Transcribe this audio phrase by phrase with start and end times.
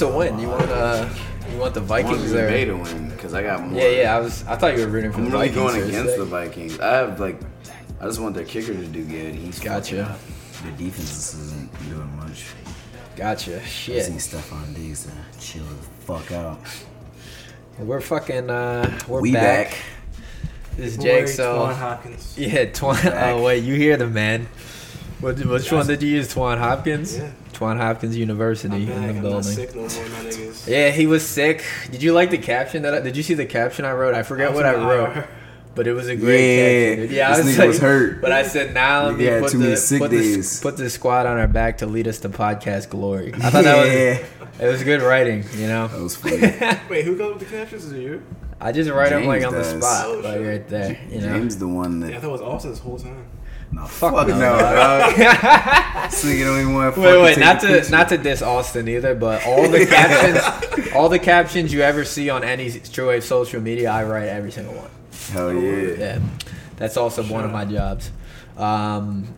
[0.00, 0.68] Well, who do you want to win?
[0.68, 1.08] You want uh,
[1.52, 2.48] you want the Vikings Green or?
[2.48, 3.80] Bay to win because I got more.
[3.80, 4.16] Yeah, yeah.
[4.16, 4.44] I was.
[4.46, 5.72] I thought you were rooting for I'm the really Vikings.
[5.72, 6.80] going for a against the Vikings.
[6.80, 7.40] I have like,
[8.00, 9.34] I just want their kicker to do good.
[9.34, 10.04] He's Gotcha.
[10.04, 10.76] fucking up.
[10.76, 12.44] The defense isn't doing much.
[13.16, 13.60] Gotcha.
[13.64, 13.96] Shit.
[14.02, 14.20] I Shit.
[14.20, 15.74] see Stefon Diggs to chill the
[16.04, 16.60] fuck out.
[17.78, 18.50] We're fucking.
[18.50, 19.70] Uh, we're we back.
[19.70, 19.78] back.
[20.76, 21.24] This is Boy, Jake.
[21.24, 22.34] Twan So Hopkins.
[22.38, 23.02] yeah, Twan.
[23.04, 23.34] Back.
[23.34, 24.46] Oh wait, you hear the man.
[25.20, 26.32] What, which one did you use?
[26.32, 27.18] Twan Hopkins.
[27.18, 27.30] Yeah.
[27.58, 29.42] Twan Hopkins University I'm in the I'm building.
[29.42, 29.90] sick no more, my
[30.30, 30.68] niggas.
[30.68, 31.64] Yeah, he was sick.
[31.90, 32.94] Did you like the caption that?
[32.94, 34.14] I, did you see the caption I wrote?
[34.14, 35.24] I forget what I wrote,
[35.74, 37.06] but it was a great Yeah, caption.
[37.08, 37.10] dude.
[37.16, 38.20] Yeah, I this was nigga like, was hurt.
[38.20, 40.18] But I said, now let Nigga me had put too many the sick put the,
[40.18, 40.60] days.
[40.60, 43.32] put the squad on our back to lead us to podcast glory.
[43.34, 44.66] I thought that was Yeah.
[44.66, 45.44] it was good writing.
[45.56, 46.36] You know, That was funny.
[46.88, 47.86] Wait, who got with the captions?
[47.86, 48.22] Is it you?
[48.60, 50.98] I just write them like James on the spot, Oh, like right there.
[51.10, 53.26] You know, James the one Yeah, I thought it was Austin this whole time.
[53.70, 55.14] No, Fuck fuck, no, no, dog.
[55.14, 55.14] dog.
[56.10, 59.14] This nigga don't even want to Wait, wait, not to not to diss Austin either,
[59.14, 63.60] but all the captions, all the captions you ever see on any True Wave social
[63.60, 64.90] media, I write every single one.
[65.32, 65.96] Hell yeah.
[65.98, 66.18] Yeah,
[66.76, 68.10] that's also one of my jobs.
[68.56, 69.34] Um,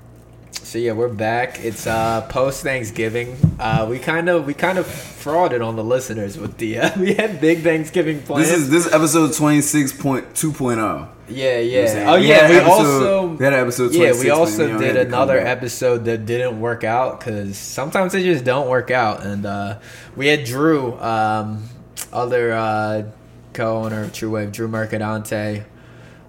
[0.52, 1.60] so yeah, we're back.
[1.64, 3.36] It's uh, post Thanksgiving.
[3.58, 7.14] Uh, we kind of we kind of frauded on the listeners with the uh, we
[7.14, 8.48] had big Thanksgiving plans.
[8.48, 11.08] This is this is episode twenty six point two point oh.
[11.28, 12.12] yeah, You know yeah.
[12.12, 14.84] Oh We yeah, we episode- also we had episode yeah we also you know, we
[14.84, 18.68] did had to come another episode that didn't work out because sometimes they just don't
[18.68, 19.24] work out.
[19.24, 19.78] And uh,
[20.16, 21.64] we had Drew, um,
[22.12, 23.02] other uh,
[23.52, 25.64] co-owner of True Wave, Drew Mercadante.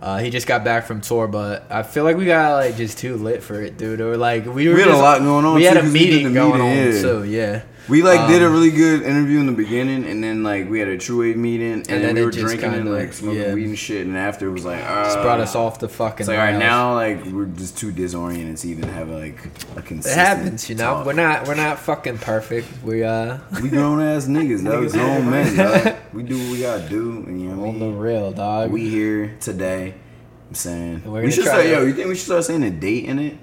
[0.01, 2.97] Uh, he just got back from tour, but I feel like we got like just
[2.97, 4.01] too lit for it, dude.
[4.01, 6.33] Or like we were We had a lot going on, We too, had a meeting
[6.33, 7.01] going meeting, on yeah.
[7.01, 7.23] too.
[7.25, 10.67] Yeah, We like did a Um, really good interview in the beginning, and then like
[10.71, 13.13] we had a true wave meeting, and, then then, we were drinking and kinda- like
[13.13, 13.53] smoking yeah.
[13.53, 14.07] weed and shit.
[14.07, 16.21] And after it was like, uh, just brought us off the fucking.
[16.21, 19.37] It's like all right now, like we're just too disoriented to even have like
[19.75, 20.05] a consistent.
[20.05, 20.95] It happens, you know.
[20.95, 21.05] talk.
[21.05, 22.67] We're not we're not fucking perfect.
[22.83, 24.83] We uh we grown ass niggas, dog.
[24.85, 25.95] Niggas Grown men.
[26.13, 27.97] We do what we gotta do, and you know what I on the mean.
[27.97, 28.71] real dog.
[28.71, 29.93] We here today.
[30.49, 31.63] I'm saying We're we should try start.
[31.65, 33.37] to- Yo, you think we should start saying a date in it?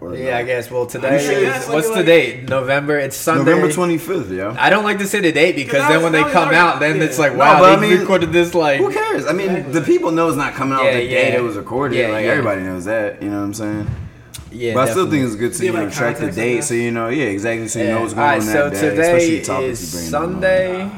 [0.00, 0.70] Or Yeah, I guess.
[0.70, 2.48] Well, today sure is that's what's like- the date?
[2.48, 2.98] November.
[2.98, 3.44] It's Sunday.
[3.50, 4.54] November twenty fifth, yo.
[4.56, 6.96] I don't like to say the date because then when they come I- out, then
[6.98, 7.02] yeah.
[7.04, 8.78] it's like, No, wow, but I they mean, recorded this like.
[8.78, 9.26] Who cares?
[9.26, 11.38] I mean, the people know it's not coming out Yeah, the day yeah.
[11.38, 11.96] it was recorded.
[11.98, 12.30] Yeah, like yeah.
[12.30, 13.20] everybody knows that.
[13.22, 13.90] You know what I'm saying?
[14.52, 16.90] Yeah, but I still think it's good to you know track the date, so you
[16.92, 17.66] know, yeah, exactly.
[17.68, 17.94] So you Yeah.
[17.94, 20.10] know what's going right, on so that day, today especially topics is you bring.
[20.10, 20.90] Sunday,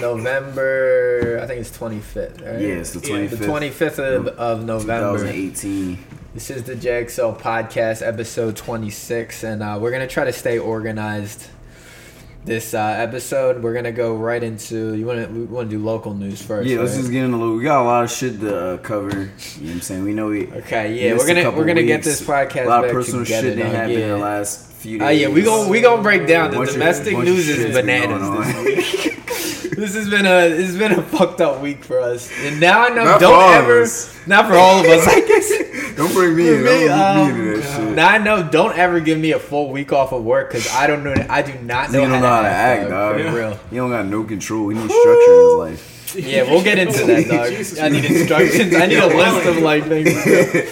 [0.00, 1.40] November.
[1.42, 2.40] I think it's twenty fifth.
[2.40, 2.60] Right?
[2.60, 5.18] Yeah, it's the Yeah, the twenty fifth of, of November.
[5.18, 5.98] 2018.
[6.34, 11.46] This is the JXL podcast, episode 26, and uh, we're gonna try to stay organized.
[12.44, 14.94] This uh, episode, we're gonna go right into.
[14.94, 15.32] You want to?
[15.32, 16.68] We want to do local news first.
[16.68, 17.00] Yeah, let's right?
[17.00, 17.56] just get in a little.
[17.56, 19.08] We got a lot of shit to uh, cover.
[19.10, 20.04] You know what I'm saying?
[20.04, 20.46] We know we.
[20.46, 23.48] Okay, yeah, we're gonna we're gonna get this podcast A lot of personal together.
[23.48, 25.06] shit that dog, happened in the last few days.
[25.06, 29.04] Oh yeah, we gon' we gonna break down the domestic bunch news is bananas this
[29.04, 29.22] week.
[29.76, 32.84] this has been a this has been a fucked up week for us, and now
[32.84, 34.16] I know Not don't all of ever us.
[34.26, 35.06] not for all of us.
[35.06, 35.52] I guess
[35.96, 36.64] Don't bring me For in.
[36.64, 37.94] me, um, me into that shit.
[37.96, 40.86] now I know don't ever give me a full week off of work because I
[40.86, 43.16] don't know I do not know, You don't know how to act, dog.
[43.20, 43.58] For real.
[43.70, 44.66] You don't got no control.
[44.66, 45.92] We need structure in his life.
[46.16, 47.50] Yeah, we'll get into that, dog.
[47.56, 48.74] Jesus I need instructions.
[48.74, 50.08] I need a list of like things.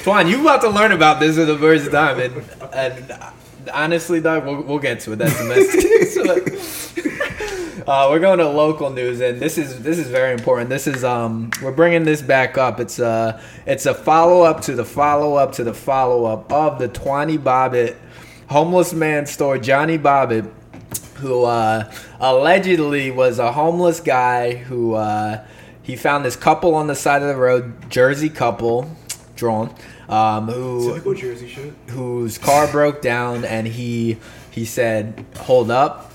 [0.02, 3.14] Twan, you about to learn about this for the first time, and and
[3.74, 5.16] honestly, dog, we'll, we'll get to it.
[5.16, 5.82] That's domestic.
[7.86, 10.70] Uh, we're going to local news, and this is this is very important.
[10.70, 12.80] This is um we're bringing this back up.
[12.80, 16.78] It's uh it's a follow up to the follow up to the follow up of
[16.78, 17.96] the Twanny Bobbitt
[18.48, 20.50] homeless man store, Johnny Bobbitt
[21.16, 21.90] who uh,
[22.20, 25.44] allegedly was a homeless guy who uh,
[25.82, 28.90] he found this couple on the side of the road, Jersey couple,
[29.36, 29.74] drawn,
[30.08, 31.72] um, who Typical Jersey shit.
[31.88, 34.18] whose car broke down, and he
[34.50, 36.12] he said, "Hold up,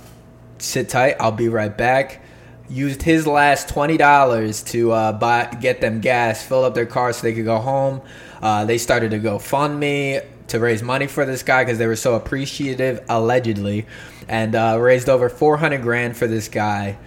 [0.59, 2.21] sit tight, I'll be right back."
[2.69, 7.11] Used his last twenty dollars to uh, buy get them gas, fill up their car
[7.13, 8.01] so they could go home.
[8.41, 10.19] Uh, they started to go fund me
[10.49, 13.87] to raise money for this guy because they were so appreciative, allegedly,
[14.27, 16.99] and uh, raised over four hundred grand for this guy.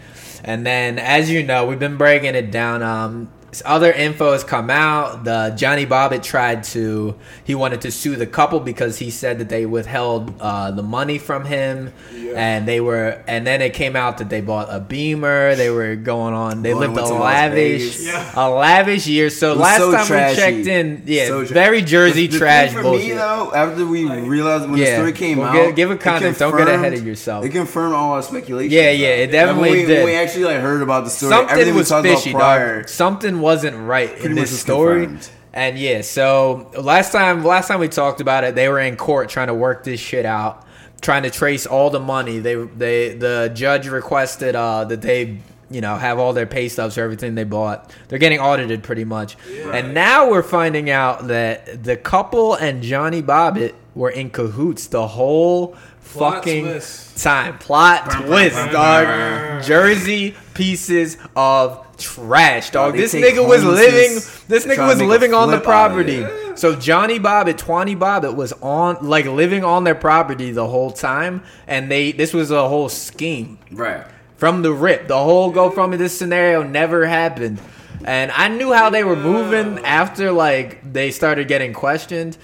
[0.43, 2.83] And then, as you know, we've been breaking it down.
[2.83, 3.31] Um,
[3.67, 5.25] other info has come out.
[5.25, 7.15] The Johnny Bobbitt tried to.
[7.45, 11.19] He wanted to sue the couple because he said that they withheld uh, the money
[11.19, 12.33] from him, Yeah.
[12.35, 13.23] and they were.
[13.27, 15.55] And then it came out that they bought a Beamer.
[15.55, 16.63] They were going on.
[16.63, 18.33] They lived a lavish, Yeah.
[18.35, 19.29] a lavish year.
[19.29, 20.35] So last so time trashy.
[20.35, 23.09] we checked in, yeah, So very Jersey The- the trash for bullshit.
[23.09, 26.39] me though, after we realized when the story came Well, out, give- give a context.
[26.41, 27.45] Don't get ahead of yourself.
[27.45, 28.73] It confirmed all our speculation.
[28.73, 29.97] Yeah, yeah, it definitely when we, did.
[29.99, 32.89] When we actually like heard about the story, Something everything was fishy, about prior, dog.
[32.89, 35.07] Something wasn't right in this story.
[35.07, 35.31] confirmed.
[35.53, 39.29] And yeah, so last time last time we talked about it, they were in court
[39.29, 40.65] trying to work this shit out,
[41.03, 42.39] trying to trace all the money.
[42.39, 45.41] They they the judge requested uh, that they
[45.71, 47.91] you know have all their pay stubs for everything they bought.
[48.09, 49.37] They're getting audited pretty much.
[49.73, 55.07] And now we're finding out that the couple and Johnny Bobbitt were in cahoots the
[55.07, 57.23] whole Plot fucking twist.
[57.23, 57.59] time.
[57.59, 59.63] Plot twist, bum, dog.
[59.63, 62.93] Jersey pieces of trash, dog.
[62.95, 64.15] they this nigga was living.
[64.49, 66.23] This nigga was living on the flip out of it.
[66.25, 66.57] property.
[66.57, 71.43] So Johnny Bobbitt, Twanny Bobbitt was on like living on their property the whole time,
[71.67, 74.05] and they this was a whole scheme Right.
[74.37, 75.09] from the rip.
[75.09, 77.61] The whole go from this scenario never happened.
[78.05, 82.37] And I knew how they were moving after like they started getting questioned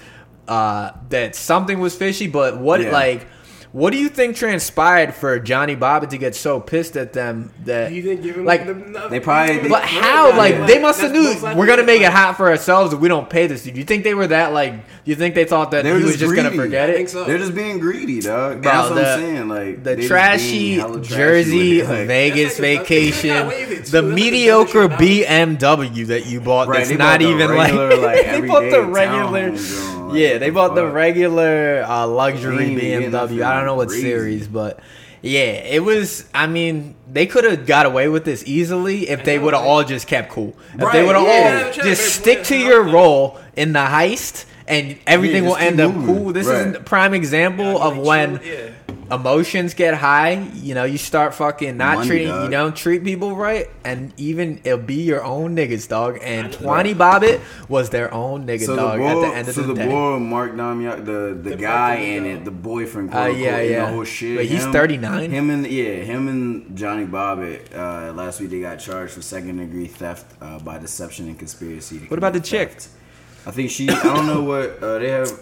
[0.47, 2.91] uh that something was fishy, but what Yeah.
[2.91, 3.27] like
[3.71, 7.91] what do you think transpired for Johnny Bobbitt to get so pissed at them that
[7.91, 10.35] You didn't give him Like, the, the, they probably- but how?
[10.35, 13.29] Like they must have knew we're gonna make it hot for ourselves if we don't
[13.29, 13.77] pay this dude.
[13.77, 14.73] You think they were that like?
[15.05, 16.63] You think they thought that They he were was just just gonna greedy.
[16.63, 16.95] forget I it?
[16.95, 17.23] think so.
[17.25, 18.61] They're just being greedy, dog.
[18.61, 19.47] Bro, That's what I'm saying.
[19.49, 26.25] Like The trashy trashy Jersey like- Vegas like vacation, the- the that's mediocre BMW that
[26.25, 26.67] you bought.
[26.67, 29.51] Right, that's not even like, like, they bought the regular.
[30.09, 33.43] Townhome joint, like, yeah, they the bought the regular uh, luxury They ain't getting BMW.
[33.45, 34.01] I don't know what crazy.
[34.03, 34.79] series, but.
[35.21, 36.23] Yeah, it was.
[36.33, 39.83] I mean, they could have got away with this easily if they would have all
[39.83, 40.55] just kept cool.
[40.73, 41.61] If they would have yeah.
[41.65, 42.67] all Yeah, just stick to yeah.
[42.67, 46.15] your role in the heist, and everything Yeah, will end keep up moving.
[46.23, 46.31] cool.
[46.31, 46.67] This Right.
[46.67, 48.69] is a prime example of when Yeah.
[49.11, 52.43] Emotions get high, you know, you start fucking not Money, treating, dog.
[52.45, 56.19] you don't treat people right, and even it'll be your own niggas, dog.
[56.21, 58.99] And Twanny Bobbitt was their own nigga, So the dog.
[58.99, 59.87] boy, at the end of so the, the, day.
[59.87, 63.41] boy, Mark D'Amico, the the, The guy in uh, it, the boyfriend, Uh, quote unquote,
[63.43, 63.85] yeah, and yeah.
[63.85, 64.37] the whole shit.
[64.37, 65.31] But he's 39?
[65.31, 67.73] Him and yeah, him and Johnny Bobbitt.
[67.75, 71.97] Uh, last week they got charged for second degree theft uh, by deception and conspiracy.
[72.07, 72.71] What about the chick?
[72.73, 72.89] theft.
[73.47, 73.89] I think she.
[73.89, 75.31] I don't know what uh, they have.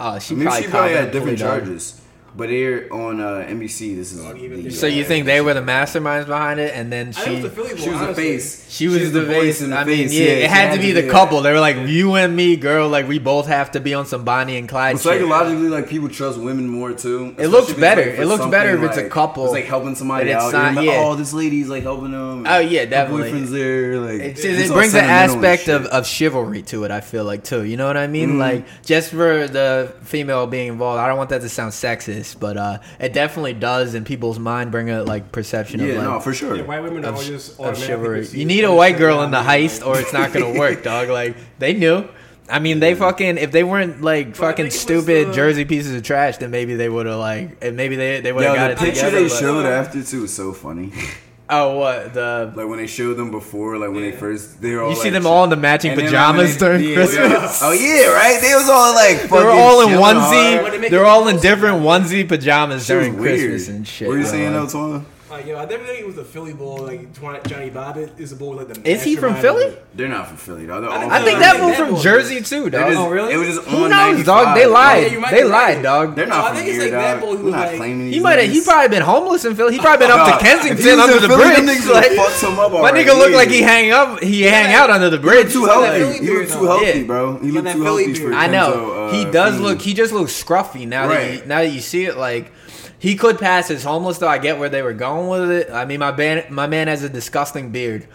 [0.00, 1.60] Oh, she Maybe probably, she probably had different fully, dog.
[1.64, 2.00] charges,
[2.34, 3.94] but they're on uh, NBC.
[3.96, 4.22] This is.
[4.22, 7.30] Don't the, So you uh, think they were the masterminds behind it, and then she
[7.30, 8.70] was the Philly She was the face.
[8.70, 9.68] she was, the, voice face.
[9.68, 10.12] the I mean, face.
[10.14, 11.10] yeah, it she had to be the that.
[11.10, 11.40] couple.
[11.42, 12.88] They were like you and me, girl.
[12.88, 14.94] Like we both have to be on some Bonnie and Clyde.
[14.94, 15.12] But shit.
[15.12, 17.34] psychologically, like people trust women more too.
[17.38, 18.22] It looks Especially if it's, better.
[18.22, 19.44] It looks better if it's a couple.
[19.44, 20.52] It's like helping somebody And it's out.
[20.52, 21.02] not- like, yeah.
[21.04, 22.46] oh, this lady's like helping them.
[22.46, 23.22] Oh, yeah, Her definitely.
[23.24, 24.00] boyfriend's there.
[24.00, 26.90] Like It's, it's it brings an aspect of, of chivalry to it.
[26.90, 27.64] I feel like too.
[27.64, 28.32] You know what I mean?
[28.32, 28.38] Mhm.
[28.38, 30.98] Like just for the female being involved.
[31.00, 34.70] I don't want that to sound sexist, but uh, it definitely does in people's mind
[34.70, 36.56] bring a like perception Yeah, of like no, for sure.
[36.56, 38.26] Yeah, white women of, are sh- just of chivalry.
[38.28, 41.08] You need a white girl in the heist, or it's not gonna work, dog.
[41.08, 42.08] Like they knew.
[42.48, 45.32] I mean, they fucking if they weren't like But fucking think it was stupid the-
[45.32, 48.44] Jersey pieces of trash, then maybe they would have like, and maybe they they would
[48.44, 49.16] have got the it picture together.
[49.22, 50.92] they but- showed after too is so funny.
[51.50, 52.52] oh, what the?
[52.56, 55.10] like when they showed them before, like when they first they were all You see
[55.10, 57.60] them all in the matching and then, pajamas they- during yeah, Christmas.
[57.62, 58.38] Oh yeah, right.
[58.40, 60.52] They was all like They were fucking all in chilling onesie.
[60.52, 60.62] hard.
[60.62, 63.38] When they make They're all in different onesie pajamas during weird.
[63.50, 64.08] Christmas and shit.
[64.08, 64.30] What are you dog.
[64.32, 65.06] saying, Elton?
[65.32, 68.28] Like, yo, I definitely think it was the Philly boy, like Twan- Johnny Bobbitt is
[68.30, 68.90] the boy with like the.
[68.90, 69.64] Is he from mastermind Philly?
[69.72, 69.96] of it.
[69.96, 70.82] They're not from Philly, dog.
[70.82, 72.48] They're I all think I from think that I fool think from that Jersey is-
[72.50, 72.90] too, They're dog.
[72.90, 73.32] just- Oh, really?
[73.32, 74.54] It was just Who on knows, dog?
[74.58, 75.06] They lied.
[75.06, 75.82] yeah, you might they be lied, right.
[75.82, 76.16] dog.
[76.16, 77.20] They're Oh, not I from think it's here, like that dog.
[77.22, 78.50] boy who We're not like- claiming He might have.
[78.50, 78.64] He niggas.
[78.66, 79.72] probably been homeless in Philly.
[79.72, 81.64] He probably been up Nah, to if he Kensington was under in the Philly, them
[81.64, 81.78] bridge.
[81.78, 83.04] niggas would've fucked him up my already.
[83.04, 84.20] nigga looked like he hang up.
[84.22, 85.50] He hang out under the bridge.
[85.54, 85.98] too that healthy.
[85.98, 86.66] Philly He looked beard, too though.
[86.78, 87.04] healthy, Yeah.
[87.04, 87.38] bro.
[87.38, 88.34] He got looked that too Philly healthy for beard.
[88.34, 89.64] I know Kenzo, uh, he does Fiend.
[89.64, 89.80] look.
[89.80, 91.32] He just looks scruffy now that Right.
[91.34, 92.18] you, now that you see it.
[92.18, 92.52] Like
[93.02, 94.28] he could pass as homeless though.
[94.28, 95.72] I get where they were going with it.
[95.72, 98.06] I mean, my man, my man has a disgusting beard.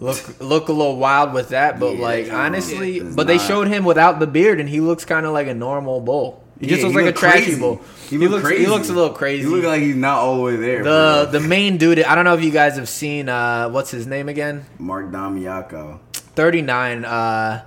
[0.00, 3.86] Look, look a little wild with that, but Yeah, like honestly, but they showed him
[3.86, 6.44] without the beard, and he looks kind of like a normal bull.
[6.60, 7.58] He just looks he like a trashy crazy.
[7.58, 7.80] bull.
[8.10, 8.58] He, He, look looks.
[8.58, 9.44] He looks a little crazy.
[9.44, 10.84] He looks like he's not all the way there.
[10.84, 11.40] the bro.
[11.40, 12.02] the main dude.
[12.02, 13.30] I don't know if you guys have seen.
[13.30, 14.66] Uh, what's his name again?
[14.78, 17.06] Mark D'Amico Thirty nine.
[17.06, 17.64] Uh,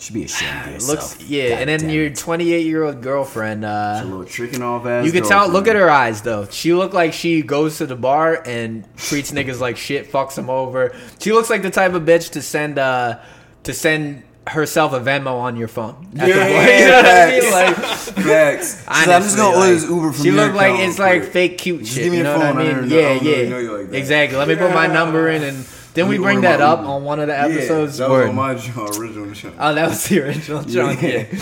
[0.00, 1.18] should be ashamed of yourself.
[1.18, 3.64] looks yeah, and then your twenty eight year old girlfriend.
[3.64, 5.04] Uh, a little tricking off ass.
[5.06, 5.48] You can tell.
[5.48, 6.46] Look at her eyes, though.
[6.46, 10.50] She look like she goes to the bar and treats niggas like shit, fucks them
[10.50, 10.94] over.
[11.20, 13.18] She looks like the type of bitch to send uh
[13.64, 16.08] to send herself a Venmo on your phone.
[16.12, 16.28] Yeah, bar.
[16.78, 17.42] you know what I mean?
[17.42, 18.06] facts.
[18.16, 18.84] Like, Facts.
[18.86, 21.58] I'm just gonna honestly, order this Uber from She your look like it's like fake
[21.58, 22.04] cute Just shit.
[22.04, 22.60] give me you know what I phone.
[22.60, 22.90] I mean?
[22.90, 23.48] yeah, yeah.
[23.48, 24.38] know like exactly.
[24.38, 27.26] Let me put my number in, and then we bring that up on one of
[27.26, 27.98] the Yeah, episodes.
[27.98, 29.52] that was on my original show.
[29.58, 30.96] Oh, that was the original John.
[31.02, 31.26] Yeah.
[31.32, 31.40] Yeah.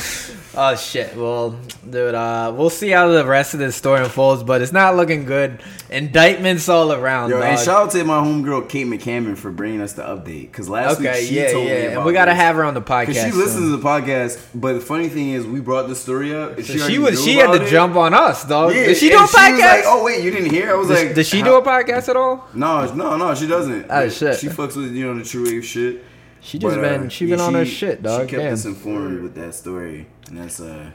[0.57, 1.17] Oh shit.
[1.17, 1.59] Well,
[1.89, 5.25] dude, uh, we'll see how the rest of this story unfolds, but it's not looking
[5.25, 5.61] good.
[5.91, 7.31] Indictments all around.
[7.31, 10.53] Yo, and shout out to my homegirl Kate McCammon for bringing us the update.
[10.53, 12.41] Cause last okay, week she yeah, told yeah, me and about we gotta this.
[12.41, 13.25] have her on the podcast.
[13.25, 13.71] She listens soon.
[13.73, 16.57] to the podcast, but the funny thing is, we brought the story up.
[16.57, 17.25] and she, she was.
[17.25, 17.69] She had to it.
[17.69, 18.75] jump on us, dog.
[18.75, 19.51] Yeah, Did she do a and podcast?
[19.53, 20.71] was like, oh wait, you didn't hear?
[20.71, 22.49] I was like, does she do a podcast at all?
[22.55, 23.87] No, no, no, she doesn't.
[23.91, 24.39] Oh, shit.
[24.39, 26.05] She fucks with you know the true wave shit.
[26.41, 28.23] She just But, uh, been she yeah, been on her shit, dog.
[28.23, 28.53] She kept Damn.
[28.53, 30.91] us informed with that story, and that's uh.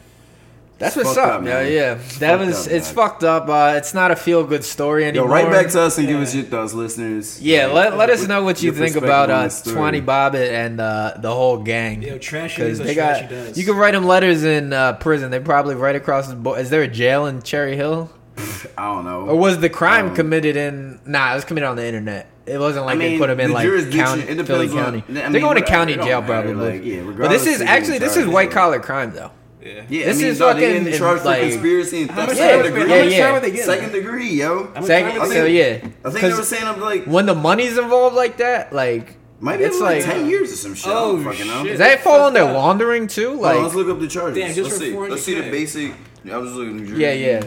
[0.77, 1.71] That's it's what's fucked up, yeah, man.
[1.73, 1.93] yeah.
[1.95, 2.95] It's That was up, it's dog.
[2.95, 3.49] fucked up.
[3.49, 5.27] Uh, it's not a feel good story anymore.
[5.27, 5.51] Yo, anymore.
[5.51, 6.23] right back to us and give Yeah.
[6.23, 7.41] us your thoughts, listeners.
[7.41, 9.49] Yeah, Like, let, let us know what you think about on uh.
[9.49, 12.01] Twanny Bobbitt and uh, the whole gang.
[12.01, 13.57] Yo, trashy is they what trashy got does.
[13.57, 15.31] you can write them letters in uh, prison.
[15.31, 16.61] They probably right across the board.
[16.61, 18.09] Is there a jail in Cherry Hill,
[18.77, 19.21] I don't know.
[19.29, 20.99] or was the crime Um, committed in?
[21.05, 22.27] Nah, it was committed on the internet.
[22.45, 25.03] It wasn't like I they put him in the like county, it Philly on- County.
[25.07, 26.53] I They're mean, going to county jail probably.
[26.53, 29.31] like, yeah, but this is actually this is white collar crime though.
[29.61, 29.83] yeah.
[29.87, 32.27] Yeah, This I mean, is dog, fucking getting charged like- for conspiracy and How theft.
[32.29, 33.39] much Yeah, time- second how yeah, yeah.
[33.39, 33.65] they getting?
[33.65, 34.71] Second degree, yo.
[34.81, 37.35] Second, time are so yeah, I think they 'Cause were saying I'm like when the
[37.35, 40.91] money's involved like that, like maybe it's it's like, like- ten years or some shit.
[40.91, 41.61] Oh, don't fucking know.
[41.63, 41.71] shit.
[41.73, 42.55] does that fall fucked under up.
[42.55, 43.35] laundering too?
[43.35, 44.37] Hold on, let's look up the charges.
[44.55, 44.97] Damn, let's see.
[44.97, 45.93] Let's see the basic.
[46.31, 46.77] I was looking.
[46.77, 47.01] New Jersey.
[47.01, 47.43] yeah, yeah.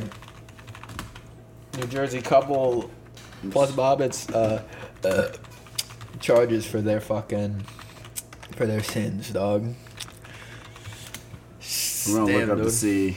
[1.77, 2.91] New Jersey couple
[3.51, 4.63] plus Bobbitt's uh,
[5.05, 5.29] uh,
[6.21, 7.65] charges for their fucking
[8.57, 9.75] for their sins, dog.
[12.09, 13.17] We're gonna Damn, look up to see.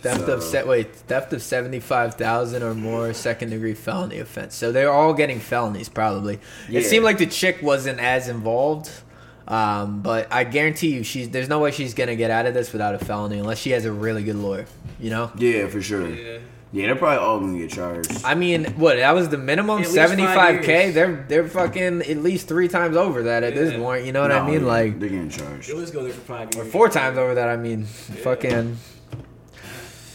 [0.00, 4.54] Theft of set wait, theft of seventy five thousand or more, second degree felony offense.
[4.54, 6.38] So they're all getting felonies, probably.
[6.68, 6.80] Yeah.
[6.80, 8.90] It seemed like the chick wasn't as involved,
[9.48, 12.72] um, but I guarantee you, she's there's no way she's gonna get out of this
[12.72, 14.66] without a felony unless she has a really good lawyer.
[15.00, 15.32] You know.
[15.36, 16.08] Yeah, for sure.
[16.08, 16.38] Yeah.
[16.70, 18.24] Yeah, they're probably all gonna get charged.
[18.26, 18.96] I mean, what?
[18.96, 20.90] That was the minimum, seventy five k.
[20.90, 24.04] They're they're fucking at least three times over that at this point.
[24.04, 24.60] You know what I mean?
[24.60, 25.66] yeah, Like they're getting charged.
[25.68, 26.70] Yo, let's go there for five or years.
[26.72, 27.48] four times over that.
[27.48, 28.76] I mean, fucking.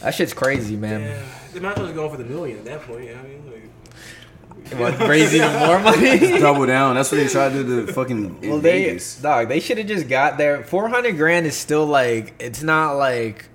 [0.00, 1.00] That shit's crazy, man.
[1.00, 1.22] Yeah,
[1.54, 3.10] they might as well just go for the million at that point.
[3.10, 3.53] I mean, like,
[4.76, 6.38] What raise even more money?
[6.40, 6.94] Double down.
[6.94, 7.86] That's what they tried to do.
[7.86, 9.16] To fucking in Well, they Vegas.
[9.20, 9.48] dog.
[9.48, 10.64] They should have just got there.
[10.64, 13.46] Four hundred grand is still like it's not like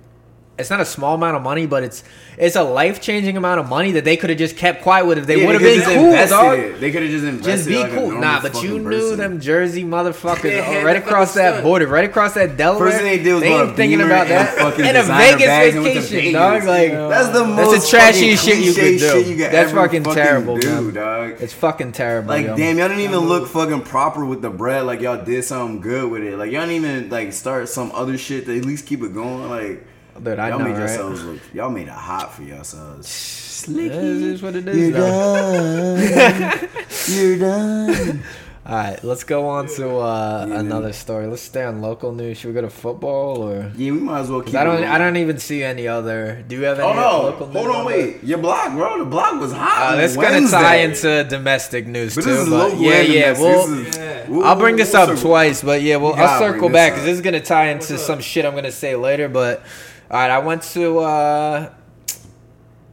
[0.60, 2.04] it's not a small amount of money, but it's
[2.38, 5.18] it's a life changing amount of money that they could have just kept quiet with
[5.18, 6.58] if they Yeah, would have been cool, invested dog.
[6.58, 6.80] it.
[6.80, 7.50] They could have just invested.
[7.56, 8.02] Just be like cool.
[8.12, 9.18] normal Nah, but you knew person.
[9.18, 11.64] them Jersey motherfuckers Yeah, uh, right across that stuck.
[11.64, 12.86] border, right across that Delaware.
[12.90, 14.54] First thing they did was go ain't to thinking Beamer about and that.
[14.56, 16.64] fucking And a Vegas bags and went to vacation, dog.
[16.64, 19.30] Like That's the That's most the trashiest shit you cliche could do.
[19.30, 20.94] you could That's ever fucking terrible, do, man.
[20.94, 21.36] dog.
[21.42, 22.28] it's fucking terrible.
[22.30, 22.56] Like yo.
[22.56, 24.86] damn, y'all didn't even look fucking proper with the bread.
[24.86, 26.36] Like y'all did something good with it.
[26.38, 29.48] Like y'all didn't even like start some other shit to at least keep it going.
[29.50, 29.84] Like
[30.22, 30.78] Dude, I y'all know, made right?
[30.80, 31.40] yourselves look.
[31.54, 33.64] Y'all made it hot for yourselves.
[33.68, 34.92] Yeah, It is what it is.
[34.92, 35.96] though.
[35.96, 36.68] done.
[37.08, 38.22] You're done.
[38.66, 40.60] All right, let's go on to uh, Yeah.
[40.60, 41.26] another story.
[41.26, 42.38] Let's stay on local news.
[42.38, 43.72] Should we go to football or?
[43.74, 44.52] Yeah, we might as well keep.
[44.52, 44.82] 'Cause I don't.
[44.84, 46.44] it I don't even see any other.
[46.46, 47.22] Do you have any Oh no!
[47.30, 47.56] local news?
[47.56, 48.22] Hold on, wait.
[48.22, 48.98] Your block, bro.
[48.98, 49.88] The block was hot.
[49.88, 52.30] Uh, on that's gonna tie into domestic news But too.
[52.30, 53.32] this is but local yeah, yeah.
[53.32, 53.40] domestic.
[53.44, 54.26] We'll, This is- Yeah.
[54.28, 56.92] we'll- I'll bring this we'll up circle- twice, but yeah, we'll, You I'll circle back
[56.92, 59.28] this because this is gonna tie into some shit I'm gonna say later.
[59.28, 59.62] But
[60.10, 60.98] all right, I went to.
[60.98, 61.72] uh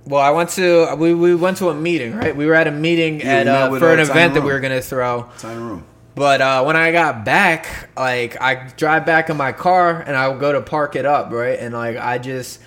[0.06, 2.36] well, I went to we, we went to a meeting, right?
[2.36, 4.52] We were at a meeting Yeah, at uh, for uh, an Tiny event that we
[4.54, 5.30] were gonna throw.
[5.38, 5.84] Tiny room.
[6.16, 10.36] But uh, when I got back, like I drive back in my car and I
[10.38, 11.60] go to park it up, right?
[11.60, 12.60] And like I just,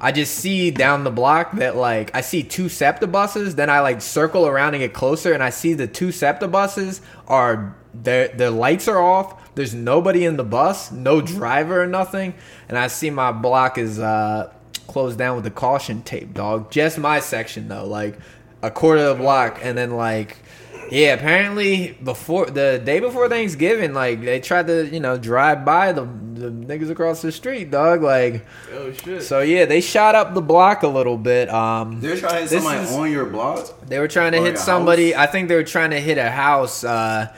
[0.00, 3.54] I just see down the block that like I see two SEPTA buses.
[3.54, 7.00] Then I like circle around and get closer, and I see the two SEPTA buses
[7.28, 9.47] are their their lights are off.
[9.58, 12.34] There's nobody in the bus, no driver or nothing,
[12.68, 14.52] and I see my block is uh,
[14.86, 16.70] closed down with the caution tape, dog.
[16.70, 18.16] Just my section though, like
[18.62, 20.36] a quarter of the block, and then like.
[20.92, 25.92] Yeah, apparently before the day before Thanksgiving, like they tried to, you know, drive by
[25.92, 28.02] the the niggas across the street, dog.
[28.02, 29.22] Like, oh shit.
[29.22, 31.50] so yeah, they shot up the block a little bit.
[31.50, 33.80] Um, They're trying to hit somebody is- on your block.
[33.86, 35.12] they were trying to hit somebody.
[35.12, 35.28] house?
[35.28, 36.84] I think they were trying to hit a house.
[36.84, 37.34] Uh,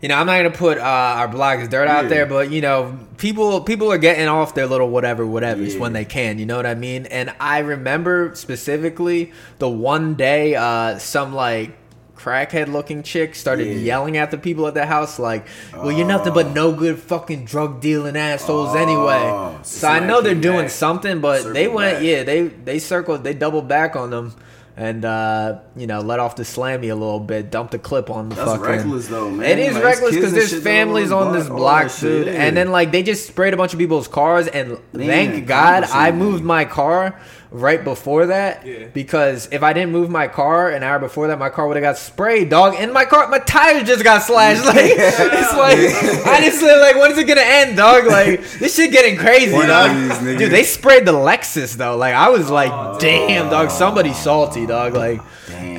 [0.00, 2.98] you know, I'm not gonna put uh, our block's dirt out there, but you know,
[3.18, 5.80] people people are getting off their little whatever whatever's Yeah.
[5.80, 6.38] when they can.
[6.38, 7.06] You know what I mean?
[7.06, 11.76] And I remember specifically the one day uh, some like
[12.16, 13.72] crackhead looking chick started Yeah.
[13.82, 17.46] yelling at the people at the house like well you're nothing but no good fucking
[17.46, 20.70] drug dealing assholes anyway Oh, so i know they're doing back.
[20.70, 22.02] something but they went back.
[22.04, 24.34] yeah they they circled they doubled back on them
[24.80, 28.30] and uh, you know let off the slammy a little bit, dumped a clip on
[28.30, 28.64] the That's fucking.
[28.64, 29.46] reckless though, man.
[29.46, 32.28] It is Like, reckless because there's families on this block, dude.
[32.28, 35.84] And then like they just sprayed a bunch of people's cars, and Man, thank God
[35.84, 38.66] I moved my car right before that.
[38.66, 38.86] Yeah.
[38.92, 41.82] Because if I didn't move my car an hour before that, my car would have
[41.82, 42.74] got sprayed, dog.
[42.78, 44.64] And my car, my tires just got slashed.
[44.70, 48.06] Like it's like honestly, like when is it gonna end, dog?
[48.06, 50.20] Like this shit getting crazy, One dog.
[50.20, 51.96] Dude, they sprayed the Lexus though.
[51.96, 53.70] Like I was like, Oh, damn, dog.
[53.70, 54.94] Somebody salty, dog.
[54.94, 55.20] Like.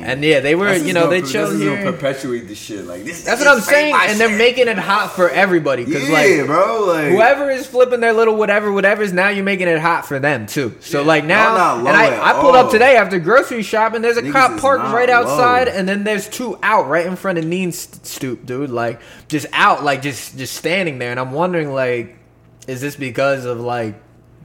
[0.02, 0.10] Damn.
[0.10, 1.82] And yeah, they were, That's you know, gonna- they chilled this here.
[1.92, 2.84] perpetuate the shit.
[2.86, 3.22] Like this.
[3.24, 5.84] That's this what I'm saying, and they're making it hot for everybody.
[5.84, 6.84] Cause Yeah, like bro.
[6.86, 10.46] Like whoever is flipping their little whatever, whatever's now you're making it hot for them
[10.46, 10.74] too.
[10.80, 11.06] So Yeah.
[11.06, 14.02] like now, and I, I pulled up today after grocery shopping.
[14.02, 15.74] There's a Niggas cop parked right outside, low.
[15.74, 18.70] and then there's two out right in front of Neen st- stoop, dude.
[18.70, 22.16] Like just out, like just just standing there, and I'm wondering like,
[22.66, 23.94] is this because of like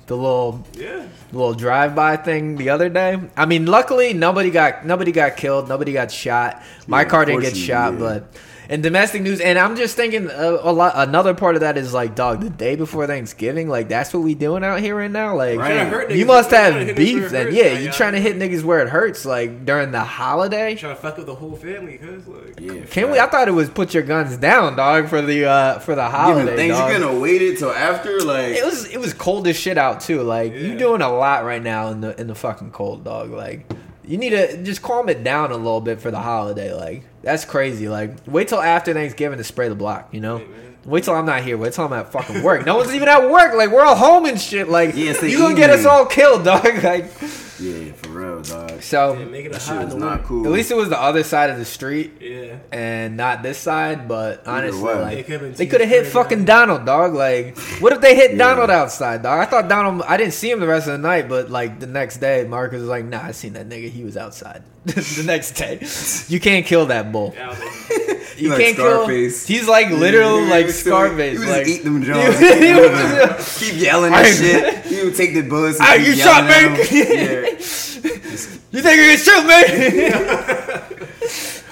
[0.07, 1.03] the little Yeah.
[1.31, 3.19] little drive-by thing the other day.
[3.35, 6.63] I mean, luckily nobody got nobody got killed, nobody got shot.
[6.87, 7.99] My Yeah, car didn't get shot, yeah.
[7.99, 8.33] but
[8.69, 10.93] in domestic news, and I'm just thinking uh, a lot.
[10.95, 14.35] Another part of that is like, dog, the day before Thanksgiving, like that's what we
[14.35, 15.35] doing out here right now.
[15.35, 15.89] Like, Right.
[15.89, 17.53] Trying you must have beef where then.
[17.55, 20.75] Yeah, like, you trying to hit niggas where it hurts, like during the holiday.
[20.75, 22.59] Trying to fuck up the whole family, cause like.
[22.59, 23.19] Yeah, Can we?
[23.19, 26.19] I thought it was put your guns down, dog, for the uh for the Giving
[26.19, 26.55] holiday.
[26.55, 26.91] things dog.
[26.91, 30.01] you're gonna wait it till after, like It was it was cold as shit out
[30.01, 30.21] too.
[30.23, 33.31] Like you doing a lot right now in the in the fucking cold, dog.
[33.31, 33.65] Like
[34.05, 36.73] you need to just calm it down a little bit for the holiday.
[36.73, 37.89] Like that's crazy.
[37.89, 40.13] Like wait till after Thanksgiving to spray the block.
[40.13, 40.41] You know.
[40.85, 41.57] Wait till I'm not here.
[41.57, 42.65] Wait till I'm at fucking work.
[42.65, 43.53] No one's even at work.
[43.53, 44.69] Like we're all home and shit.
[44.69, 46.63] Like Yeah, you gonna get us all killed, dog.
[46.83, 47.11] Like
[47.59, 47.91] yeah,
[48.37, 48.71] real, dog.
[48.71, 49.13] Uh, so.
[49.17, 50.45] Yeah, making That it shit was not cool.
[50.45, 52.57] At least it was the other side of the street Yeah.
[52.71, 55.01] and not this side, but honestly, way.
[55.01, 56.47] like It could've they could have hit fucking guys.
[56.47, 57.13] Donald, dog.
[57.13, 58.37] Like, what if they hit Yeah.
[58.37, 59.39] Donald outside, dog?
[59.39, 60.01] I thought Donald.
[60.07, 62.79] I didn't see him the rest of the night, but like the next day, Marcus
[62.79, 63.89] was like, "Nah, I seen that nigga.
[63.89, 65.79] He was outside." the next day,
[66.33, 67.33] you can't kill that bull.
[67.35, 69.45] Yeah, I was like, You like can't Scarface.
[69.47, 69.57] kill.
[69.57, 71.39] He's like literally Yeah, like he was still- Scarface.
[71.39, 72.39] He would like just eat them Jones.
[72.39, 74.85] He was- keep yelling I- and shit.
[74.85, 75.79] He would take the bullets.
[75.81, 78.26] And keep you shot at me.
[78.45, 78.57] Yeah.
[78.71, 79.59] you think you can shoot me?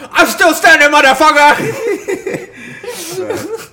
[0.11, 1.55] I'm still standing, motherfucker.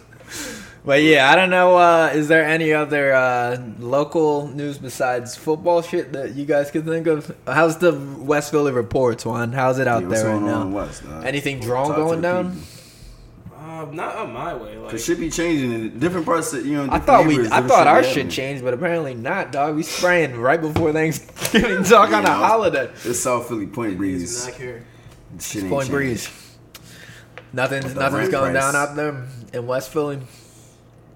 [0.84, 1.76] But yeah, I don't know.
[1.76, 6.82] Uh, is there any other uh, local news besides football shit that you guys can
[6.84, 7.32] think of?
[7.46, 9.52] How's the West Philly reports, Juan?
[9.52, 10.66] How's it out Yeah, there right now?
[10.66, 11.04] West?
[11.22, 12.54] Anything drawn going down?
[12.56, 12.66] people.
[13.80, 14.76] Um, not on my way.
[14.76, 16.92] Like, Cause shit be changing in different parts of you know.
[16.92, 19.76] I thought we, I different thought our shit changed, but apparently not, dog.
[19.76, 22.90] We spraying right before Thanksgiving, talk on a Yeah, I was- holiday.
[23.04, 24.44] It's South Philly Point niggas Breeze.
[24.44, 24.84] do not care.
[25.40, 25.92] Shit ain't Point changed.
[25.92, 26.30] breeze.
[27.54, 28.72] Nothing, The nothing's going price.
[28.72, 30.18] down out there in West Philly.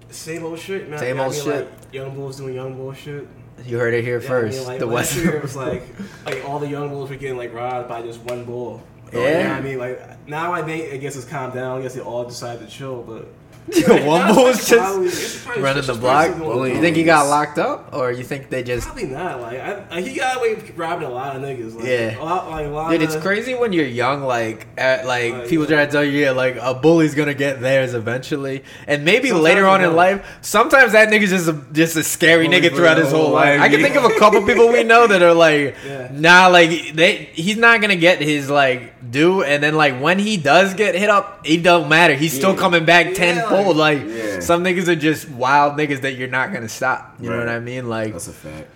[0.09, 0.99] Same old shit, man.
[0.99, 1.43] Same old I mean?
[1.45, 1.65] shit.
[1.65, 3.27] Like, young bulls doing young bull shit.
[3.65, 4.67] You heard it here Yeah, I mean, first.
[4.67, 5.15] like, the West.
[5.15, 5.83] year it was like,
[6.25, 8.83] like all the young bulls were getting like robbed by just one bull.
[9.13, 9.37] Oh, yeah.
[9.41, 11.79] You know I mean, like now I think I guess it's calmed down.
[11.79, 13.27] I guess they all decided to chill, but
[14.05, 16.35] One bull was just probably- running the block.
[16.37, 18.85] probably You think he got locked up, or you think they just?
[18.87, 19.41] Probably not.
[19.41, 21.75] Like I, I, he got away with robbing a lot of niggas.
[21.75, 22.17] Like, Yeah.
[22.17, 22.91] a lot, like a lot.
[22.91, 24.23] Dude, of, it's crazy when you're young.
[24.23, 25.75] Like, at, like Uh, people yeah.
[25.75, 29.43] try to tell you, yeah, like a bully's gonna get theirs eventually, and maybe Sometimes
[29.43, 32.97] later on in life, sometimes that nigga's just a just a scary Bully nigga throughout
[32.97, 33.59] his whole whole life.
[33.59, 36.07] life, I can think of a couple people we know that are like, Yeah.
[36.13, 40.37] nah, like they he's not gonna get his like due, and then like when he
[40.37, 42.13] does get hit up, it don't matter.
[42.13, 43.13] He's still coming back Yeah,
[43.57, 43.77] tenfold.
[43.77, 44.39] Like Yeah.
[44.39, 47.15] some niggas are just wild niggas that you're not gonna stop.
[47.19, 47.89] You know what I mean?
[47.89, 48.69] Like That's a fact.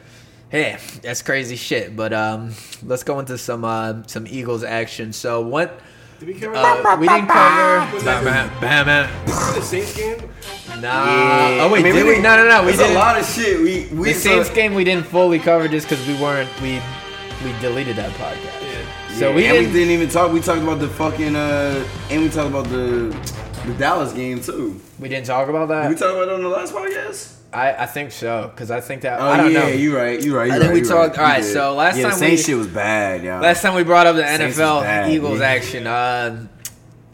[0.50, 1.96] Hey, that's crazy shit.
[1.96, 5.14] But um, let's go into some uh, some Eagles action.
[5.14, 5.80] So what?
[6.20, 7.94] Did we cover Uh, we didn't cover.
[7.96, 10.20] Was that Bam, bam, bam, the Saints game?
[10.80, 10.82] Nah.
[10.82, 11.64] Yeah.
[11.64, 12.20] Oh wait, I mean, did we?
[12.22, 12.66] No, no, no.
[12.66, 13.60] We did a lot of shit.
[13.60, 16.82] We we The Saints so- game we didn't fully cover just because we weren't we
[17.44, 18.62] we deleted that podcast.
[18.62, 19.18] Yeah.
[19.18, 19.74] So Yeah, we and didn't.
[19.74, 20.32] we didn't even talk.
[20.32, 23.10] We talked about the fucking uh, and we talked about the
[23.66, 24.80] the Dallas game too.
[25.00, 27.36] We didn't talk about Did we talked about it on the last podcast?
[27.54, 29.68] I I think so because I think that Oh I don't yeah, know.
[29.68, 30.22] you right.
[30.22, 30.48] You right.
[30.48, 32.44] You I right, think we talked- Right, all right, so last yeah, time the Saints
[32.48, 33.42] we- shit was bad, y'all.
[33.42, 35.46] Last time we brought up the Saints NFL bad, Eagles yeah.
[35.46, 36.48] action, uh,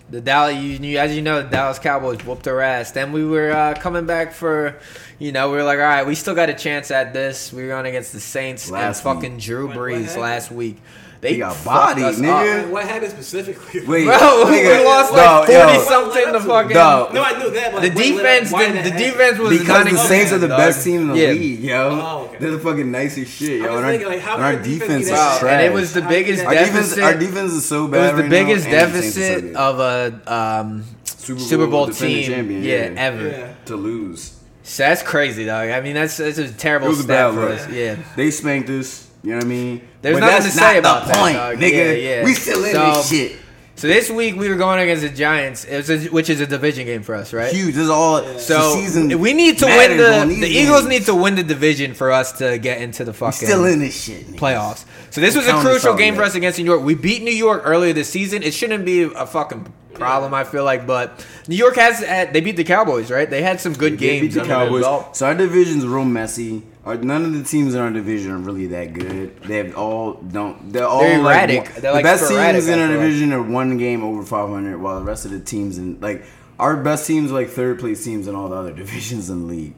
[0.10, 2.92] the Dallas, you, you, as you know, the Dallas Cowboys whooped their ass.
[2.92, 4.78] Then we were uh, coming back for,
[5.20, 7.52] you know, we were like, all right, we still got a chance at this.
[7.52, 10.78] We were on against the Saints Last and fucking Drew What- what Brees last week.
[11.20, 11.66] They He got fucked
[11.98, 12.66] bodied, us nigga.
[12.66, 12.70] up.
[12.70, 13.80] What happened specifically?
[13.88, 15.66] Wait, Bro, we nigga, lost no, like yo.
[15.68, 16.74] forty something to fucking.
[16.76, 17.14] Dog.
[17.14, 17.72] No, I knew that.
[17.74, 20.32] But The like, what led up- defense, why the, the defense was Because the Saints
[20.32, 20.58] are the dog.
[20.60, 21.30] best team in the Yeah.
[21.30, 21.90] league, yo.
[21.90, 22.38] Oh, okay.
[22.40, 23.76] They're the fucking nicest shit, yo.
[23.78, 25.44] And our, thinking, like, and our defense defense is trash.
[25.44, 27.04] and it was the How biggest our that- defense, deficit.
[27.04, 27.98] our defense is so bad.
[27.98, 30.84] it was the right biggest now, and the Saints are so deficit of a um,
[31.04, 33.56] Super Super Bowl defending team, champion, yeah, ever.
[33.66, 34.34] To lose.
[34.64, 35.70] So that's crazy, dog.
[35.72, 37.70] I mean, that's that's a terrible It was a stat bad for us.
[37.70, 37.96] Yeah.
[38.16, 39.07] They spanked us.
[39.24, 39.82] You know what I mean?
[40.02, 41.56] There's but nothing that's to say not about the point, dog.
[41.58, 41.72] nigga.
[41.74, 42.24] Yeah, yeah.
[42.24, 43.32] We still in So- this shit.
[43.76, 47.04] So this week we were going against the Giants, a, which is a division game
[47.04, 47.54] for us, right?
[47.54, 47.76] Huge.
[47.76, 48.24] This is all.
[48.24, 48.40] Yeah.
[48.40, 50.90] So season we need to win the the Eagles games.
[50.90, 53.78] need to win the division for us to get into the We fucking still in
[53.78, 54.26] this shit.
[54.32, 54.40] nigga.
[54.40, 54.86] playoffs.
[55.12, 56.82] So this was a crucial game for us against New York.
[56.82, 58.42] We beat New York earlier this season.
[58.42, 62.00] It shouldn't be a fucking problem, I feel like, but New York has
[62.34, 63.30] they beat the Cowboys, right?
[63.30, 64.34] They had some good They beat games.
[64.34, 64.86] the Cowboys.
[65.16, 66.64] So our division's real messy.
[66.88, 69.38] Our, none of the teams in our division are really that good.
[69.44, 70.72] They have all don't.
[70.72, 71.64] They're all They're like, erratic.
[71.74, 73.00] one- They're, the best teams in our like.
[73.00, 76.24] division are one game over 500, while the rest of the teams in like
[76.60, 79.54] our best teams are like third place teams in all the other divisions in the
[79.54, 79.76] league.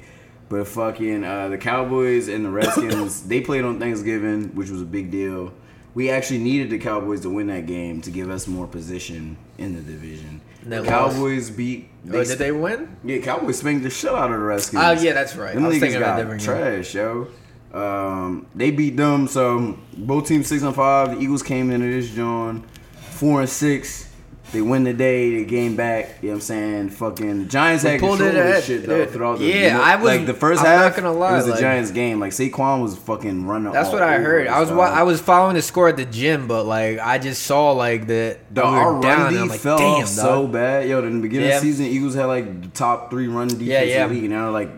[0.49, 4.85] But fucking uh, the Cowboys and the Redskins, they played on Thanksgiving, which was a
[4.85, 5.51] big deal.
[5.95, 9.73] We actually needed the Cowboys to win that game to give us more position in
[9.75, 10.41] the division.
[10.63, 11.15] And they The lost.
[11.15, 11.89] Cowboys beat.
[12.11, 12.95] Oh, did they win?
[13.03, 14.81] Yeah, Cowboys spanked the shit out of the Redskins.
[14.83, 15.53] Oh yeah, that's right.
[15.53, 16.47] Them I was thinking about got different game.
[16.83, 17.27] trash, yo.
[17.73, 21.11] Um, they beat them, so both teams six and five.
[21.11, 22.65] The Eagles came into this John
[23.11, 24.08] four and six.
[24.51, 26.17] They win the day, they game back.
[26.21, 26.89] You know what I'm saying?
[26.89, 29.09] Fucking the Giants They had pulled control it of this shit though dude.
[29.13, 30.95] throughout the Yeah, I was- like the 1st I'm not half.
[30.95, 32.19] gonna lie, it was the like- Giants game.
[32.19, 33.71] Like Saquon was fucking running.
[33.73, 34.47] That's what I heard.
[34.47, 37.43] I was wa- I was following the score at the gym, but like I just
[37.43, 40.07] saw like that The, we were our down, run D I'm like, fell damn, off
[40.07, 40.89] so bad.
[40.89, 41.57] Yo, in the beginning Yeah.
[41.57, 44.03] of the season, Eagles had like the top three run defense Yeah, yeah.
[44.03, 44.71] in the league, and now like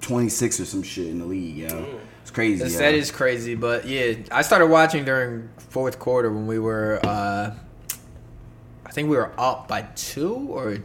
[0.00, 1.56] 26 or some shit in the league.
[1.56, 1.84] Yo,
[2.22, 2.58] it's crazy.
[2.58, 2.78] That's- yo.
[2.80, 7.50] That is crazy, but yeah, I started watching during fourth quarter when we were, uh,
[8.98, 10.78] think we were up by two or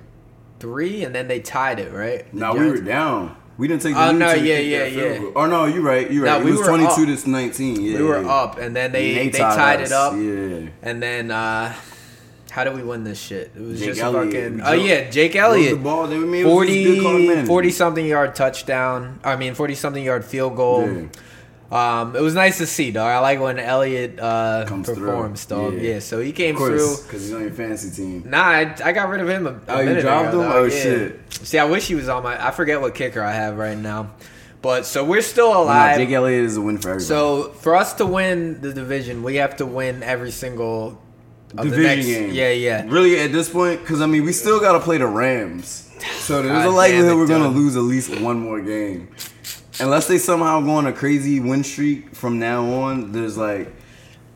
[0.60, 2.32] three, and then they tied it, right?
[2.32, 3.36] The No, we were down.
[3.58, 5.18] We didn't take the Oh, no, yeah, yeah, yeah.
[5.18, 5.32] goal.
[5.36, 6.10] Oh no, you're right.
[6.12, 6.44] You're No, right.
[6.44, 7.20] we it was were 22 up.
[7.24, 7.82] to 19.
[7.82, 8.30] Yeah, We were yeah.
[8.32, 10.70] up, and then they And they, tied, it up, Yeah.
[10.84, 11.74] and then uh,
[12.52, 13.52] how did we win this shit?
[13.56, 14.34] It was Jake just Elliott.
[14.34, 14.62] fucking.
[14.64, 15.78] Oh yeah, Jake Elliott.
[15.78, 16.06] The ball.
[16.08, 19.20] They made it was just good clock 40, 40 something yard touchdown.
[19.24, 20.88] I mean, 40 something yard field goal.
[20.88, 21.02] Yeah.
[21.72, 23.08] Um, it was nice to see, dog.
[23.10, 24.96] I like when Elliott uh, Comes through.
[25.08, 25.74] performs, dog.
[25.74, 25.94] Yeah.
[25.94, 26.00] Yeah.
[26.00, 27.06] so he came Of course, through.
[27.08, 28.24] because he's on your fantasy team.
[28.30, 30.48] Nah, I, I got rid of him a, a Oh, you dropped ago, him?
[30.50, 30.56] dog.
[30.56, 30.84] Oh, Yeah.
[30.84, 31.20] shit.
[31.32, 32.46] See, I wish he was on my.
[32.48, 34.12] I forget what kicker I have right now,
[34.62, 35.98] but so we're still Nah, alive.
[35.98, 37.06] Jake Elliott is a win for everybody.
[37.06, 41.02] so for us to win the division, we have to win every single
[41.58, 42.30] of the division next- game.
[42.34, 42.86] Yeah, yeah.
[42.88, 45.90] Really, at this point, because I mean, we still got to play the Rams.
[46.18, 49.08] So there's God a likelihood it, we're gonna lose at least one more game,
[49.80, 53.12] unless they somehow go on a crazy win streak from now on.
[53.12, 53.74] There's like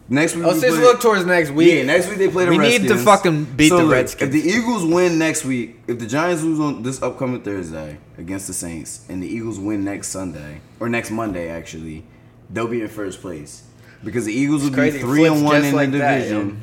[0.10, 0.46] next week.
[0.46, 1.74] Oh, we just play- look towards next week.
[1.74, 2.90] Yeah, next week they play the We Redskins.
[2.90, 4.36] need to fucking beat So the Redskins.
[4.36, 8.48] If the Eagles win next week, if the Giants lose on this upcoming Thursday against
[8.48, 12.04] the Saints, and the Eagles win next Sunday or next Monday, actually,
[12.50, 13.64] they'll be in first place
[14.04, 16.62] because the Eagles will be three and one in like the that, division.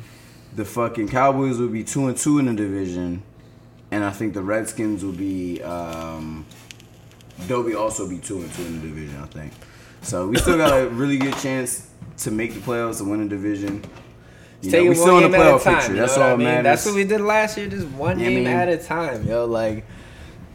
[0.55, 3.23] the fucking Cowboys will be two and two in the division,
[3.91, 5.61] and I think the Redskins will be.
[5.61, 6.45] Um,
[7.47, 9.21] they'll be also be two and two in the division.
[9.21, 9.53] I think.
[10.01, 11.87] So we still got a really good chance
[12.19, 13.83] to make the playoffs and win a division.
[14.61, 15.75] You know, Take we still one in the game at a playoff time.
[15.79, 15.93] picture.
[15.95, 16.45] That's what all I mean?
[16.47, 16.63] matters.
[16.63, 19.45] That's what we did last year, just one game mean- at a time, yo.
[19.45, 19.85] Like,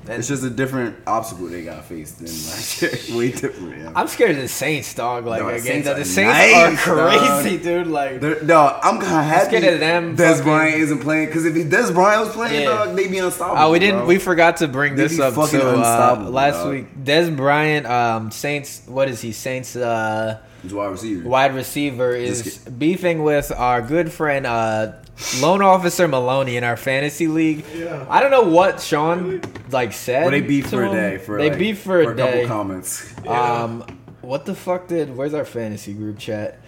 [0.08, 3.16] and It's just a different obstacle they got faced than last year.
[3.16, 3.78] Way different.
[3.78, 3.92] Yeah.
[3.94, 5.26] I'm scared of the Saints, dog.
[5.26, 7.40] Like No, the again, Saints the, are Saints nice, are dog.
[7.42, 7.86] crazy, dude.
[7.86, 11.26] Like, They're- No, I'm kind of happy scared of them Dez fucking- Bryant isn't playing
[11.26, 12.68] because if Dez Bryant was playing, Yeah.
[12.70, 13.62] dog, they'd be unstoppable.
[13.62, 13.98] oh, we didn't.
[14.00, 14.06] bro.
[14.06, 15.66] We forgot to bring They this be up fucking too.
[15.66, 16.70] Uh, last dog.
[16.72, 18.82] week, Dez Bryant, um, Saints.
[18.86, 19.32] What is he?
[19.32, 19.76] Saints.
[19.76, 21.28] Uh, He's wide receiver.
[21.28, 24.92] wide receiver is beefing with our good friend uh,
[25.40, 27.64] loan officer Maloney in our fantasy league.
[27.74, 28.06] Yeah.
[28.08, 30.22] I don't know what Sean like said.
[30.22, 31.18] Well, they beef to for a day.
[31.18, 32.46] For they like, beef for, a a couple day.
[32.46, 33.14] comments.
[33.24, 33.62] Yeah.
[33.62, 35.16] Um, what the fuck did?
[35.16, 36.60] Where's our fantasy group chat?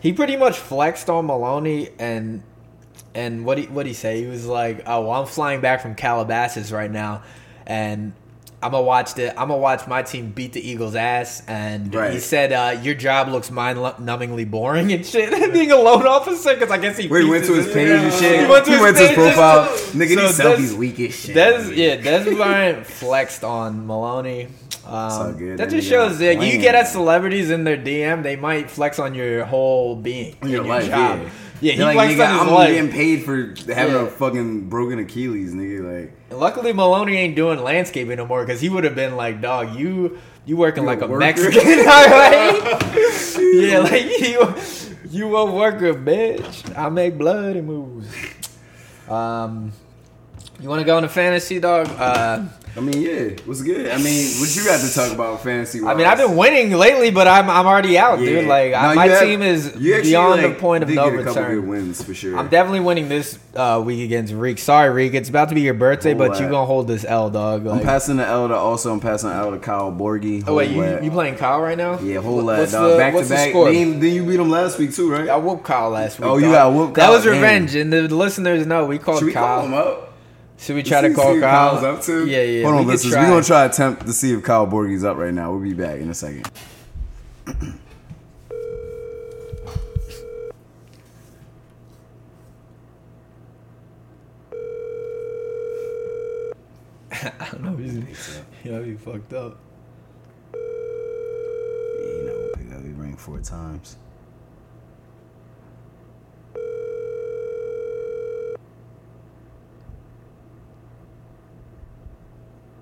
[0.00, 2.42] He pretty much flexed on Maloney and
[3.14, 4.20] and what he what he say?
[4.20, 7.22] He was like, "Oh, well, I'm flying back from Calabasas right now,
[7.66, 8.12] and
[8.66, 12.18] I'm gonna watch the I'm gonna watch my team beat the Eagles' ass." And he
[12.20, 16.78] said, uh, "Your job looks mind-numbingly boring and shit." Being a loan officer, because I
[16.78, 18.40] guess he Wait, he went to his page and shit.
[18.40, 19.66] He went to his page profile.
[19.66, 21.36] just to- Nigga, So these Dez- selfies weak as shit.
[21.36, 24.48] Dez, yeah, Dez Bryant flexed on Maloney.
[24.86, 25.58] Um, good.
[25.58, 29.14] that just shows that you get at celebrities in their DM, they might flex on
[29.14, 31.20] your whole being, Your in life, job.
[31.22, 31.28] yeah.
[31.60, 32.74] Yeah, he like, flexed nigga, on his I'm life.
[32.74, 34.02] getting paid for having Yeah.
[34.02, 36.00] a fucking broken Achilles, nigga.
[36.02, 39.40] Like, And Luckily, Maloney ain't doing landscaping no more because he would have been like,
[39.40, 42.78] "Dog, you you working You like a a worker?" Mexican, right?
[43.54, 44.54] yeah, like you
[45.10, 46.76] you a worker, bitch.
[46.76, 48.06] I make bloody moves."
[49.08, 49.72] Um,
[50.60, 51.88] you want to go into fantasy, dog?
[51.88, 52.44] Uh,
[52.76, 53.90] I mean, yeah, what's good?
[53.90, 55.82] I mean, what you got to talk about fantasy?
[55.82, 58.44] I mean, I've been winning lately, but I'm I'm already out, dude.
[58.44, 58.48] Yeah.
[58.50, 61.24] Like I, No, my have- team is beyond like, the point of no get a
[61.24, 61.68] couple good return.
[61.68, 62.36] wins for sure.
[62.36, 64.58] I'm definitely winning this uh, week against Reek.
[64.58, 65.14] Sorry, Reek.
[65.14, 67.66] It's about to be your birthday, Whole but you gonna hold this L, dog.
[67.66, 68.92] I'm passing the L to also.
[68.92, 70.44] I'm passing the L to Kyle Borgie.
[70.46, 71.98] oh wait, you you playing Kyle right now?
[72.00, 72.90] Yeah, whole lot, what's dog.
[72.90, 73.50] the- back what's to the back.
[73.50, 73.72] score?
[73.72, 75.30] Then, then you beat him last week too, right?
[75.30, 76.28] I whooped Kyle last week.
[76.28, 77.32] Oh, you got whooped That was damn.
[77.32, 79.60] revenge, and the listeners know we called Should we Kyle.
[79.60, 80.05] call him up?
[80.58, 81.78] Should we try to call see Kyle?
[81.78, 82.26] Kyle's up to?
[82.26, 82.62] Yeah, yeah.
[82.62, 83.12] Hold we on, could listeners.
[83.12, 83.22] try.
[83.22, 85.50] We're gonna try to attempt to see if Kyle Borgie's up right now.
[85.52, 86.50] We'll be back in a second.
[97.22, 97.76] I don't know.
[97.76, 99.58] He's, he might be fucked up.
[100.52, 102.22] He
[103.16, 103.96] like four times.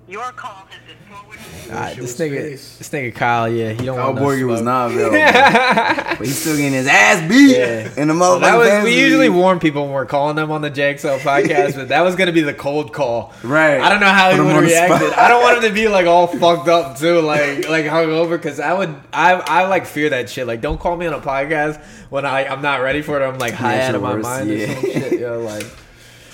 [0.07, 1.41] Your call has been forwarded.
[1.67, 2.77] Alright, this Shit was nigga, face.
[2.77, 5.17] this nigga Kyle, yeah, he don't Kyle want no Borger was not available,
[6.19, 7.89] but he's still getting his ass beat Yeah.
[7.97, 8.41] in the Well, motherfucking.
[8.41, 11.87] that was we usually warn people when we're calling them on the JXL podcast, but
[11.87, 13.33] that was gonna be the cold call.
[13.43, 13.81] Right.
[13.81, 15.13] I don't know how Put he would on have reacted.
[15.13, 18.59] I don't want him to be like all fucked up too, like like hungover, because
[18.59, 20.45] I would I I like fear that shit.
[20.45, 23.25] Like, don't call me on a podcast when I I'm not ready for it.
[23.27, 25.19] I'm like high Yeah, out of my worse, mind or some shit.
[25.19, 25.65] Yo, like.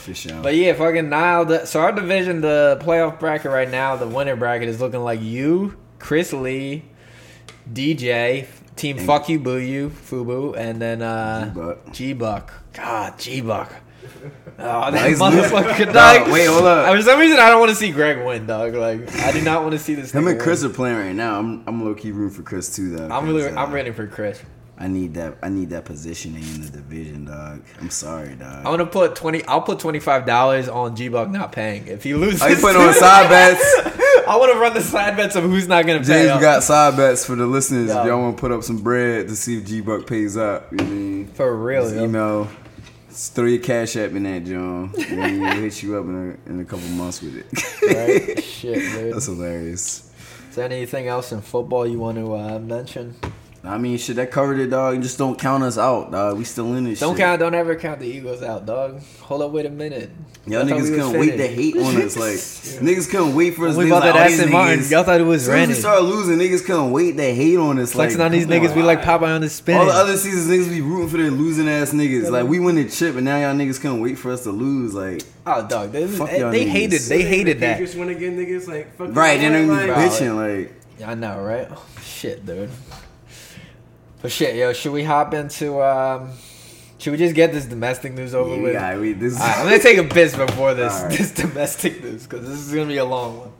[0.01, 0.41] For sure.
[0.41, 1.45] But yeah, fucking Nile.
[1.45, 5.21] The, so our division, the playoff bracket right now, the winner bracket is looking like
[5.21, 6.83] you, Chris Lee,
[7.71, 12.51] DJ, Team And- Fuck You Boo You, Fubu, and then uh, G-Buck.
[12.73, 13.71] God, G Buck.
[14.59, 15.93] Oh, that motherfucker, dog.
[16.25, 16.95] Dog, wait, hold up.
[16.95, 18.75] For some reason, I don't want to see Greg win, dog.
[18.75, 20.11] Like, I do not want to see this.
[20.11, 20.71] Him and Chris win.
[20.71, 21.39] are playing right now.
[21.39, 23.07] I'm I'm low key rooting for Chris too though.
[23.07, 24.39] I'm really, uh, I'm ready for Chris.
[24.81, 25.37] I need that.
[25.43, 27.61] I need that positioning in the division, dog.
[27.79, 28.57] I'm sorry, dog.
[28.57, 29.45] I'm gonna put twenty.
[29.45, 31.85] I'll put twenty five dollars on G Buck not paying.
[31.85, 33.61] If he loses, Are you putting on side bets?
[34.27, 36.25] I want to run the side bets of who's not gonna pay.
[36.25, 37.89] James, got side bets for the listeners.
[37.89, 37.99] Yo.
[38.01, 40.71] If y'all want to put up some bread to see if G Buck pays up,
[40.71, 41.27] you know I mean?
[41.27, 42.49] For real, Just email.
[43.11, 44.95] Throw your cash app in that, John.
[44.97, 48.25] And we'll hit you up in a, in a couple months with it.
[48.27, 48.43] right?
[48.43, 49.13] Shit, dude.
[49.13, 50.11] That's hilarious.
[50.49, 53.15] Is there anything else in football you want to uh, mention?
[53.63, 55.00] I mean, shit, that covered it, dog.
[55.04, 56.36] Just don't count us out, dog.
[56.38, 57.19] We still in this Don't shit.
[57.19, 57.39] count.
[57.39, 59.02] Don't ever count the Eagles out, dog.
[59.19, 60.10] Hold up, wait a minute.
[60.47, 61.54] Y'all I thought niggas we was couldn't wait to finished.
[61.56, 62.17] hate on us.
[62.17, 62.34] Like,
[62.82, 63.76] niggas couldn't wait for us.
[63.76, 65.45] When we Niggas bought that like, oh, Aston Martin, niggas- y'all thought it was As
[65.45, 65.78] soon as we rented.
[65.78, 67.91] started losing, niggas couldn't wait to hate on us.
[67.91, 69.78] Flexing like, on these come niggas, we like Popeye on the spin.
[69.78, 72.32] All the other seasons, niggas be rooting for their losing ass niggas.
[72.32, 74.95] Like we win the chip, and now y'all niggas couldn't wait for us to lose.
[74.95, 76.69] Like oh, dog, they, Fuck they, y'all they niggas.
[76.69, 77.02] hated.
[77.02, 77.74] They hated that.
[77.74, 78.67] Patriots win again, niggas.
[78.67, 79.15] Like fuck.
[79.15, 80.36] right, then they be bitching.
[80.36, 81.67] Like I know, right?
[81.69, 82.71] Oh, shit, dude.
[84.21, 85.81] But shit, yo, should we hop into?
[85.81, 86.29] um
[86.99, 88.73] Should we just get this domestic news over yeah, with?
[88.73, 89.39] yeah, we this.
[89.39, 91.17] Alright, I'm gonna take a piss before this Alright.
[91.17, 93.51] this domestic news because this is gonna be a long one.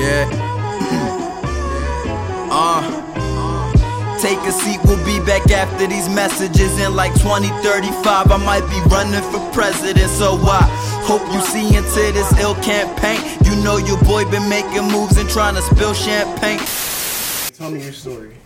[0.00, 0.39] Yeah.
[4.30, 6.78] Take a seat, we'll be back after these messages.
[6.78, 10.08] In like 2035, I might be running for president.
[10.08, 10.60] So I
[11.02, 13.18] hope you see into this ill campaign.
[13.44, 16.60] You know your boy been making moves and trying to spill champagne.
[17.56, 18.36] Tell me your story.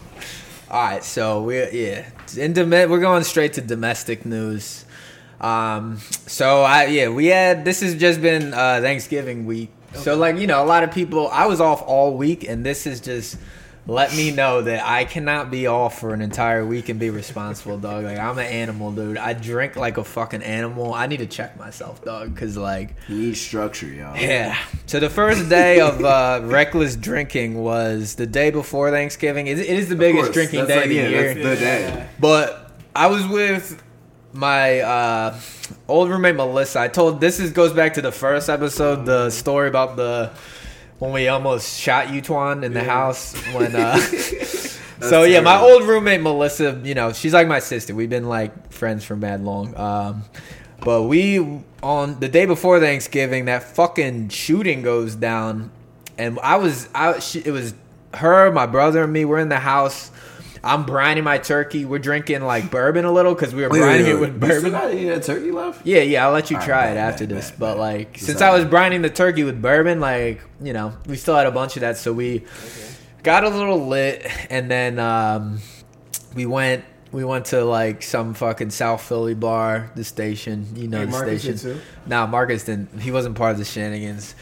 [0.71, 4.87] All right, so we're yeah, in dom- we're going straight to domestic news.
[5.39, 9.71] Um, so I yeah, we had this has just been uh, Thanksgiving week.
[9.97, 11.29] So like you know, a lot of people.
[11.29, 13.37] I was off all week, and this is just
[13.87, 17.77] let me know that I cannot be off for an entire week and be responsible,
[17.79, 18.05] dog.
[18.05, 19.19] Like I'm an animal, dude.
[19.19, 20.95] I drink like a fucking animal.
[20.95, 22.97] I need to check myself, dog, because like.
[23.09, 24.17] you need structure, y'all.
[24.17, 24.57] Yeah.
[24.87, 29.49] So the first day of uh, reckless drinking was the day before Thanksgiving.
[29.49, 31.35] It, it is the biggest course, drinking that's day like- of the yeah, year.
[31.35, 32.09] that's the day.
[32.19, 33.83] But I was with
[34.33, 35.39] my uh,
[35.89, 36.81] old roommate Melissa.
[36.81, 40.33] I told this is goes back to the first episode, the story about the
[41.05, 43.77] when we almost shot you, Twan, in the house when.
[43.77, 43.97] Uh,
[45.01, 47.95] so yeah, my old roommate Melissa, you know, she's like my sister.
[47.95, 49.77] We've been like friends for mad long.
[49.77, 50.25] Um,
[50.81, 55.71] but we on the day before Thanksgiving, that fucking shooting goes down,
[56.17, 57.23] and I was out.
[57.23, 57.75] She, it was
[58.15, 59.27] her, my brother, and me.
[59.27, 60.11] We're in the house.
[60.65, 61.85] I'm brining my turkey.
[61.85, 64.31] We're drinking like bourbon a little because we were Wait, wait, brining wait, it with
[64.31, 64.71] You still bourbon.
[64.73, 65.87] got any of that turkey left?
[65.87, 67.51] Yeah, yeah, I'll let you All try right, it bet, after bet, this.
[67.51, 71.17] bet, but like, since I was brining the turkey with bourbon, like, you know, we
[71.17, 72.45] still had a bunch of that, so we
[73.23, 75.61] got a little lit, and then um,
[76.35, 76.85] we went.
[77.13, 80.67] We went to like some fucking South Philly bar, the station.
[80.75, 81.57] You know Hey, the Marcus station.
[81.75, 81.81] did too?
[82.07, 83.01] Nah, Marcus didn't.
[83.01, 84.35] He wasn't part of the shenanigans.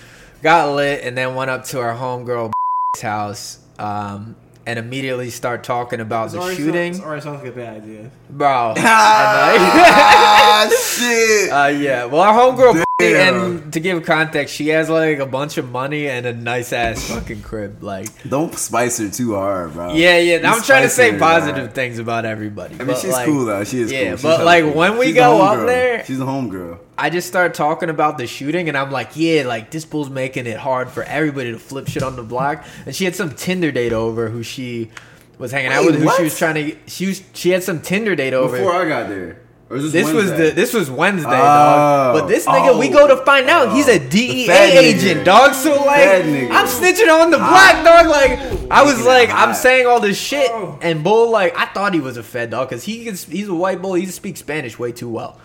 [0.42, 2.50] Got lit, and then went up to our homegirl
[3.02, 3.58] house.
[3.78, 7.57] Um, and immediately start talking about This the already shooting, Sounds, already sounds like a
[7.57, 8.11] bad idea.
[8.31, 8.75] bro.
[8.79, 11.51] ah, shit.
[11.53, 12.05] Uh, yeah.
[12.07, 12.85] Well, our homegirl, Damn.
[13.03, 17.09] And to give context, she has like a bunch of money and a nice ass
[17.11, 17.83] fucking crib.
[17.83, 19.95] Like, Don't spice her too hard, bro.
[19.95, 20.38] yeah, yeah.
[20.38, 21.75] You I'm trying to say positive dog.
[21.75, 22.75] things about everybody.
[22.75, 23.65] I mean, but, she's like, cool though.
[23.65, 24.17] She is yeah, cool.
[24.17, 24.73] She's but, like, cool.
[24.75, 25.67] when we She's go up homegirl.
[25.67, 26.79] there- she's a homegirl.
[26.99, 30.47] I just start talking about the shooting, and I'm like, yeah, like this bull's making
[30.47, 32.65] it hard for everybody to flip shit on the block.
[32.87, 34.91] And she had some Tinder date over who she
[35.38, 36.17] was hanging out Wait, with, who what?
[36.19, 36.77] she was trying to.
[36.87, 37.23] She was.
[37.33, 38.57] She had some Tinder date over.
[38.57, 39.41] Before I got there,
[39.78, 41.32] this, This was the this was Wednesday, Oh.
[41.32, 42.14] dog.
[42.20, 42.92] But this nigga, we Oh.
[42.92, 44.08] go to find out he's a oh.
[44.11, 44.76] DEA fat nigga.
[44.82, 45.54] agent, dog.
[45.54, 48.06] So like, I'm snitching on the black dog.
[48.08, 48.38] Like,
[48.70, 50.78] I was like, I'm saying all this shit, Oh.
[50.82, 53.54] and bull like, I thought he was a fed dog because he can, he's a
[53.54, 53.94] white bull.
[53.94, 55.38] He speaks Spanish way too well.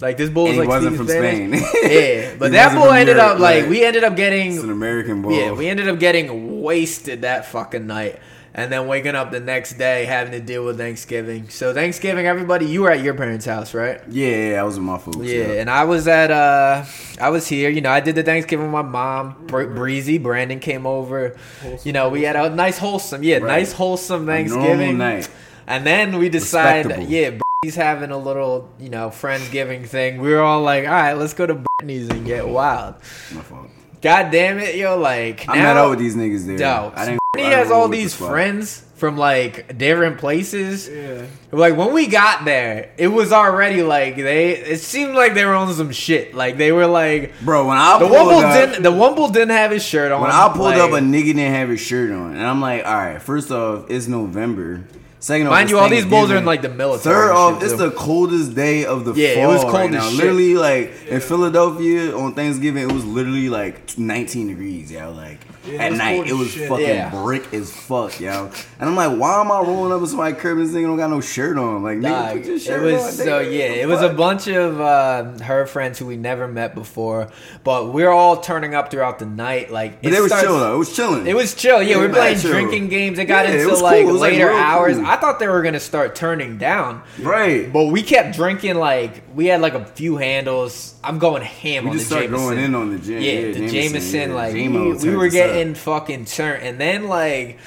[0.00, 1.60] Like this bull was like wasn't from Spanish.
[1.60, 1.90] Spain.
[1.90, 4.70] Yeah, but that bull ended Europe, up like like- we ended up getting It's an
[4.70, 5.32] American bull.
[5.32, 8.20] yeah, we ended up getting wasted that fucking night.
[8.58, 11.48] And then waking up the next day having to deal with Thanksgiving.
[11.48, 14.00] So Thanksgiving, everybody, you were at your parents' house, right?
[14.10, 15.18] yeah, yeah, I was with my folks.
[15.18, 16.84] Yeah, and I was at uh
[17.20, 20.58] I was here, you know, I did the Thanksgiving with my mom, Br- Breezy, Brandon
[20.58, 21.36] came over.
[21.84, 23.46] You know, we had a nice wholesome, yeah, Right.
[23.46, 24.98] nice wholesome A Thanksgiving.
[24.98, 25.28] night.
[25.68, 27.12] And then we decided, Respectable.
[27.12, 27.30] yeah,
[27.62, 30.20] he's having a little, you know, friendsgiving thing.
[30.20, 32.94] We were all like, all right, let's go to Brittany's and get wild.
[33.32, 33.68] My fault.
[34.00, 36.58] God damn it, yo, like I now, met up with these niggas there.
[36.58, 37.18] Yo, I didn't.
[37.38, 40.88] He has all with the these friends from like different places.
[40.88, 41.26] Yeah.
[41.52, 44.56] Like when we got there, it was already like they.
[44.56, 46.34] It seemed like they were on some shit.
[46.34, 47.66] Like they were like bro.
[47.68, 48.82] When I the pulled Wumble up, didn't.
[48.82, 50.20] The Wumble didn't have his shirt on.
[50.20, 52.84] when I pulled like, up, a nigga didn't have his shirt on, and I'm like,
[52.84, 53.22] all right.
[53.22, 54.84] First off, it's November.
[55.20, 57.12] Second off, mind you, all these bulls are in like the military.
[57.14, 60.08] Third off, it's the coldest day of the Yeah, it was cold right as now.
[60.10, 60.18] shit.
[60.18, 65.10] Literally, like in Philadelphia on Thanksgiving, it was literally like 19 degrees, yo.
[65.10, 66.68] Like Yeah, at was night, cold it as was shit.
[66.68, 67.10] fucking Yeah.
[67.10, 68.50] brick as fuck, yo.
[68.78, 70.96] And I'm like, why am I rolling up with somebody crib and this nigga don't
[70.96, 71.82] got no shirt on?
[71.82, 73.12] Like, nigga, Dog, put your it was on.
[73.12, 73.52] so nigga.
[73.58, 73.64] yeah.
[73.82, 74.16] It was a fuck?
[74.16, 77.28] bunch of uh, her friends who we never met before,
[77.64, 79.72] but we're all turning up throughout the night.
[79.72, 80.74] Like But it was chill though.
[80.76, 81.26] It was chilling.
[81.26, 81.82] It was chill.
[81.82, 82.52] Yeah, we were was playing chill.
[82.52, 83.18] drinking games.
[83.18, 84.10] It got Yeah, it into was like cool.
[84.10, 84.96] It was, like, later real hours.
[84.96, 85.06] cool.
[85.08, 87.02] I thought they were gonna start turning down.
[87.20, 87.72] right.
[87.72, 90.94] But we kept drinking like we had like a few handles.
[91.04, 92.36] I'm going ham We on just the Jameson.
[92.36, 93.22] going in on the gin.
[93.22, 94.36] Yeah, Yeah, the Jameson, Jameson, yeah.
[94.36, 94.68] like we,
[95.10, 97.58] we were getting fucking turned, and then like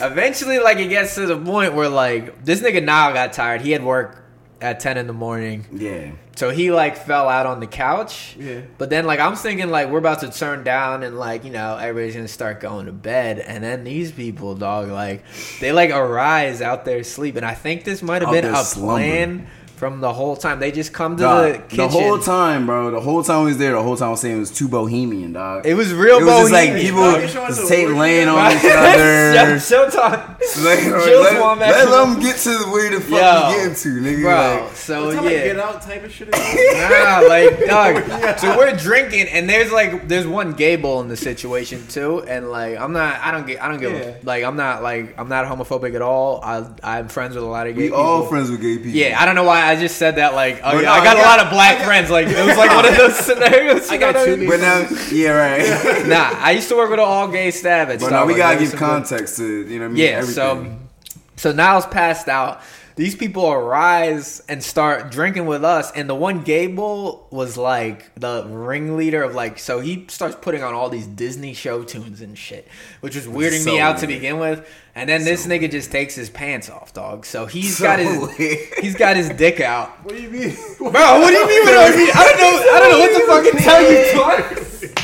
[0.00, 3.60] eventually, like it gets to the point where like this nigga now got tired.
[3.60, 4.22] He had work
[4.60, 6.12] at ten in the morning, Yeah.
[6.34, 8.34] so he like fell out on the couch.
[8.38, 8.62] Yeah.
[8.78, 11.76] But then like I'm thinking like we're about to turn down and like you know
[11.76, 15.24] everybody's gonna start going to bed, and then these people, dog, like
[15.60, 17.44] they like arise out there sleeping.
[17.44, 19.04] I think this might have been a slumbering.
[19.10, 20.58] plan from the whole time.
[20.58, 21.76] They just come to Dog, the kitchen.
[21.76, 22.90] the, whole time, bro.
[22.90, 24.68] The whole time we was there, the whole time I was saying it was too
[24.68, 25.66] bohemian, dog.
[25.66, 27.20] It was real It was just like people dog.
[27.20, 29.56] Just the laying on each Yo, other.
[29.56, 30.28] Showtime.
[30.64, 34.22] Like, Jill let, let them get to where the fuck Yo, we getting to, nigga.
[34.22, 35.44] Bro, Like, so That's how they yeah.
[35.52, 36.28] get out type of shit.
[36.76, 38.38] Nah, like dog.
[38.38, 42.50] So we're drinking, and there's like there's one gay bull in the situation too, and
[42.50, 44.14] like I'm not, I don't get, I don't give, Yeah.
[44.24, 46.40] like I'm not like I'm not homophobic at all.
[46.42, 47.98] I I'm friends with a lot of gay we people.
[47.98, 48.92] all friends with gay people.
[48.92, 50.34] Yeah, I don't know why I just said that.
[50.34, 52.10] Like, oh, yeah, no, I got I a got- lot of black friends.
[52.10, 53.88] Like, it was like one of those scenarios.
[53.90, 54.48] I you got know what two mean?
[54.48, 56.06] But now, yeah, right.
[56.08, 58.58] Nah, I used to work with an all gay staff at but now we gotta
[58.58, 59.96] There give context to you know what I mean.
[59.96, 60.34] Yeah, everything.
[60.34, 60.76] so
[61.36, 62.60] so Niles passed out.
[62.96, 68.46] These people arise and start drinking with us, and the one Gable was like the
[68.48, 69.58] ringleader of like.
[69.58, 72.66] So he starts putting on all these Disney show tunes and shit,
[73.02, 74.66] which was weirding So me out to begin with.
[74.94, 77.26] And then this So nigga just takes his pants off, dog.
[77.26, 78.58] So he's So got his weird.
[78.80, 79.90] he's got his dick out.
[80.02, 80.56] What do you mean?
[80.78, 81.64] Bro, what do you mean?
[81.66, 82.10] What do I mean?
[82.14, 82.72] I don't know.
[82.72, 84.95] I don't know what to fucking tell you, twat.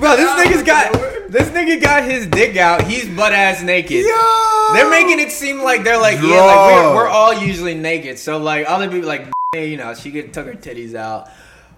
[0.00, 0.92] Bro, this nigga's got
[1.30, 2.82] this nigga got his dick out.
[2.86, 4.04] He's butt ass naked.
[4.04, 4.72] Yo!
[4.72, 8.18] They're making it seem like they're like, yeah, like we're, we're all usually naked.
[8.18, 11.28] So like other people like, you know, she get, took her titties out.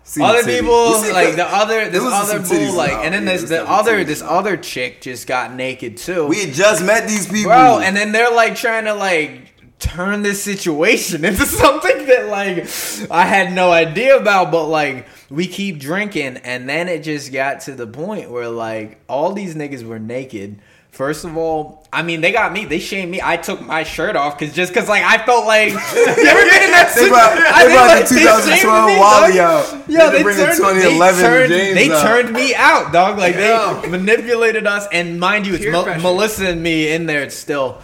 [0.04, 2.38] See other people see- like the other this other
[2.74, 6.26] like, and then Yeah, there the other titties this other chick just got naked too.
[6.26, 9.51] We had just met these people, Bro, and then they're like trying to like
[9.82, 15.46] turn this situation into something that like I had no idea about, but like we
[15.46, 19.82] keep drinking, and then it just got to the point where like all these niggas
[19.82, 20.60] were naked.
[20.90, 22.66] First of all, I mean they got me.
[22.66, 23.18] They shamed me.
[23.22, 26.62] I took my shirt off because just because like I felt like you ever been
[26.64, 27.08] in that They situation?
[27.08, 29.88] brought, I they mean, brought like, the they 2012 me, Wally out.
[29.88, 32.02] Yo, had to they bring turned, the 2011 they turned, James they out.
[32.02, 33.16] turned me out, dog.
[33.18, 33.80] Like Yo.
[33.82, 37.80] they manipulated us, and mind you, it's Peer Melissa and me in there it's still.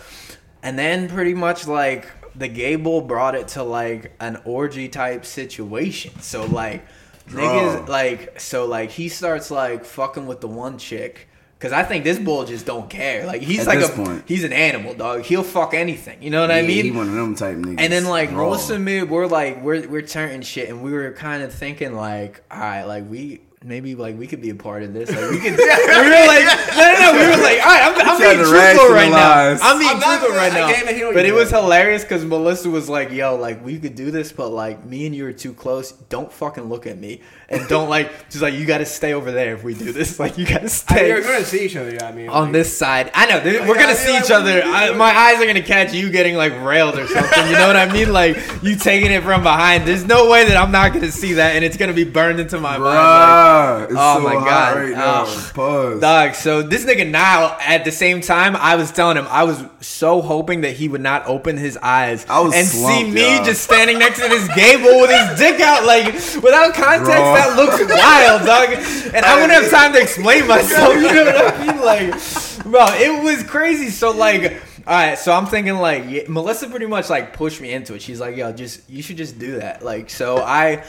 [0.62, 5.24] And then pretty much like the gay bull brought it to like an orgy type
[5.24, 6.18] situation.
[6.20, 6.84] So like
[7.28, 11.28] niggas like so like he starts like fucking with the one chick.
[11.60, 13.26] Cause I think this bull just don't care.
[13.26, 14.22] Like he's At like this a point.
[14.28, 15.22] he's an animal, dog.
[15.22, 16.22] He'll fuck anything.
[16.22, 16.84] You know what I mean?
[16.84, 17.80] he one of them type niggas.
[17.80, 18.44] And then like Raw.
[18.44, 21.94] Melissa and me, we're like we're we're turning shit, and we were kind of thinking
[21.96, 25.10] like, all right, like we maybe like we could be a part of this.
[25.10, 25.52] Like we could.
[25.58, 26.44] we were like,
[26.76, 27.12] no, no, no.
[27.12, 29.56] We were like, all right, I'm, I'm being truthful right now.
[29.62, 30.68] I'm being I'm truthful right now.
[30.68, 33.94] can't even hear But it was hilarious because Melissa was like, yo, like we could
[33.94, 35.92] do this, but like me and you are too close.
[35.92, 39.32] Don't fucking look at me, and don't like just like you got to stay over
[39.32, 40.18] there if we do this.
[40.28, 41.96] Like you got to I stay mean, you're gonna see each other.
[42.02, 43.10] I mean, on like, this side.
[43.14, 44.54] I know th- we're Yeah, gonna I see mean, each other.
[44.54, 47.46] what do you I, my eyes are gonna catch you getting like railed or something.
[47.46, 48.12] You know what I mean?
[48.12, 49.86] Like you taking it from behind.
[49.86, 52.58] There's no way that I'm not gonna see that, and it's gonna be burned into
[52.58, 53.47] my mind.
[53.84, 54.76] It's Oh so my God.
[54.76, 54.94] right.
[54.96, 55.50] Oh.
[55.54, 56.00] Pause.
[56.00, 59.62] Dog, so this nigga now, at the same time, I was telling him I was
[59.80, 63.44] so hoping that he would not open his eyes I was and see me y'all.
[63.44, 66.06] just standing next to this gable with his dick out, like
[66.42, 67.06] without context.
[67.06, 67.34] Bro.
[67.34, 69.14] That looks wild, dog.
[69.14, 70.94] And I wouldn't have time to explain myself.
[70.94, 71.84] You know what I mean?
[71.84, 73.90] Like, bro, it was crazy.
[73.90, 74.62] So like.
[74.86, 78.00] All right, so I'm thinking like yeah, Melissa pretty much like pushed me into it.
[78.00, 80.82] She's like, "Yo, just you should just do that." Like, so I,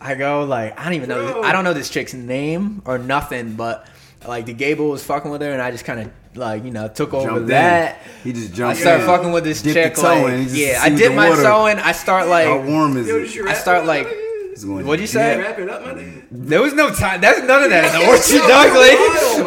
[0.00, 1.42] I go like I don't even know Bro.
[1.42, 3.86] I don't know this chick's name or nothing, but
[4.26, 6.88] like the Gable was fucking with her, and I just kind of like you know
[6.88, 7.46] took over Jumped in.
[7.48, 7.98] that.
[8.24, 9.06] He just I jumped started in.
[9.08, 9.94] fucking with this Dipped chick.
[9.94, 11.42] the toe like, in, yeah, I did my water.
[11.42, 11.78] toe in.
[11.78, 13.48] I start like How like warm is Yo, it?
[13.48, 14.26] I start like- my nigga?
[14.52, 15.38] It's going What'd you Yeah, say?
[15.40, 16.22] wrap it up, my nigga.
[16.30, 17.20] there was no time.
[17.22, 18.74] There's none of that in the orgy dog.
[18.76, 18.98] Like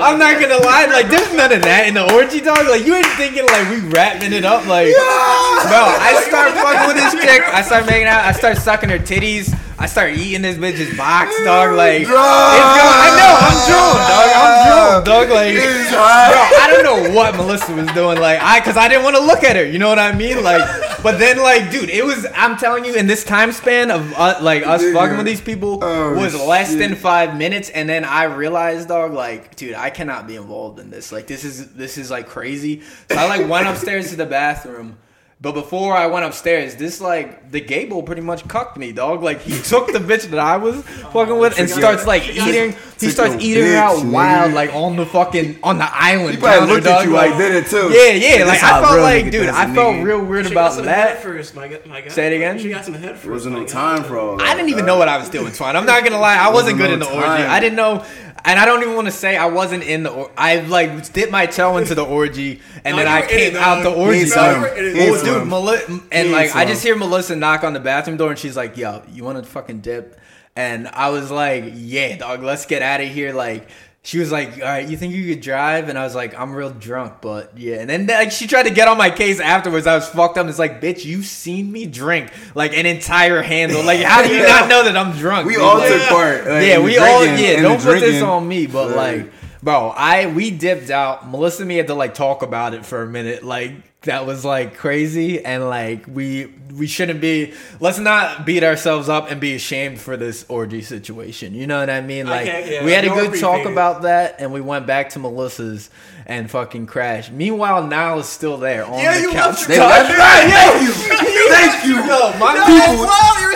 [0.01, 2.65] I'm not gonna lie, like there's none of that in the orgy dog.
[2.67, 4.65] Like you ain't thinking like we wrapping it up.
[4.65, 7.41] Like bro, I start fucking with this chick.
[7.53, 8.23] I start making out.
[8.25, 9.53] I start sucking her titties.
[9.79, 11.75] I start eating this bitch's box, dog.
[11.75, 12.15] Like going.
[12.15, 13.33] I know.
[13.35, 14.29] I'm drunk, dog.
[14.35, 15.29] I'm drunk, dog.
[15.29, 15.53] Like.
[15.55, 19.23] Bro, I don't know what Melissa was doing, like I, cause I didn't want to
[19.23, 19.65] look at her.
[19.65, 20.43] You know what I mean?
[20.43, 20.61] Like,
[21.03, 22.25] but then, like, dude, it was.
[22.35, 24.93] I'm telling you, in this time span of uh, like us Nigga.
[24.93, 26.79] fucking with these people Oh, was less shit.
[26.79, 30.89] than five minutes, and then I realized, dog, like, dude, I cannot be involved in
[30.91, 31.11] this.
[31.11, 32.81] Like, this is this is like crazy.
[33.11, 34.97] So I like went upstairs to the bathroom.
[35.43, 39.21] But before I went upstairs, this like the Gable pretty much cucked me, dog.
[39.21, 40.81] Like he took the bitch that I was
[41.11, 42.77] fucking with and starts like eating.
[42.97, 46.35] He starts eating her out wild, like on the fucking on the island.
[46.35, 47.89] He probably looked at you like did it too.
[47.91, 48.45] Yeah, yeah.
[48.45, 51.21] Like I felt like, dude, I felt real weird about that.
[51.21, 51.79] first, my guy.
[51.87, 52.07] My guy.
[52.07, 52.57] Say it again?
[52.57, 53.27] She got some head first.
[53.29, 54.47] Wasn't no time for all that.
[54.47, 55.75] I didn't even know what I was doing, Twine.
[55.75, 57.27] I'm not gonna lie, I wasn't Wasn't good in the orgy.
[57.27, 58.05] I didn't know,
[58.45, 60.09] and I don't even want to say I wasn't in the.
[60.11, 63.61] Or- I like dipped my toe into the orgy, and No, then I came it,
[63.61, 63.97] out the dog.
[63.97, 64.19] orgy.
[64.19, 65.47] He ain't dog.
[65.47, 65.49] swim.
[65.49, 65.89] He He ain't ain't dude.
[65.89, 68.55] Um, Meli- and like I just hear Melissa knock on the bathroom door, and she's
[68.57, 70.19] like, "Yo, you want to fucking dip?"
[70.55, 73.67] And I was like, "Yeah, dog, let's get out of here." Like.
[74.05, 76.53] She was like, "All right, you think you could drive?" And I was like, "I'm
[76.53, 79.87] real drunk, but yeah." And then like she tried to get on my case afterwards.
[79.87, 80.45] I was fucked up.
[80.47, 83.81] It's like, "Bitch, you seen me drink like an entire handle.
[83.81, 85.61] Like, how do you not know that I'm drunk?" We dude?
[85.61, 86.45] all Like- took part.
[86.45, 87.61] like, yeah, we all drinking yeah.
[87.61, 89.31] Don't put this on me, but like,
[89.63, 91.29] bro, I we dipped out.
[91.31, 93.45] Melissa and me had to like talk about it for a minute.
[93.45, 93.71] Like
[94.03, 97.53] that was like crazy, and like we we shouldn't be.
[97.79, 101.53] Let's not beat ourselves up and be ashamed for this orgy situation.
[101.53, 102.27] You know what I mean?
[102.27, 105.89] Like yeah, we had a good talk about that, and we went back to Melissa's
[106.25, 107.31] and fucking crashed.
[107.31, 109.67] Meanwhile, Niall is still there on Yeah, the couch.
[109.67, 111.23] left They your left right.
[111.53, 111.95] Thank you.
[112.01, 112.09] Thank you.
[112.09, 113.09] No, my People-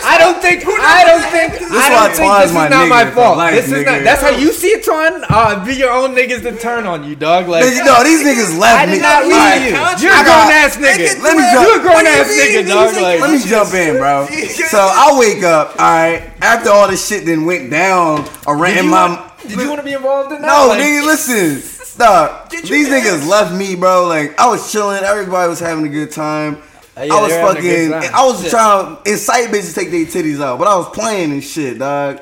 [0.08, 0.64] I don't think.
[0.66, 1.52] I don't think.
[1.70, 3.36] I don't think this is my not my fault.
[3.36, 3.84] life, this is nigga.
[3.98, 4.04] not.
[4.04, 5.24] That's how you see it, Twan.
[5.28, 7.48] Uh, be your own niggas to turn on you, dog.
[7.48, 8.82] Like Bitch, No, these niggas left me.
[8.82, 8.92] I me.
[8.94, 10.06] did not leave Alright, you.
[10.08, 11.22] You're I a got- grown ass nigga.
[11.22, 12.94] Let me jump- You're a grown What ass nigga, dog.
[13.02, 14.26] Like Let me jump in, bro.
[14.68, 16.30] So I wake up, all right.
[16.40, 19.84] After all this shit then went down around Did in my did you want to
[19.84, 20.46] be involved in that?
[20.46, 21.60] no, nigga, listen.
[21.60, 22.50] Stop.
[22.50, 22.94] These ass.
[23.22, 24.06] niggas left me, bro.
[24.06, 26.62] Like I was chilling, everybody was having a good time.
[26.98, 28.10] Uh, yeah, I was they were having a good fucking.
[28.14, 28.50] I was Shit.
[28.50, 31.78] trying to incite bitches to take their titties out, but I was playing and shit,
[31.78, 32.20] dog.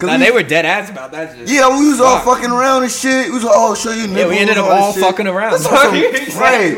[0.00, 1.48] Nah, we- they were dead ass about that shit.
[1.48, 3.28] Yeah, we was all fucking around and shit.
[3.28, 5.52] We was all, oh, show you Yeah, we ended up all fucking around.
[5.52, 5.66] That's.
[6.38, 6.76] Right.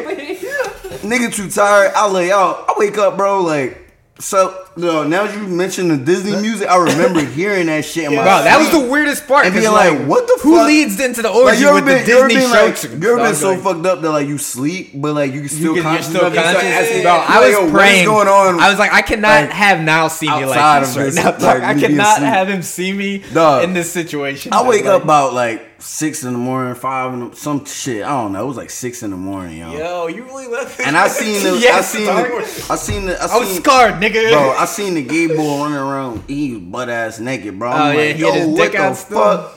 [1.03, 1.92] Nigga too tired.
[1.94, 2.64] I lay out.
[2.68, 3.42] I wake up, bro.
[3.42, 3.79] Like,
[4.20, 5.02] so no.
[5.02, 6.68] Now you mentioned the Disney music.
[6.68, 9.46] I remember hearing that shit in my Bro, that was the weirdest part.
[9.46, 10.42] And being like, what the fuck?
[10.42, 10.66] Who fuck?
[10.68, 13.16] leads into the Like, orgy you ever with been, the Disney show like, you ever
[13.24, 15.82] been so Like, fucked up that like you sleep, but like you can still you
[15.82, 16.36] conscious still of it?
[16.36, 16.78] You start conscious.
[16.78, 18.04] asking, Bro, like, I was yo, is praying.
[18.06, 18.60] going on?
[18.60, 21.30] I was like, I cannot Like, have now see me like this right now.
[21.38, 23.22] like, I cannot have him see me
[23.64, 24.52] in this situation.
[24.52, 28.04] I wake Like, up about like six in the morning, five in the, some shit.
[28.04, 28.44] I don't know.
[28.44, 29.72] It was like six in the morning, yo.
[29.72, 33.26] Yo, you really left And I seen the, I seen the, I seen the, I
[33.26, 34.30] I was seen, scarred, nigga.
[34.32, 34.50] bro.
[34.50, 36.24] I seen the gay boy running around.
[36.28, 37.70] He was butt ass naked, bro.
[37.70, 39.56] I'm Oh, yeah, like, he yo, what the fuck?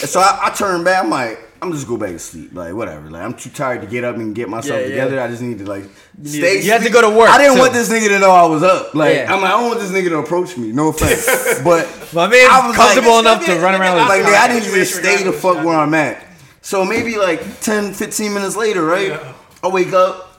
[0.00, 1.02] And so I, I turned back.
[1.04, 2.54] I'm like, I'm just go back to sleep.
[2.54, 3.10] Like whatever.
[3.10, 4.88] Like I'm too tired to get up and get myself Yeah, yeah.
[5.04, 5.20] together.
[5.20, 5.84] I just need to like
[6.24, 6.62] stay.
[6.62, 7.60] you had to go to work, I didn't too.
[7.60, 8.94] want this nigga to know I was up.
[8.94, 9.34] Like Yeah.
[9.34, 10.72] I'm like, I don't want this nigga to approach me.
[10.72, 11.26] No offense,
[11.64, 14.48] but My man's I was comfortable like- enough to run around with like, his I
[14.54, 16.24] need to just Situation stay the fuck where I'm at.
[16.62, 19.08] So maybe like 10, 15 minutes later, right?
[19.08, 19.32] Yeah.
[19.62, 20.29] I wake up.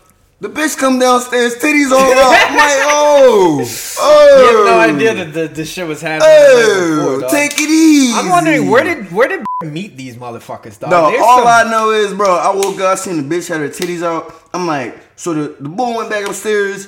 [0.41, 2.49] The bitch come downstairs, titties all up.
[2.49, 3.63] I'm like, oh,
[3.99, 4.39] oh.
[4.39, 4.79] You had no oh.
[4.79, 6.29] idea that the, the shit was happening.
[6.31, 8.11] Oh, before, take it easy.
[8.17, 10.89] I'm wondering where did where did meet these motherfuckers, dog?
[10.89, 13.49] No, There's all some- I know is, bro, I woke up, I seen the bitch
[13.49, 14.33] had her titties out.
[14.51, 16.87] I'm like, so the, the boy went back upstairs.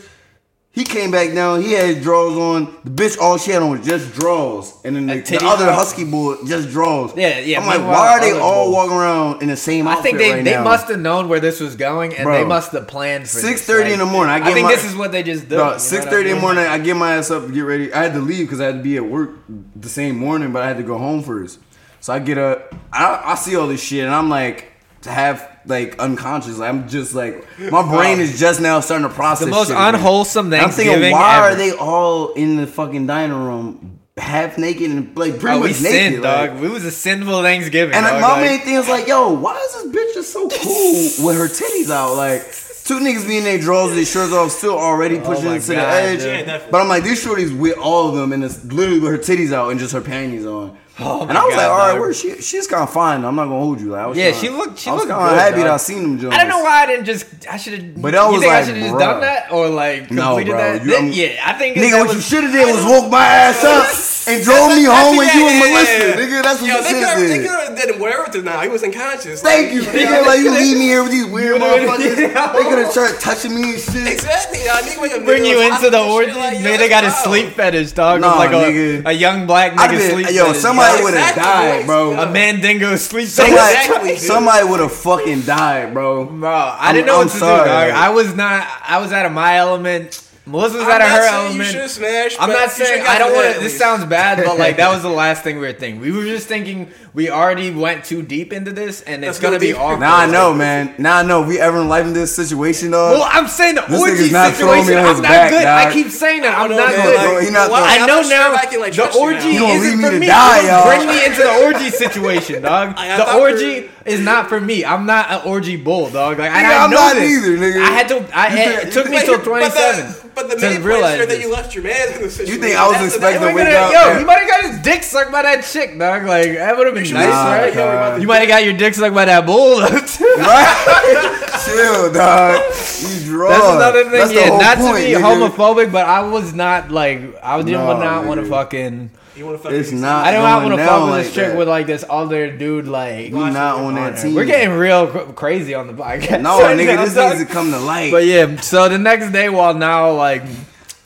[0.74, 1.62] He came back down.
[1.62, 2.76] He had drawers on.
[2.84, 4.74] The bitch, all she had on was just drawers.
[4.84, 5.76] And then the, the other out.
[5.76, 7.12] husky boy, just drawers.
[7.16, 10.18] Yeah, yeah, I'm like, why are they all walking around in the same I think
[10.18, 12.40] they, right they must have known where this was going, and Bro.
[12.40, 13.70] they must have planned for this.
[13.70, 15.58] 6:30 in the morning, I I, think my- this is what they just do.
[15.58, 17.94] Bro, six thirty in the morning, I get my ass up to get ready.
[17.94, 19.30] I had to leave because I had to be at work
[19.76, 21.60] the same morning, but I had to go home first.
[22.00, 25.53] So I get up, I, I see all this shit, and I'm like, to have
[25.66, 26.60] like unconscious.
[26.60, 29.96] I'm just like, my brain is just now starting to process The most shit again.
[29.96, 31.46] unwholesome And I'm thinking, why ever.
[31.48, 35.68] are they all in the fucking dining room, half naked and like pretty Oh, we
[35.70, 35.92] much naked?
[36.14, 36.64] sinned, like- dog.
[36.64, 37.96] It was a sinful Thanksgiving.
[37.96, 38.22] and dog.
[38.22, 41.38] my like- main thing is like, yo, why is this bitch just so cool with
[41.38, 42.16] her titties out?
[42.16, 42.42] Like,
[42.84, 45.62] two niggas being their drawers with their shirts off, still already oh pushing Oh it
[45.62, 46.22] to the edge.
[46.48, 49.18] Yeah, but I'm like, these shorties with all of them, and it's literally with her
[49.18, 50.78] titties out and just her panties on.
[51.00, 52.00] Oh and I was God, like, all right, dog.
[52.02, 53.26] where she she's kind of fine.
[53.26, 53.90] I'm not gonna hold you.
[53.90, 55.66] Like, I was Yeah, kinda- she looked- she I was looked kinda happy dog.
[55.66, 56.20] that I seen them.
[56.20, 56.34] Jones.
[56.36, 57.26] I don't know why I didn't just.
[57.50, 58.00] I should have.
[58.02, 60.52] But that you was think like, I should have just done that or like completed
[60.52, 60.86] bro, that?
[60.86, 63.10] you- Then- I'm- yeah, I think Nigga, what was, you should have did was woke
[63.10, 63.90] my ass up
[64.30, 66.14] and drove me home with you and Melissa.
[66.14, 67.48] Nigga, that's what Yo, you they should could have have they did.
[67.50, 68.60] could have did where to now.
[68.62, 69.42] He was unconscious.
[69.42, 70.26] Thank you, nigga.
[70.28, 72.14] Like you leave me here with these weird motherfuckers.
[72.54, 74.08] They could have started touching me and shit.
[74.14, 74.60] Exactly.
[74.66, 76.30] Y'all nigga Bring you into the hospital orgy.
[76.32, 78.22] shit, like, yo, Man, they got a sleep fetish, dog.
[78.22, 79.06] Nah, of like nigga.
[79.06, 80.62] a, a young black nigga have sleep yo, fetish.
[80.86, 82.12] Somebody would have exactly, died, bro.
[82.14, 83.54] a mandingo sleep Somebody.
[83.64, 86.26] Exactly, somebody would have fucking died, bro.
[86.26, 87.90] Bro, I I'm- didn't know I'm what to sorry, do, dog.
[87.92, 88.68] I was not.
[88.88, 90.20] I was out of my element.
[90.46, 91.70] Melissa was I'm out of not her saying You element.
[91.70, 92.36] should smash.
[92.38, 93.62] I'm not saying I don't want to.
[93.62, 96.02] This sounds bad, but like that was the last thing we were thinking.
[96.02, 99.56] We were just thinking we already went too deep into this, and it's Let's gonna
[99.58, 99.80] go be deeper.
[99.80, 100.00] awkward.
[100.00, 100.96] Now I know, man.
[100.98, 101.42] Now I know.
[101.44, 103.14] We ever in life in this situation, dog.
[103.14, 104.98] Well, I'm saying the This orgy not throwing me situation.
[104.98, 105.62] on I'm his not back, good.
[105.64, 105.88] dog.
[105.88, 106.58] I keep saying that.
[106.58, 107.36] I'm don't know, good.
[107.36, 108.54] Like, he not why- throwing- I know now.
[108.56, 109.50] I can, like, the orgy.
[109.50, 110.26] You isn't leave me for to me.
[110.28, 110.86] die, You y'all.
[110.88, 112.96] Bring me into the orgy situation, dog.
[112.98, 114.84] I- I the thought orgy is not for me.
[114.84, 116.40] I'm not an orgy bull, dog.
[116.40, 117.32] Like Nigga, I, I I'm know not this.
[117.32, 117.82] either, nigga.
[117.84, 118.26] I had to.
[118.34, 120.86] I had, it took me Wait, till but 27 the- But the to main point
[120.86, 121.44] realize is that this.
[121.44, 122.56] you left your man in the situation.
[122.56, 124.40] You think I was That's the- expecting to we're wake up yo, and- you might
[124.40, 126.26] have got his dick sucked by that chick, dog.
[126.26, 127.74] Like that would have been nice, Nah, right?
[127.74, 128.22] dog.
[128.22, 129.80] You might have got your dick sucked by that bull.
[129.80, 131.50] That's Right?
[131.66, 132.62] Chill, dog.
[133.02, 133.76] You draw.
[133.76, 134.12] another thing.
[134.12, 135.22] That's yeah, not point, to be nigga.
[135.50, 139.12] homophobic, but I was not like I didn't No, not want to fucking.
[139.36, 140.28] You want to fuck It's not.
[140.28, 141.58] I don't want to fuck with this like chick that.
[141.58, 142.88] with like this other dude.
[142.88, 144.36] Like We not on that team.
[144.36, 146.42] we're getting real cr- crazy on the podcast.
[146.42, 147.38] No, right nigga, now, this dog.
[147.38, 148.12] needs to come to light.
[148.12, 150.44] But yeah, so the next day, while now like.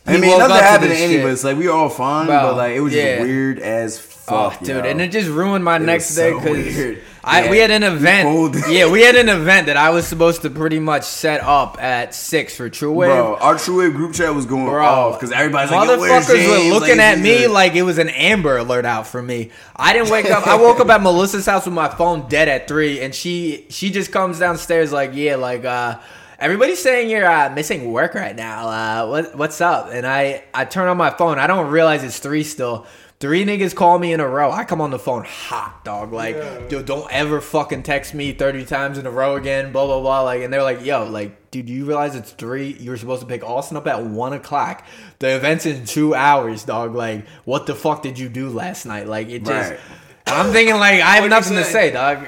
[0.09, 1.43] I mean, nothing up to happened to this any of us.
[1.43, 3.17] Like we were all fine, Bro, but like it was yeah.
[3.17, 4.79] just weird as Oh, dude, yo.
[4.81, 7.01] and it just ruined my It next day because weird.
[7.23, 8.55] I we had an event.
[8.69, 12.13] yeah, we had an event that I was supposed to pretty much set up at
[12.15, 13.09] six for True Wave.
[13.11, 16.73] Bro, our True Wave group chat was going Bro, off because everybody's like, motherfuckers were
[16.73, 19.51] looking Like, at me a- like it was an Amber Alert out for me.
[19.75, 20.47] I didn't wake up.
[20.47, 23.91] I woke up at Melissa's house with my phone dead at three, and she she
[23.91, 25.99] just comes downstairs like, yeah, like uh,
[26.39, 28.67] everybody's saying you're uh, missing work right now.
[28.69, 29.89] Uh, what what's up?
[29.91, 31.39] And I I turn on my phone.
[31.39, 32.85] I don't realize it's three still.
[33.19, 34.51] Three niggas call me in a row.
[34.51, 36.13] I come on the phone hot, dog.
[36.13, 39.99] Like, dude, don't ever fucking text me 30 times in a row again, blah, blah,
[39.99, 40.21] blah.
[40.21, 42.73] Like, and they're like, yo, like, dude, you realize it's three?
[42.79, 44.85] You were supposed to pick Austin up at one o'clock.
[45.17, 46.93] The event's in two hours, dog.
[46.93, 49.07] Like, what the fuck did you do last night?
[49.07, 49.71] Like, it just.
[49.71, 49.79] Right.
[50.27, 51.71] I'm thinking, like, I have nothing to say?
[51.71, 52.27] say, dog.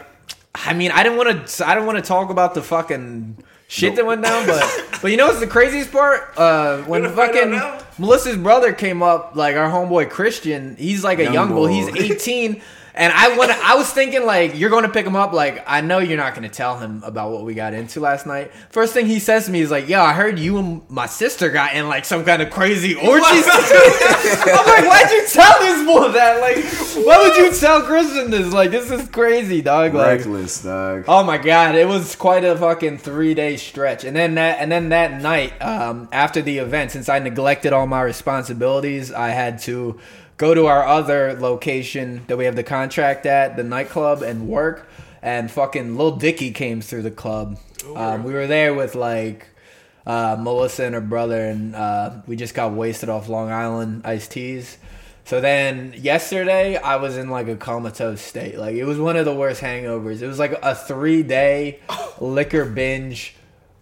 [0.56, 1.68] I mean, I didn't want to.
[1.68, 3.38] I didn't want to talk about the fucking
[3.70, 4.62] shit that went down, but
[5.02, 6.34] but you know what's the craziest part?
[6.38, 7.86] Uh, when gonna fucking?
[7.98, 11.68] Melissa's brother came up, like our homeboy Christian, he's like a Young young, bull.
[11.68, 11.74] boy.
[11.74, 11.88] He's
[12.28, 12.62] 18.
[13.00, 15.80] And I want I was thinking like you're going to pick him up like I
[15.80, 18.52] know you're not going to tell him about what we got into last night.
[18.72, 21.50] First thing he says to me is like, "Yo, I heard you and my sister
[21.50, 26.12] got in like some kind of crazy orgy." I'm like, "Why'd you tell this boy
[26.12, 26.42] that?
[26.42, 28.52] Like, why would you tell Christian this?
[28.52, 31.06] Like, this is crazy, dog." Like, reckless, dog.
[31.08, 34.04] Oh my god, it was quite a fucking three day stretch.
[34.04, 37.88] And then that and then that night, um, after the event, since I neglected all
[37.88, 40.02] my responsibilities, I had to
[40.40, 44.90] go to our other location that we have the contract at, the nightclub, and work.
[45.22, 47.60] And fucking Lil Dicky came through the club.
[47.94, 49.48] Um, we were there with like
[50.08, 54.32] uh, Melissa and her brother, and uh, we just got wasted off Long Island iced
[54.32, 54.78] teas.
[55.26, 58.58] So then yesterday, I was in like a comatose state.
[58.58, 60.22] Like it was one of the worst hangovers.
[60.22, 61.82] It was like a three day
[62.22, 63.36] liquor binge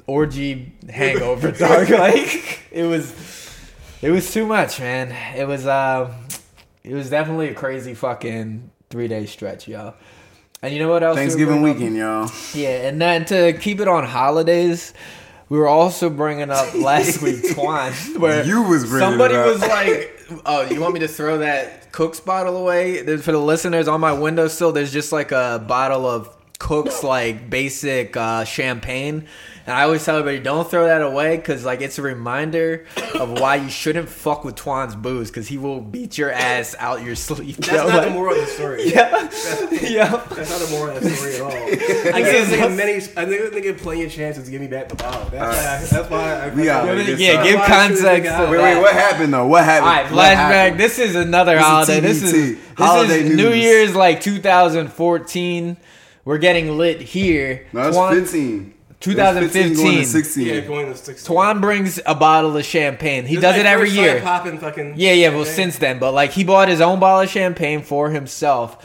[0.08, 1.90] orgy hangover, dog.
[1.92, 3.14] Like it was,
[4.02, 5.12] it was too much, man.
[5.38, 6.14] It was, uh,
[6.88, 9.96] it was definitely a crazy fucking three day stretch, y'all.
[10.62, 11.16] And you know what else?
[11.16, 11.76] we were Thanksgiving bringing up?
[11.78, 12.32] weekend, y'all.
[12.54, 14.94] Yeah, and then to keep it on holidays,
[15.50, 19.48] we were also bringing up last week Twan, where You was bringing somebody it up.
[19.48, 23.38] was like, "Oh, you want me to throw that Cook's bottle away?" There's, for the
[23.40, 26.30] listeners on my windowsill, there's just like a bottle of
[26.60, 29.28] Cook's like basic uh, champagne.
[29.68, 33.32] And I always tell everybody, don't throw that away because like it's a reminder of
[33.42, 37.16] why you shouldn't fuck with Twan's booze because he will beat your ass out your
[37.16, 37.58] sleeve.
[37.58, 38.84] That's yo, not the moral of the story.
[38.94, 39.30] Yeah,
[39.82, 40.24] yeah.
[40.34, 41.52] That's not the moral of the story at all.
[42.16, 42.94] I gave this nigga many.
[42.94, 45.30] I think this nigga plenty of chances to give me back the bottle.
[45.32, 45.76] That's why.
[45.76, 46.34] I, that's why.
[46.34, 48.50] I, We got- I, Yeah, give context should to we that.
[48.50, 49.48] Wait, wait, what happened though?
[49.48, 49.90] What happened?
[49.90, 50.36] All right, What flashback.
[50.36, 50.80] happened?
[50.80, 52.00] This is another This is holiday.
[52.00, 52.56] This is TBT.
[52.56, 53.52] this Holiday is New.
[53.52, 55.78] Year's like 2014.
[56.24, 57.68] We're getting lit here.
[57.74, 58.74] No, that's Twan- 15.
[59.00, 59.76] 2015.
[59.76, 60.46] going to 16.
[60.48, 61.28] yeah, going to six.
[61.28, 63.26] Twan brings a bottle of champagne.
[63.26, 64.22] He This does it every year.
[64.22, 64.96] Popping fucking.
[64.98, 65.30] Yeah, yeah.
[65.30, 65.56] Well, champagne.
[65.56, 68.84] since then, but like he bought his own bottle of champagne for himself.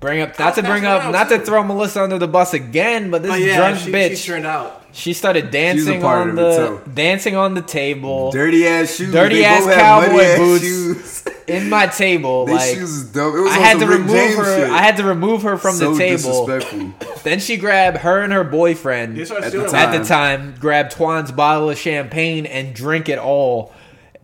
[0.00, 3.22] Bring up, not to bring up, not to throw Melissa under the bus again, but
[3.22, 4.83] this oh, But yeah, drunk she, bitch, she turned out.
[4.94, 9.12] She started dancing part on of it, the dancing on the table Dirty ass shoes.
[9.12, 10.62] Dirty They ass both had muddy cowboy boots.
[10.64, 11.24] Shoes.
[11.48, 12.46] in my table.
[12.46, 13.34] They like shoes is dope.
[13.34, 14.44] It was I had to Rick remove James her.
[14.60, 14.70] shit.
[14.70, 16.94] I had to remove her from so the table.
[17.24, 21.32] Then she grabbed her and her boyfriend At the stealing at the time grabbed Twan's
[21.32, 23.72] bottle of champagne and drink it all,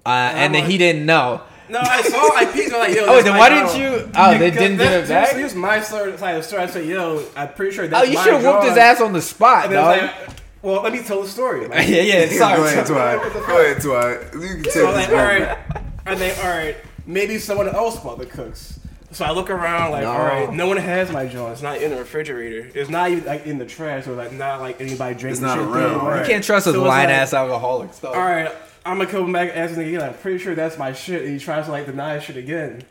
[0.07, 1.41] uh, and then like- he didn't know.
[1.71, 2.19] No, I saw.
[2.37, 2.73] I peeked.
[2.75, 3.05] I'm like, yo.
[3.09, 4.11] Oh, then my why didn't you?
[4.17, 5.37] Oh, they didn't give that's- it back.
[5.37, 6.17] Here's my story.
[6.19, 6.63] Side of the story.
[6.63, 9.23] I said, yo, I'm pretty sure Oh, you should have whooped his ass on the
[9.23, 10.35] spot, And then dog.
[10.63, 11.67] I was like, well, let me tell the story.
[11.69, 12.27] Like, yeah, yeah.
[12.39, 12.57] Sorry.
[12.57, 13.19] Go ahead, sorry.
[13.19, 13.41] Twy.
[13.47, 14.41] Go ahead, Twy.
[14.41, 15.27] You can take So I'm this like, all one.
[15.43, 15.59] right.
[16.07, 18.79] And they, all right, maybe someone else bought the cooks.
[19.13, 20.11] So I look around, like, No.
[20.13, 21.53] all right, no one has my joint.
[21.53, 22.71] It's not in the refrigerator.
[22.75, 25.59] It's not even like in the trash, or like not like anybody drinking It's not
[25.59, 25.67] shit.
[25.67, 26.11] around, there.
[26.13, 26.21] right.
[26.21, 28.01] You can't trust a So it's lying like- ass alcoholic.
[28.01, 28.15] Dog.
[28.15, 28.53] All right,
[28.87, 30.01] I'm gonna come back asking again.
[30.03, 32.83] I'm pretty sure that's my shit, and he tries to like deny shit again.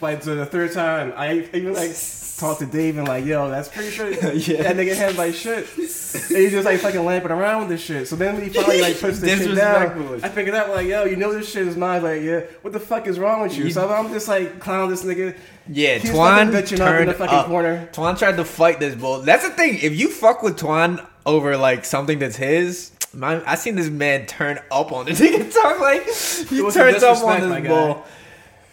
[0.00, 1.92] Like to the third time, I even like
[2.36, 4.20] talked to Dave and like, yo, that's pretty sure that
[4.76, 5.66] nigga has like shit.
[5.74, 8.06] And he's just like fucking lamping around with this shit.
[8.06, 10.22] So then he finally like puts the shit down.
[10.22, 12.02] I figured out like, yo, you know this shit is mine.
[12.02, 13.64] Like, yeah, what the fuck is wrong with you?
[13.64, 15.34] You- so I'm just like clown this nigga.
[15.68, 17.46] Yeah, He's Twan bitching up in turned the fucking up.
[17.46, 17.88] corner.
[17.92, 19.22] Twan tried to fight this bull.
[19.22, 19.78] That's the thing.
[19.80, 24.26] If you fuck with Twan over like something that's his, my, I seen this man
[24.26, 25.50] turn up on the nigga.
[25.54, 26.02] Talk like
[26.50, 28.02] he turns up on this guy.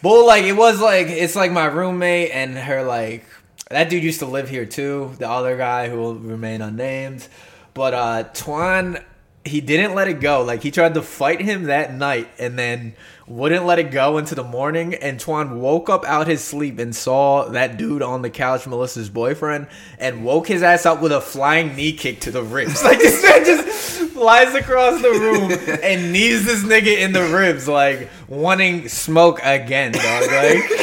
[0.04, 3.26] Bull like it was like it's like my roommate and her like
[3.70, 5.14] that dude used to live here too.
[5.18, 7.26] The other guy who will remain unnamed,
[7.74, 9.02] but uh Twan
[9.46, 10.44] he didn't let it go.
[10.44, 12.96] Like he tried to fight him that night and then
[13.28, 14.94] wouldn't let it go into the morning.
[14.94, 19.10] And Twan woke up out his sleep and saw that dude on the couch, Melissa's
[19.10, 19.68] boyfriend,
[20.00, 22.84] and woke his ass up with a flying knee kick to the ribs.
[22.94, 27.68] Like this man just flies across the room and knees this nigga in the ribs,
[27.68, 28.10] like
[28.42, 30.22] wanting smoke again, dog.
[30.30, 30.70] Like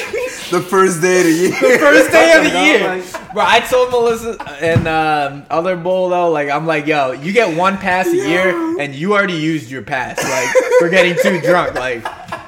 [0.50, 1.50] The first day of the year.
[1.50, 2.80] The first day of the Dog, year.
[2.88, 7.32] like- Bro, I told Melissa and um, other bull though, like I'm like, yo, you
[7.32, 10.18] get one pass a year, and you already used your pass.
[10.20, 11.76] Like we're getting too drunk.
[11.76, 12.02] Like,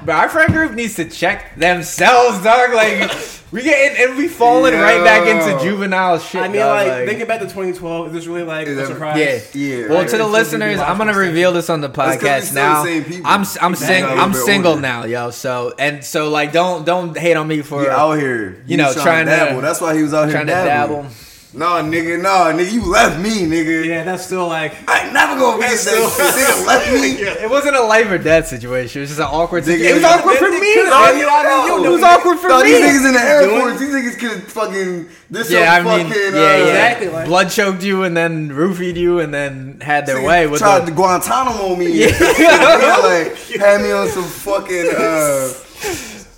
[0.05, 2.73] but our friend group needs to check themselves, dog.
[2.73, 3.09] Like
[3.53, 6.41] we get and we falling right back into juvenile shit.
[6.41, 9.17] I mean, dog, like, thinking back to 2012, is this really like a surprise?
[9.17, 9.87] yeah, Yeah.
[9.89, 10.09] Well, right.
[10.09, 12.83] to the listeners, I'm gonna reveal this on the podcast now.
[12.83, 13.21] the same.
[13.25, 13.75] I'm I'm Exactly.
[13.75, 14.81] sing, A I'm single older.
[14.81, 15.29] now, yo.
[15.29, 18.61] So and so, like, don't don't hate on me for He out here.
[18.65, 19.61] you know, He trying to- dabble.
[19.61, 21.01] That's why he was out here trying to dabbling.
[21.03, 21.15] dabble.
[21.55, 23.85] No, nigga, no, nigga, you left me, nigga.
[23.85, 24.73] Yeah, that's still like.
[24.89, 26.33] I ain't never gonna against that shit.
[26.33, 27.11] Nigga left me.
[27.45, 28.99] It wasn't a life or death situation.
[28.99, 29.91] It was just an awkward Nigga, situation.
[29.91, 31.09] It was awkward for me, could've dog.
[31.11, 31.83] been, you know what I mean?
[31.83, 32.71] You It was awkward for Dog, me.
[32.71, 36.07] these niggas in the Air Doing- Force, these niggas could fucking this Yeah, I mean,
[36.09, 36.65] fucking yeah, uh, yeah.
[36.65, 40.59] Exactly, like- Blood choked you and then roofied you and then had their way with
[40.59, 40.85] tried the.
[40.87, 41.91] to Guantanamo me.
[41.91, 42.07] Yeah.
[42.39, 42.97] Yeah.
[43.03, 45.53] like had me on some fucking uh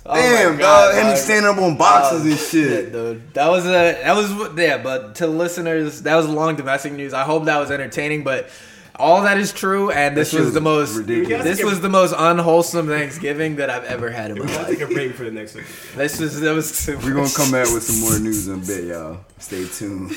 [0.08, 0.94] Oh damn God, dog.
[0.94, 1.18] Had me dog.
[1.18, 2.38] standing up on boxes Oh, and
[2.70, 2.92] shit.
[2.92, 3.34] dude.
[3.34, 7.12] That was a that was yeah, but to listeners, that was long domestic news.
[7.12, 8.48] I hope that was entertaining, but
[8.98, 11.44] all that is true, and this shit was was the most ridiculous.
[11.44, 14.68] this was the most unwholesome Thanksgiving that I've ever had in my I'll life.
[14.68, 15.64] take a break for the next one.
[15.96, 18.56] This was that was too We're gonna come back with some more news in a
[18.64, 19.18] bit, y'all.
[19.38, 20.12] Stay tuned.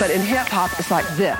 [0.00, 1.36] But in hip hop, it's like this.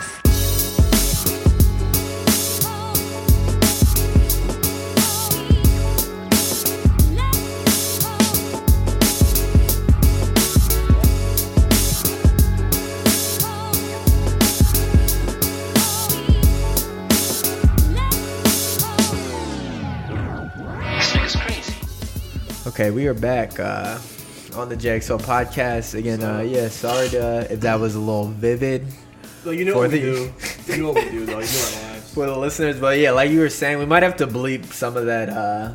[22.67, 23.99] Okay, we are back uh,
[24.57, 26.23] on the JXL podcast again.
[26.23, 28.87] Uh, yeah, sorry to, if that was a little vivid
[29.45, 30.33] So you know For what we the-
[30.67, 30.73] do.
[30.73, 31.21] You know what we do, though.
[31.21, 32.13] You know our lives.
[32.15, 34.97] for the listeners, but yeah, like you were saying, we might have to bleep some
[34.97, 35.73] of that uh,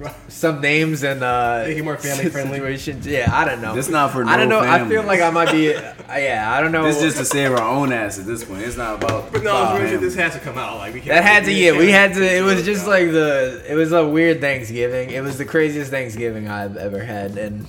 [0.28, 2.58] some names and uh, Make it more family friendly.
[2.58, 3.06] situations.
[3.06, 3.74] Yeah, I don't know.
[3.76, 4.68] This is not for I don't no know.
[4.68, 5.74] I feel like I might be.
[6.06, 6.84] Uh, yeah, I don't know.
[6.84, 8.60] This is just to save our own ass at this point.
[8.60, 9.32] It's not about.
[9.32, 10.76] But no, about really, this has to come out.
[10.76, 11.08] Like we can't.
[11.14, 11.72] That had to, yeah.
[11.72, 12.22] We had to.
[12.22, 13.64] It was just like the.
[13.66, 15.10] It was a weird Thanksgiving.
[15.10, 17.66] It was the craziest Thanksgiving I've ever had, and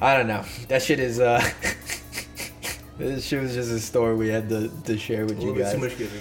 [0.00, 0.44] I don't know.
[0.68, 1.20] That shit is.
[1.20, 1.40] uh
[2.98, 5.72] This shit was just a story we had to, to share with a you guys.
[5.72, 6.20] too much giving.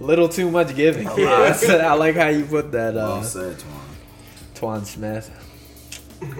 [0.00, 1.06] Little too much giving.
[1.16, 2.94] Yeah, I like how you put that.
[2.94, 4.80] Well Uh, said, Twan.
[4.80, 5.30] Twan Smith,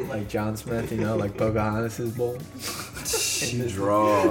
[0.09, 2.39] like John Smith, you know, like Pocahontas's bowl.
[3.41, 4.23] You draw.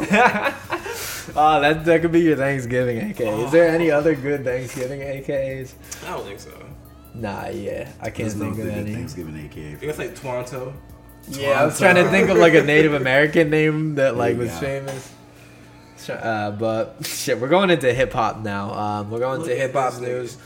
[1.36, 3.20] Oh, that that could be your Thanksgiving AK.
[3.22, 5.74] Is there any other good Thanksgiving AKs?
[6.06, 6.52] I don't think so.
[7.14, 8.94] Nah, yeah, I can't There's no think of any.
[8.94, 9.54] Thanksgiving I AK.
[9.80, 10.74] think it's like Toronto.
[11.30, 14.50] Yeah, I was trying to think of like a Native American name that like was
[14.52, 14.60] go.
[14.60, 15.12] famous.
[16.10, 18.72] Uh, but shit, we're going into hip hop now.
[18.74, 20.38] Um, we're going Look to hip hop news.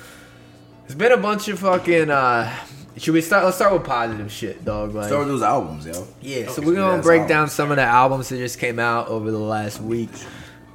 [0.86, 2.10] It's been a bunch of fucking.
[2.10, 2.56] Uh,
[2.98, 3.44] should we start?
[3.44, 4.94] Let's start with positive shit, dog.
[4.96, 6.08] Like, Start with those albums, yo.
[6.22, 7.30] yeah, so we're gonna break albums.
[7.30, 10.10] down some of the albums that just came out over the last week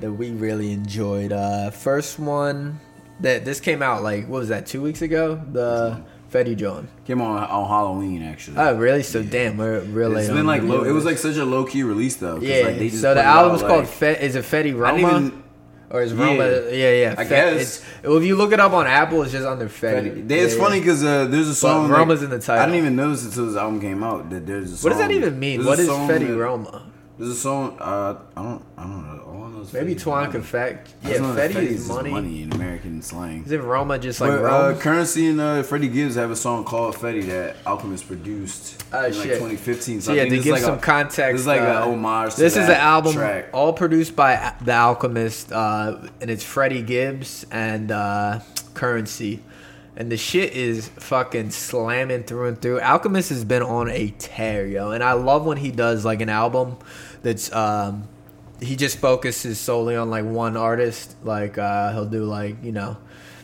[0.01, 1.33] that we really enjoyed.
[1.33, 2.79] Uh, first one
[3.21, 4.67] that this came out like what was that?
[4.67, 5.37] Two weeks ago.
[5.53, 6.03] The
[6.35, 6.89] Fetty John.
[7.05, 8.57] Came on on Halloween actually.
[8.59, 9.05] Oh, really?
[9.05, 10.23] So damn, we're really.
[10.23, 12.39] it's been like low, it was like such a low key release though.
[12.41, 12.67] Yeah.
[12.67, 14.21] like, they just so the out, album's like- called Fet.
[14.21, 14.99] Is it Fetty Roma?
[14.99, 15.45] even.
[15.91, 16.45] or is Roma?
[16.45, 16.61] Yeah.
[16.71, 17.13] Yeah, yeah.
[17.17, 17.61] I Fet- guess.
[17.79, 20.27] It's, well, if you look it up on Apple, it's just under Fetty.
[20.27, 21.89] They, it's Yeah, funny because uh, there's a song.
[21.89, 22.63] Like- Roma's in the title.
[22.63, 24.91] I didn't even notice until this album came out that there's a song.
[24.91, 25.65] What does that even mean?
[25.65, 26.91] What is Fetty that- Roma?
[27.17, 27.77] There's a song.
[27.79, 28.65] Uh, I don't.
[28.77, 29.24] I don't know.
[29.73, 30.95] All I know is Maybe Fetty Twan can fact.
[31.03, 32.11] Yeah, just Fetty Fetty is money.
[32.11, 33.45] money in American slang.
[33.45, 34.75] Is it Roma just like But, Rome?
[34.75, 39.05] uh, Curren$y and uh, Freddie Gibbs have a song called Fetty that Alchemist produced Oh,
[39.07, 39.23] in shit.
[39.27, 40.01] like 2015.
[40.01, 41.65] so I yeah, think to this give like some a, context, This is like uh,
[41.65, 42.35] an homage.
[42.35, 43.47] To This is that an album track.
[43.53, 48.41] all produced by The Alchemist, uh, and it's Freddie Gibbs and uh,
[48.75, 49.41] Curren$y.
[49.97, 52.81] And the shit is fucking slamming through and through.
[52.81, 54.91] Alchemist has been on a tear, yo.
[54.91, 56.79] And I love when he does like an album
[57.23, 58.09] that's um,
[58.65, 61.17] he just focuses solely on like one artist.
[61.23, 62.97] Like uh, he'll do like you know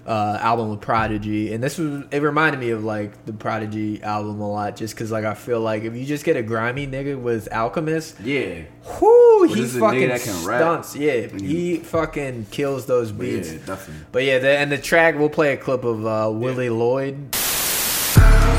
[0.06, 4.40] uh, album with Prodigy, and this was it reminded me of like the Prodigy album
[4.40, 7.20] a lot, just because like I feel like if you just get a grimy nigga
[7.20, 8.62] with Alchemist, Yeah.
[9.00, 10.84] whoo, Well, he this is a fucking nigga that can rap.
[10.94, 13.48] Yeah, When you- he fucking kills those But yeah, beats.
[13.52, 14.04] definitely.
[14.12, 17.16] But yeah, the, and the track we'll play a clip of uh, Willie Lloyd.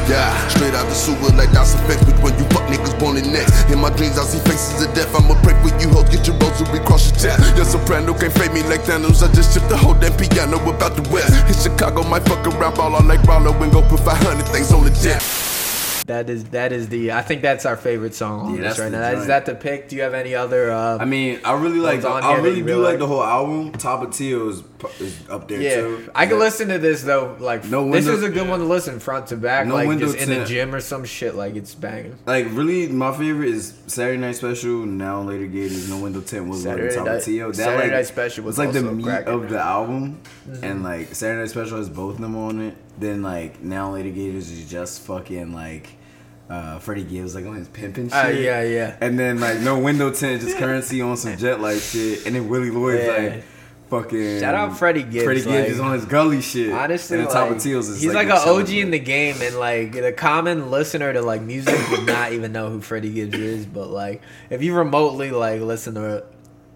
[0.10, 3.32] Yeah, straight out the sewer like that's effects But when you fuck niggas born in
[3.32, 5.14] next In my dreams I see faces of death.
[5.16, 7.56] I'ma pray for you hoes Get your rosary cross your chest.
[7.56, 9.24] Your soprano can't fade me like Thanos.
[9.24, 11.34] I just shipped the whole damn piano about the west.
[11.48, 14.84] In Chicago might fuck around Ball out like Rollo And go put 500 things on
[14.84, 15.51] the jet
[16.08, 18.92] That is that is the I think that's our favorite song on Yeah, this right
[18.92, 19.12] the now.
[19.12, 19.88] Is that the pick?
[19.90, 20.72] Do you have any other?
[20.72, 22.04] Uh, I mean, I really like.
[22.04, 23.00] On I really do really like like?
[23.00, 23.72] the whole album.
[23.74, 24.64] Tapatio is,
[25.00, 26.12] is up there yeah, too.
[26.16, 27.36] I can That- listen to this though.
[27.40, 29.68] Like No this is a good one to listen front to back.
[29.68, 31.36] No like window just in the gym or some shit.
[31.36, 32.18] Like it's banging.
[32.26, 34.86] Like really, my favorite is Saturday Night Special.
[34.86, 35.88] Now later Gators.
[35.90, 37.48] No window tent was Saturday Saturday Top Night- of Teal.
[37.50, 40.64] That Saturday like Night Special was like the meat of the album, Mm-hmm.
[40.64, 42.76] and like Saturday Night Special has both of them on it.
[43.02, 45.98] Then like Now and later Gators is just fucking like.
[46.50, 48.14] Uh, Freddie Gibbs like on his pimping shit.
[48.26, 48.98] Uh, yeah, yeah.
[49.00, 52.26] And then like no window tint, just currency on some jet like shit.
[52.26, 53.12] And then Willie Lloyd's Yeah.
[53.36, 53.44] like
[53.90, 54.40] fucking.
[54.42, 56.74] Shout out Freddie Gibbs, Freddie Gibbs like- is on his gully shit.
[56.74, 59.00] Honestly, and the top like, of Teals is he's like, the an OG in the
[59.00, 63.14] game, and like the common listener to like music would not even know who Freddie
[63.14, 63.66] Gibbs is.
[63.66, 66.26] But like, if you remotely like listen to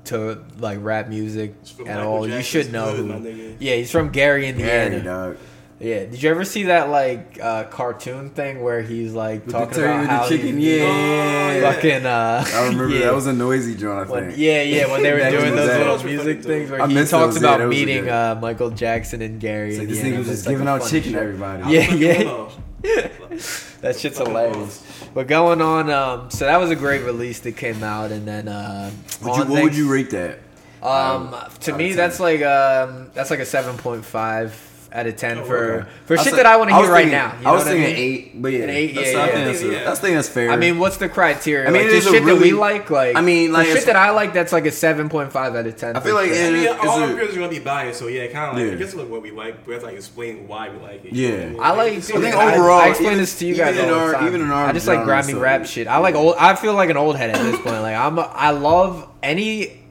[0.05, 3.55] to like rap music at Michael all, you should know hood, who.
[3.59, 4.89] Yeah, he's from Gary, Indiana.
[4.91, 5.37] Gary, dog.
[5.77, 9.77] Yeah, did you ever see that like uh, cartoon thing where he's like With talking
[9.77, 11.73] the about with how the chicken, he- yeah, yeah, yeah.
[11.73, 12.99] fucking uh, I remember yeah.
[13.07, 14.07] that was a noisy joint.
[14.07, 14.37] I When, think.
[14.39, 17.33] yeah, yeah, when they were doing those little music things where I he missed talks
[17.35, 19.71] those, about yeah, meeting uh, Michael Jackson and Gary.
[19.71, 20.15] It's like this Indiana.
[20.15, 21.73] nigga was just like giving out chicken to everybody.
[21.73, 22.13] Yeah, yeah.
[22.13, 22.51] Hello.
[23.81, 24.81] That shit's hilarious.
[25.13, 28.47] But going on, um, so that was a great release that came out, and then
[28.47, 28.91] uh,
[29.23, 30.39] Would you, on what would you rate that?
[30.81, 34.53] Um, to me, that's like um, that's like a seven point five
[34.95, 35.89] out of ten Oh, for okay.
[36.05, 37.37] for shit was that I want to was hear right now.
[37.41, 37.95] You I was what thinking mean?
[37.97, 39.31] eight, but yeah, An eight, that's, yeah, I, yeah.
[39.33, 39.83] think that's, Yeah.
[39.83, 40.49] that's, I think that's fair.
[40.51, 41.67] I mean, what's the criteria?
[41.67, 43.67] I mean, like, it the is a shit that we like, like I mean, like,
[43.67, 45.95] the shit that I like, that's like a seven point five out of ten.
[45.95, 46.35] I feel like for.
[46.35, 48.65] I mean, all a- our opinions are gonna be biased, so yeah, kind of like
[48.65, 48.71] Yeah.
[48.71, 51.13] I guess like what we like, but it's like explain why we like it.
[51.13, 51.53] Yeah.
[51.61, 51.93] I like.
[51.93, 54.13] I I think overall, I, explain this to you even guys in all our- the
[54.13, 54.27] time.
[54.27, 55.87] even in our I just like genre, grimy rap shit.
[55.87, 56.35] I like old.
[56.39, 57.81] I feel like an old head at this point.
[57.81, 58.17] Like I'm.
[58.19, 59.07] I love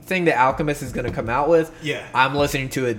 [0.04, 1.72] anything that Alchemist is gonna come out with.
[1.82, 2.04] Yeah.
[2.14, 2.98] I'm listening to it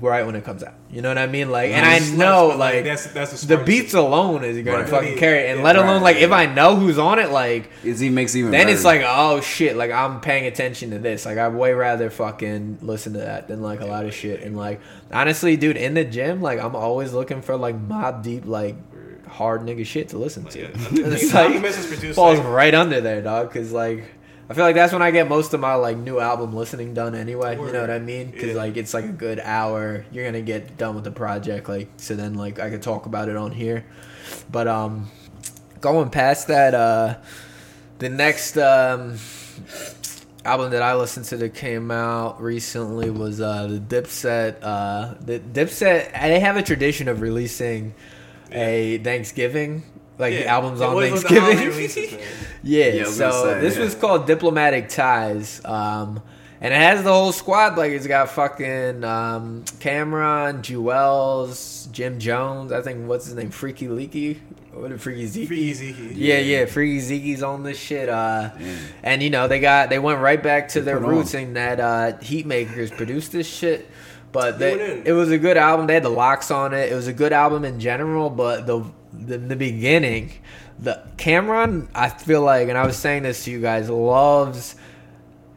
[0.00, 0.74] right when it comes out.
[0.90, 1.50] You know what I mean?
[1.50, 4.56] Like, and I know but, like, like that's- that's the the smart beats alone is
[4.64, 4.88] gonna Right.
[4.88, 5.50] fucking carry, it.
[5.50, 6.32] and Yeah, let alone right, like if.
[6.32, 7.70] I know who's on it, like.
[7.84, 8.50] It's, he makes even.
[8.50, 8.74] Then better.
[8.74, 11.26] it's like, oh shit, like I'm paying attention to this.
[11.26, 14.42] Like I'd way rather fucking listen to that than like a lot of shit.
[14.42, 14.80] And like
[15.12, 18.76] honestly, dude, in the gym, like I'm always looking for like Mobb Deep, like
[19.28, 20.60] hard nigga shit to listen to.
[20.60, 20.68] Yeah.
[20.92, 23.52] It's These like Alchemist is produced falls like- right under there, dog.
[23.52, 24.04] Cause like
[24.48, 27.14] I feel like that's when I get most of my like new album listening done
[27.16, 27.56] anyway.
[27.56, 28.30] You know what I mean?
[28.32, 28.54] Cause Yeah.
[28.54, 30.04] like it's like a good hour.
[30.12, 33.28] You're gonna get done with the project, like so then like I could talk about
[33.28, 33.84] it on here.
[34.50, 35.10] But um,
[35.80, 37.16] going past that, uh,
[37.98, 39.18] the next um
[40.44, 44.58] album that I listened to that came out recently was uh the Dipset.
[44.62, 46.12] Uh, the Dipset.
[46.12, 47.94] They have a tradition of releasing
[48.52, 49.82] a Thanksgiving.
[50.18, 50.54] Like Yeah.
[50.54, 51.76] albums on what is with the holiday Thanksgiving.
[52.18, 52.26] releases.
[52.62, 53.82] Yeah, Yeah, I was gonna so say, this yeah.
[53.84, 55.60] was called Diplomatic Ties.
[55.64, 56.20] Um,
[56.60, 57.76] and it has the whole squad.
[57.76, 62.72] Like, it's got fucking um, Cam'ron, Juelz, Jim Jones.
[62.72, 63.50] I think, what's his name?
[63.50, 64.40] Freaky Leaky?
[64.72, 65.48] What did Freaky Zeke?
[65.48, 65.96] Freaky Zeke.
[66.14, 68.08] Yeah, yeah, Freaky Zeke's on this shit.
[68.08, 68.50] Uh,
[69.02, 71.10] and you know they got they went right back to their put on.
[71.16, 73.88] roots in that uh, Heatmakerz produced this shit.
[74.36, 75.06] But They they, went in.
[75.06, 75.86] it was a good album.
[75.86, 76.92] They had the locks on it.
[76.92, 78.30] It was a good album in general.
[78.30, 80.32] But the the, the beginning,
[80.78, 84.76] the Cam'ron, I feel like, and I was saying this to you guys, loves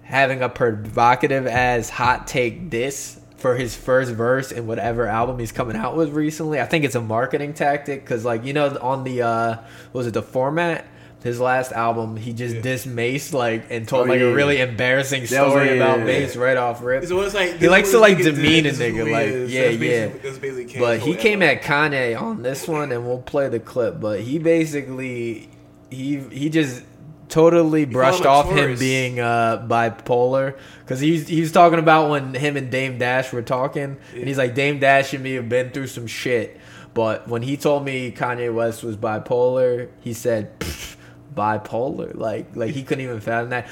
[0.03, 5.51] having a provocative as hot take diss for his first verse in whatever album he's
[5.51, 6.59] coming out with recently.
[6.59, 9.55] I think it's a marketing tactic because, like, you know, on the uh,
[9.91, 10.85] what was it the format?
[11.21, 14.61] His last album, he just dissed Mase like and told Oh, like yeah, a really
[14.61, 17.03] embarrassing That was- story yeah, about yeah, Mase right off rip.
[17.05, 19.51] So it's like He likes to, like, demean a nigga, like, is.
[19.53, 19.79] yeah, That's yeah.
[19.79, 23.17] basically- that's basically Kane's But he whole came at Kanye on this one, and we'll
[23.17, 23.99] play the clip.
[23.99, 25.49] But he basically
[25.89, 26.83] he he just
[27.27, 30.55] totally brushed him a off him being uh, bipolar
[30.85, 34.37] because he's he was talking about when him and Dame Dash were talking, and he's
[34.37, 36.57] like Dame Dash and me have been through some shit.
[36.93, 40.95] But when he told me Kanye West was bipolar, he said "Pfft,
[41.35, 42.15] bipolar.
[42.15, 43.67] Like like he couldn't even fathom that.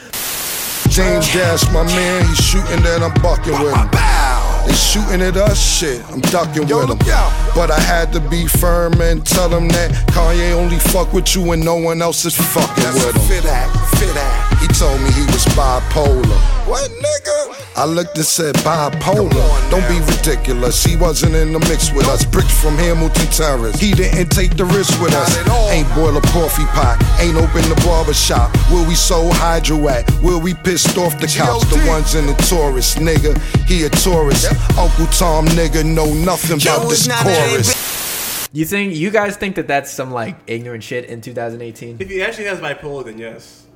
[0.96, 3.90] Dame Dash, my man, he's shooting that I'm bucking with him.
[4.66, 6.98] They shooting at us, shit, I'm ducking with him.
[7.54, 11.52] But I had to be firm and tell him that Kanye only fuck with you
[11.52, 13.22] and no one else is fucking with him.
[13.28, 14.62] Fit act, fit act.
[14.62, 16.57] He told me he was bipolar.
[16.68, 17.78] What, nigga?
[17.78, 19.32] I looked and said bipolar.
[19.72, 20.84] Don't be ridiculous.
[20.84, 22.26] He wasn't in the mix with us.
[22.26, 23.80] Bricks from Hamilton Terrace.
[23.80, 25.32] He didn't take the risk with us.
[25.72, 26.98] Ain't boil a coffee pot.
[27.22, 28.54] Ain't open the barber shop.
[28.70, 30.10] Where we sold hydro at.
[30.22, 31.62] Where we pissed off the couch.
[31.70, 33.38] The ones in the tourist, nigga.
[33.66, 34.52] He a tourist.
[34.78, 38.50] Uncle Tom, nigga, know nothing about this chorus.
[38.52, 41.98] You think you guys think that that's some like ignorant shit in 2018?
[42.00, 43.67] If he actually has bipolar, then yes.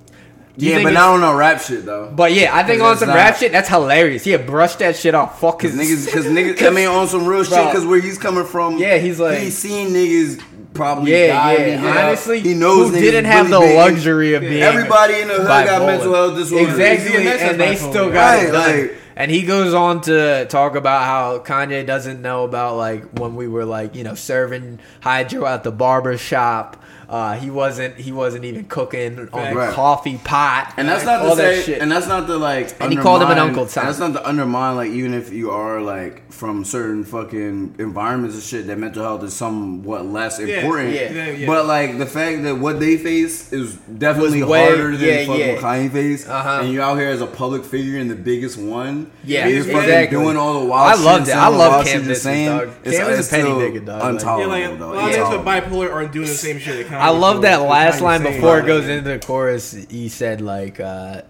[0.57, 2.11] Do Yeah, think but it's- not on no rap shit though.
[2.13, 4.25] But yeah, I think on some that's rap shit, that's hilarious.
[4.25, 5.39] Yeah, brush that shit off.
[5.39, 8.17] Fuck his Cause niggas, cause niggas, I mean, on some real shit, cause where he's
[8.17, 10.41] coming from, Yeah, he's like- he's seen niggas
[10.73, 12.05] probably Yeah, die, yeah.
[12.07, 13.77] Honestly, he knows who didn't have really the big.
[13.77, 16.69] luxury of being Everybody in the hood got mental health disorder.
[16.69, 17.89] Exactly, And and they bipolar.
[17.89, 18.79] still got Right, it done.
[18.79, 23.35] like- and he goes on to talk about how Kanye doesn't know about like when
[23.35, 26.77] we were like you know serving hydro at the barber shop.
[27.11, 27.97] Uh, he wasn't.
[27.97, 29.73] He wasn't even cooking on the Right.
[29.73, 30.73] coffee pot.
[30.77, 31.81] And that's not all to that say, shit.
[31.81, 32.73] and that's not to like.
[32.79, 33.81] And he called him an Uncle Tom.
[33.81, 38.35] and That's not to undermine, like even if you are like from certain fucking environments
[38.35, 40.93] and shit, that mental health is somewhat less important.
[40.93, 41.11] yeah.
[41.11, 41.47] Yeah, yeah.
[41.47, 45.39] But like the fact that what they face is definitely way- harder than yeah, fucking
[45.41, 45.53] yeah.
[45.55, 46.59] what Kanye face, Uh-huh.
[46.63, 49.11] and you're out here as a public figure and the biggest one.
[49.25, 50.17] Yeah, and you're fucking exactly.
[50.17, 50.91] doing all the wild.
[50.91, 51.35] I love loved and it.
[51.35, 52.71] I love wild Cam shit you're saying.
[52.85, 54.01] It's, Cam is a it's petty still nigga, dog.
[54.01, 54.87] Like- Intolerable, Yeah, like a though.
[54.93, 56.87] lot of niggas with bipolar aren't doing the same shit.
[57.01, 59.71] That Kanye I love that last line before it goes into the chorus.
[59.89, 61.23] He said like, uh,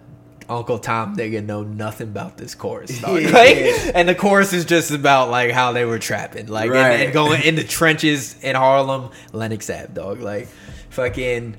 [0.50, 3.30] "Uncle Tom nigga know nothing about this chorus." dog." Yeah.
[3.32, 7.00] Like, and the chorus is just about like how they were trapping, like and- Right.
[7.02, 10.20] and, going in the trenches in Harlem, Lenox Ave, dog.
[10.20, 10.48] Like,
[10.90, 11.56] fucking,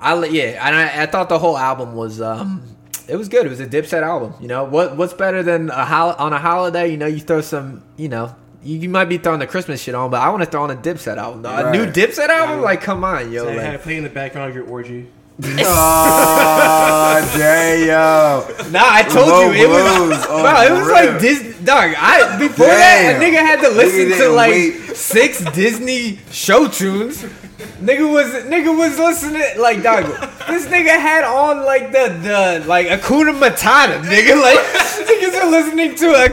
[0.00, 2.62] I li- yeah, and I, I thought the whole album was um.
[3.08, 3.46] It was good.
[3.46, 4.34] It was a Dipset album.
[4.40, 4.96] You know what?
[4.96, 6.88] What's better than a hol- on a holiday?
[6.90, 7.84] You know, you throw some.
[7.96, 8.34] You know,
[8.66, 10.70] you, you might be throwing the Christmas shit on, but I want to throw on
[10.70, 11.42] a Dipset album.
[11.42, 11.66] dog.
[11.66, 12.62] A new Dipset album?
[12.62, 13.44] Like, come on, yo.
[13.44, 15.06] So like- had to play in the background of your orgy.
[16.18, 18.72] Oh, damn.
[18.72, 20.26] Nah, I told Low you it was.
[20.28, 21.20] Oh, bro, it was for like.
[21.20, 21.52] Disney.
[21.64, 24.96] Dog, I before that, a nigga had to listen to like wait.
[24.96, 27.22] six Disney show tunes.
[27.80, 30.04] Nigga was nigga was listening like dog.
[30.48, 34.00] This nigga had on like the the like Hakuna Matata.
[34.02, 34.58] Nigga like
[35.08, 36.28] niggas are listening to a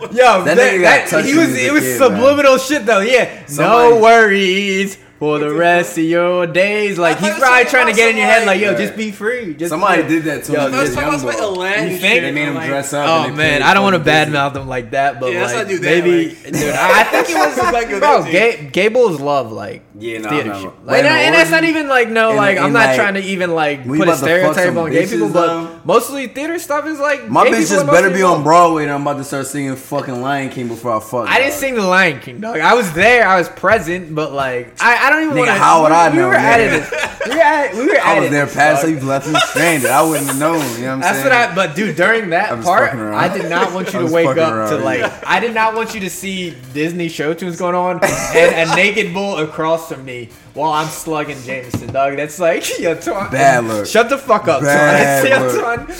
[0.00, 0.44] yo.
[0.44, 3.00] That, That nigga got that- he was it was kid, subliminal shit though.
[3.00, 4.98] Yeah, Somebody- no worries.
[5.18, 8.26] For the rest of your days, like he's thought probably trying to get in your
[8.26, 9.52] head, like, yo, just be free.
[9.54, 10.74] Just Somebody be- did that to Yo, him.
[10.74, 11.74] I was talking young about boy.
[11.76, 12.22] some You think?
[12.22, 13.26] They made him like- dress up.
[13.26, 15.68] Oh man, I don't want to badmouth them like that, but Yeah, let's like not
[15.70, 18.22] do that, maybe, like- dude, I, I think it was Like, bro.
[18.30, 20.54] that Gables love like Yeah, no, theater no.
[20.60, 22.86] shit, Like, like, and, in and that's not even like no, in- like I'm not
[22.86, 24.18] like, trying to even like put a about to fuck
[24.54, 27.76] stereotype on gay bitches, people, but mostly theater stuff is like My gay bitch people
[27.76, 28.42] just are better be on.
[28.44, 31.28] Broadway and I'm about to start singing fucking Lion King before I fuck.
[31.28, 32.60] I didn't sing the Lion King, dog.
[32.60, 35.54] I was there, I was present, but like I, I don't even Nigga, want to.
[35.54, 36.90] how would we, I we know, were at it.
[37.28, 37.74] We were at.
[37.74, 39.90] We were at I was it, there past, so you've left me stranded.
[39.90, 40.54] I wouldn't have known.
[40.76, 41.28] You know what I'm That's saying?
[41.28, 41.66] That's what I.
[41.68, 42.94] But dude, during that part.
[42.94, 45.26] I did not want you to wake up to like.
[45.26, 49.12] I did not want you to see Disney show tunes going on and a naked
[49.12, 52.16] bull across from me while I'm slugging Jameson, dog.
[52.16, 53.30] That's like, yo, Twan.
[53.30, 53.86] Bad look.
[53.86, 55.88] Shut the fuck up, Bad Twan.
[55.88, 55.94] Yo.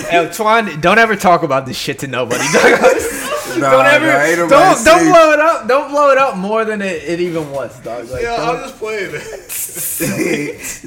[0.00, 0.12] Twan.
[0.12, 2.80] Yo, Twan, don't ever talk about this shit to nobody, dog.
[3.54, 4.06] Nah, don't ever.
[4.48, 5.68] nah, don't don't blow it up.
[5.68, 8.08] Don't blow it up more than it, it even was, dog.
[8.08, 9.20] Like, Yeah, I'm just playing it.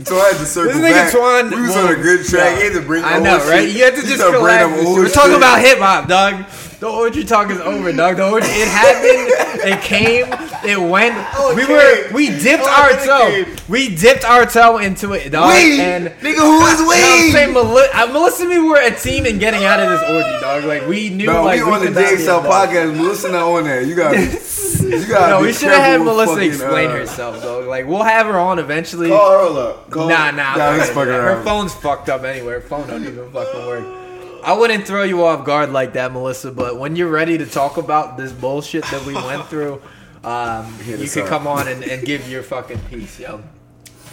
[0.04, 1.14] Twan had to circle This nigga back.
[1.14, 2.58] Twan we was will- on a good track.
[2.58, 3.68] He had to bring I old know, right?
[3.70, 3.76] shit.
[3.78, 4.82] You have to just started bringing relax.
[4.82, 5.38] up old We're talking shit.
[5.38, 6.46] about hip hop, dog.
[6.80, 8.18] The orgy talk is over, dog.
[8.18, 9.34] The orgy, it happened.
[9.68, 10.26] It came.
[10.64, 11.16] It went.
[11.36, 11.72] Oh, it we came.
[11.76, 12.14] were.
[12.14, 13.30] We dipped Oh, our toe.
[13.46, 13.56] came.
[13.68, 15.54] We dipped our toe into it, dog.
[15.54, 15.82] We?
[15.82, 17.32] And Nigga, who is No, I'm we?
[17.32, 20.66] saying uh, Melissa and me were a team in getting out of this orgy, dog.
[20.66, 22.96] Like we knew, No, like we on the could not be JXL podcast.
[22.96, 23.82] Melissa not on there.
[23.82, 27.66] You got You got No, we should have had Melissa fucking, explain uh, herself, dog.
[27.66, 29.10] Like we'll have her on eventually.
[29.10, 29.90] Call her up.
[29.90, 30.56] Call Nah, nah.
[30.56, 31.22] nah fucking gonna do that.
[31.24, 31.44] Her around.
[31.44, 32.54] phone's fucked up anyway.
[32.54, 34.07] Her phone don't even fucking work.
[34.48, 36.52] I wouldn't throw you off guard like that, Melissa.
[36.52, 39.82] But when you're ready to talk about this bullshit that we went through,
[40.24, 41.28] um, you can up.
[41.28, 43.44] come on and, and give your fucking piece, yo.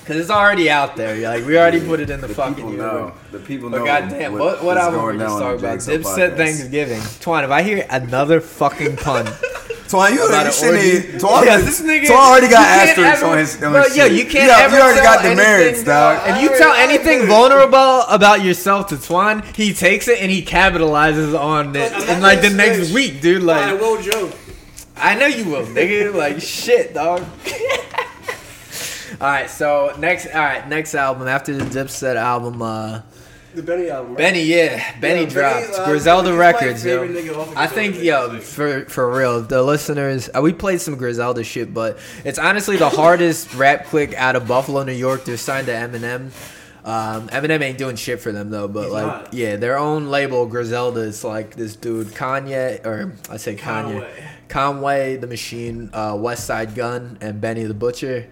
[0.00, 1.16] Because it's already out there.
[1.16, 3.12] Like we already put it in the, The fucking people know.
[3.30, 3.84] The people But know.
[3.86, 5.28] goddamn, what what is album going were you down
[5.58, 6.18] just talking about?
[6.18, 6.36] Dipset.
[6.36, 6.98] Thanksgiving.
[6.98, 9.26] Twan, if I hear another fucking pun,
[9.88, 11.14] Twan, you About already an shit orgy.
[11.14, 11.20] in.
[11.20, 13.54] Twan, Yeah, this nigga- Twan already got asterisks ever- on his.
[13.62, 16.20] On Bro, his yo, you can't got- ever You already tell got the merits, dog.
[16.28, 21.38] If you tell anything vulnerable about yourself to Twan, he takes it and he capitalizes
[21.38, 23.42] on it in like the next week, dude.
[23.42, 24.32] like I Like, will joke.
[24.96, 26.14] I know you will, nigga.
[26.14, 27.22] Like, shit, dog.
[29.20, 33.00] all right, so next, all right, next album after the Dipset album, uh,
[33.54, 34.10] The Benny album.
[34.12, 34.18] right?
[34.18, 37.00] Benny, yeah, Benny Yeah, dropped Benny, uh, Griselda Records, yo.
[37.06, 40.80] favorite nigga off of I think, yo, for for real, the listeners, uh, we played
[40.80, 45.24] some Griselda shit, but it's honestly the hardest rap click out of Buffalo, New York.
[45.24, 46.30] They're signed to Eminem.
[46.84, 49.34] Um, Eminem ain't doing shit for them though, but He's like, not.
[49.34, 54.24] yeah, their own label, Griselda, is like this dude Kanye, or I say Kanye, Conway.
[54.48, 58.26] Conway the Machine, uh, Westside Gunn, and Benny the Butcher.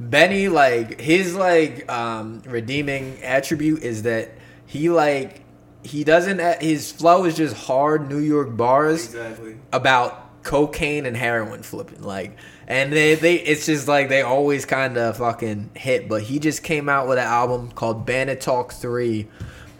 [0.00, 4.30] Benny, like his like um, redeeming attribute is that
[4.68, 5.40] he like
[5.82, 9.56] he doesn't his flow is just hard New York bars Exactly.
[9.72, 12.36] about cocaine and heroin flipping like
[12.68, 16.62] and they, they it's just like they always kind of fucking hit but he just
[16.62, 19.26] came out with an album called Tana Talk 3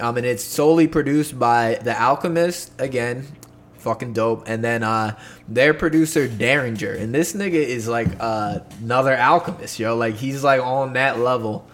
[0.00, 3.26] um and it's solely produced by the alchemist again
[3.78, 5.16] fucking dope and then uh
[5.48, 10.60] their producer Daringer and this nigga is like uh, another alchemist yo like he's like
[10.60, 11.66] on that level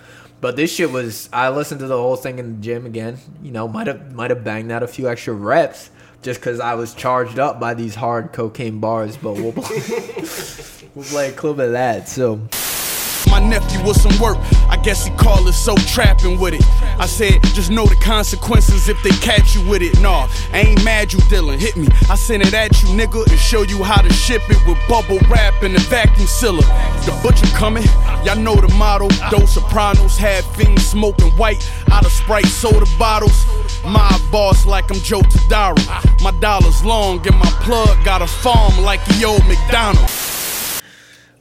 [0.45, 3.17] but this shit was I listened to the whole thing in the gym again.
[3.43, 5.89] You know, might have might have banged out a few extra reps
[6.21, 9.17] just because I was charged up by these hard cocaine bars.
[9.17, 9.53] But we'll
[10.95, 12.11] we'll play a clip of that.
[12.11, 12.37] So
[13.31, 14.37] My nephew with some work,
[14.69, 16.84] I guess he call it so trapping with it.
[16.99, 20.01] I said, just know the consequences if they catch you with it.
[20.01, 21.89] Nah, I ain't mad you Dylan, hit me.
[22.09, 25.19] I send it at you, nigga, and show you how to ship it with bubble
[25.29, 26.63] wrap and a vacuum sealer.
[27.05, 27.85] The butcher coming,
[28.25, 29.09] y'all know the motto.
[29.31, 33.45] Those sopranos had fiends smoking white out of Sprite soda bottles.
[33.85, 36.23] My boss like I'm Joe Todaro.
[36.23, 40.34] My dollar's long and my plug got a farm like he old McDonald's.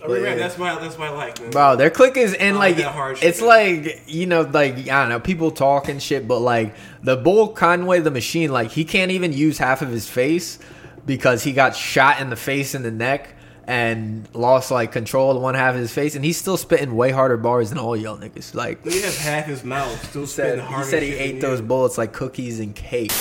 [0.06, 1.52] Oh, I mean, man, that's why that's why I like man.
[1.52, 3.48] Bro, their click is and Oh, like shit, it's man.
[3.48, 7.48] like you know like I don't know people talk and shit, but like the bull
[7.50, 10.60] Conway the machine, like he can't even use half of his face
[11.06, 13.36] because he got shot in the face and the neck
[13.66, 17.12] and lost like control of one half of his face, and he's still spitting way
[17.12, 18.54] harder bars than all y'all niggas.
[18.54, 21.98] Like He has half his mouth still said, spitting he said he ate those bullets
[21.98, 23.12] like cookies and cake.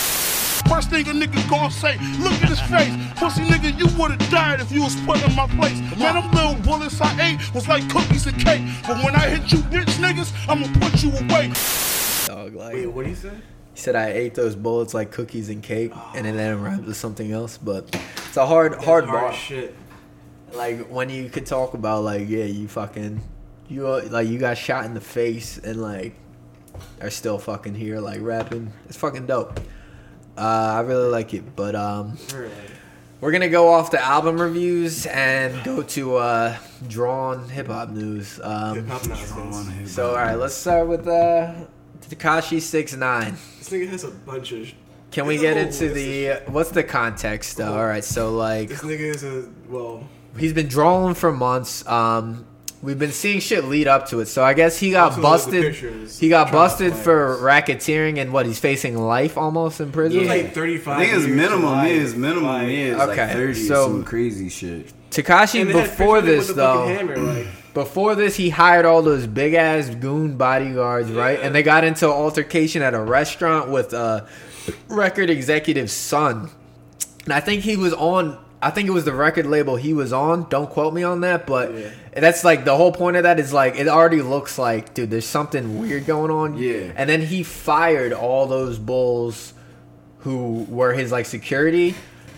[0.73, 2.95] First thing a nigga gon' say, look at his face.
[3.16, 5.79] Pussy nigga, you would've died if you was put in my place.
[5.99, 8.62] Man, them little bullets I ate was like cookies and cake.
[8.87, 11.53] But when I hit you bitch niggas, I'ma put you away.
[12.27, 13.35] Dog, like Wait, what did he say?
[13.75, 16.97] He said I ate those bullets like cookies and cake, and then it rhymed with
[16.97, 17.59] something else.
[17.59, 17.95] But
[18.27, 19.33] it's a hard, hard Hard bar.
[19.35, 19.77] shit.
[20.55, 23.20] Like when you could talk about like, yeah, you fucking,
[23.68, 26.14] you uh, like you got shot in the face and like
[27.03, 28.73] are still fucking here like rapping.
[28.89, 29.61] It's fucking dope.
[30.37, 30.41] Uh,
[30.76, 32.51] I really like it, but um, Really.
[33.20, 36.57] we're gonna go off the album reviews and go to uh,
[36.89, 38.41] drawn hip hop news.
[38.43, 41.53] Um, Hip-hop so all right, let's start with uh,
[42.01, 43.37] Tekashi Six Nine.
[43.59, 44.72] This nigga has a bunch of.
[45.11, 47.74] Can we get into the what's the context though?
[47.74, 50.09] All right, so like This nigga is a well.
[50.39, 51.87] he's been drawing for months.
[51.87, 52.47] Um,
[52.83, 54.26] we've been seeing shit lead up to it.
[54.26, 55.74] So I guess he got Also, busted.
[56.18, 58.45] He got busted for racketeering and what?
[58.47, 60.12] He's facing life almost in prison.
[60.12, 60.99] He was like 35.
[60.99, 63.55] I think his minimum to is minimum Like, is Okay, like thirty.
[63.55, 64.93] so- some crazy shit.
[65.11, 67.14] Tekashi and they had before pictures of him this with the fucking though.
[67.14, 71.39] hammer, like, before this, he hired all those big ass goon bodyguards, right?
[71.41, 74.26] And they got into an altercation at a restaurant with a
[74.89, 76.51] record executive's son.
[77.24, 78.39] And I think he was on.
[78.63, 80.49] I think it was the record label he was on.
[80.49, 81.75] Don't quote me on that, but
[82.15, 85.27] that's like the whole point of that is like it already looks like, dude, there's
[85.27, 86.57] something weird going on.
[86.57, 86.93] Yeah.
[86.95, 89.53] And then he fired all those bulls
[90.19, 91.97] who were his like security.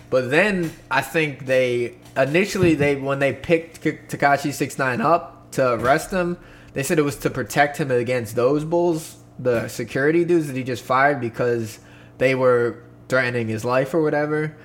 [0.09, 5.73] But then I think they initially they when they picked Tekashi Six Nine up to
[5.73, 6.37] arrest him,
[6.73, 10.63] they said it was to protect him against those bulls, the security dudes that he
[10.63, 11.79] just fired because
[12.17, 14.55] they were threatening his life or whatever.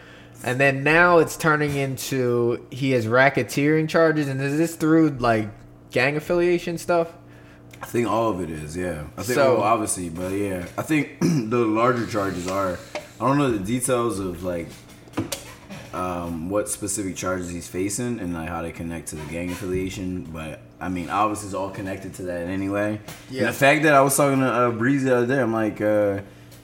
[0.42, 5.48] And then now it's turning into he has racketeering charges, and is this through like
[5.90, 7.08] gang affiliation stuff?
[7.82, 9.04] I think all of it is, yeah.
[9.16, 12.78] I think, So- obviously, but yeah, I think the larger charges are.
[12.96, 14.68] I don't know the details of like
[15.92, 20.22] um, what specific charges he's facing and like how they connect to the gang affiliation,
[20.24, 23.00] but I mean, obviously, it's all connected to that anyway.
[23.28, 23.42] Yeah.
[23.42, 23.46] Yeah.
[23.48, 26.20] the fact that I was talking to uh, Breeze the other day, I'm like, uh,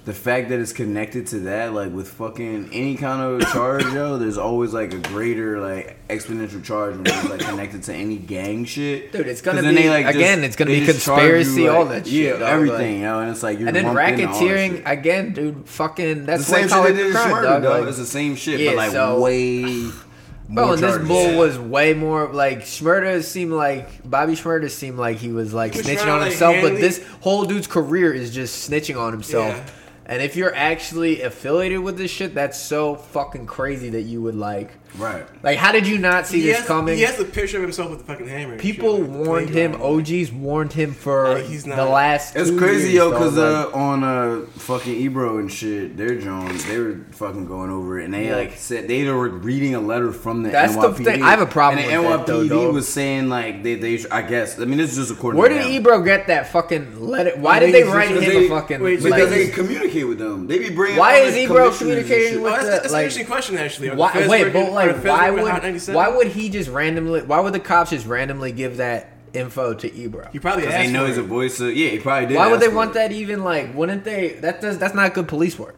[0.07, 4.16] the fact that it's connected to that, like with fucking any kind of charge, yo,
[4.16, 8.64] there's always like a greater like exponential charge when it's like connected to any gang
[8.64, 9.11] shit.
[9.12, 12.30] Dude, it's gonna be- just- again, it's gonna be just charge conspiracy, all that Yeah,
[12.30, 14.18] shit, dog, everything, like- you know, and it's like you're And then lumped all that
[14.30, 15.68] racketeering again, dude.
[15.68, 17.62] Fucking that's The same shit they did in crime, Shmurda, dog.
[17.64, 17.80] dog.
[17.80, 19.90] like- It's the same shit, Yeah, but like so- way.
[20.48, 25.16] Bro, and this bull was way more like Shmurda seemed like Bobby Shmurda seemed like
[25.16, 28.32] he was like He was snitching on like, himself, but this whole dude's career is
[28.32, 29.48] just snitching on himself.
[29.57, 29.64] Yeah.
[30.09, 34.36] And if you're actually affiliated with this shit, that's so fucking crazy that you would
[34.36, 34.70] like.
[34.99, 35.26] Right.
[35.42, 36.97] Like, how did you not see He this has, coming?
[36.97, 38.57] he has a picture of himself with the fucking hammer.
[38.59, 39.80] People shit, like, warned him.
[39.82, 42.34] OGs warned him for Like, he's the last.
[42.36, 45.97] It's two crazy, years, yo, dog, because like- uh, on uh, fucking Ebro and shit,
[45.97, 48.36] their Jones, they were fucking going over it, and they Yeah.
[48.36, 51.22] like said they were reading a letter from the That's the thing.
[51.22, 54.03] I have a problem And the with that, though, NYPD was saying like they, they,
[54.11, 55.38] I guess, I mean, this is just according.
[55.40, 55.72] Where to did them.
[55.72, 57.32] Ebro get that fucking letter?
[57.36, 58.82] Why I did think they write just him Because a they- fucking?
[58.82, 60.47] wait, Because like, they communicate with them.
[60.47, 60.99] They be bringing.
[60.99, 63.88] Why is Ebro communicating with Oh, that's, an interesting question, actually.
[63.88, 66.70] Are the Why, feds wait, working- but are like, why would why would he just
[66.70, 67.22] randomly?
[67.22, 70.28] Why would the cops just randomly give that info to Ebro?
[70.32, 71.26] He probably Because asked they know for he's a it.
[71.26, 71.61] voice.
[71.61, 72.37] Of, yeah, he probably did.
[72.37, 72.95] Why would they want it.
[72.95, 73.12] that?
[73.12, 74.34] Even like, wouldn't they?
[74.34, 75.76] That does that's not good police work.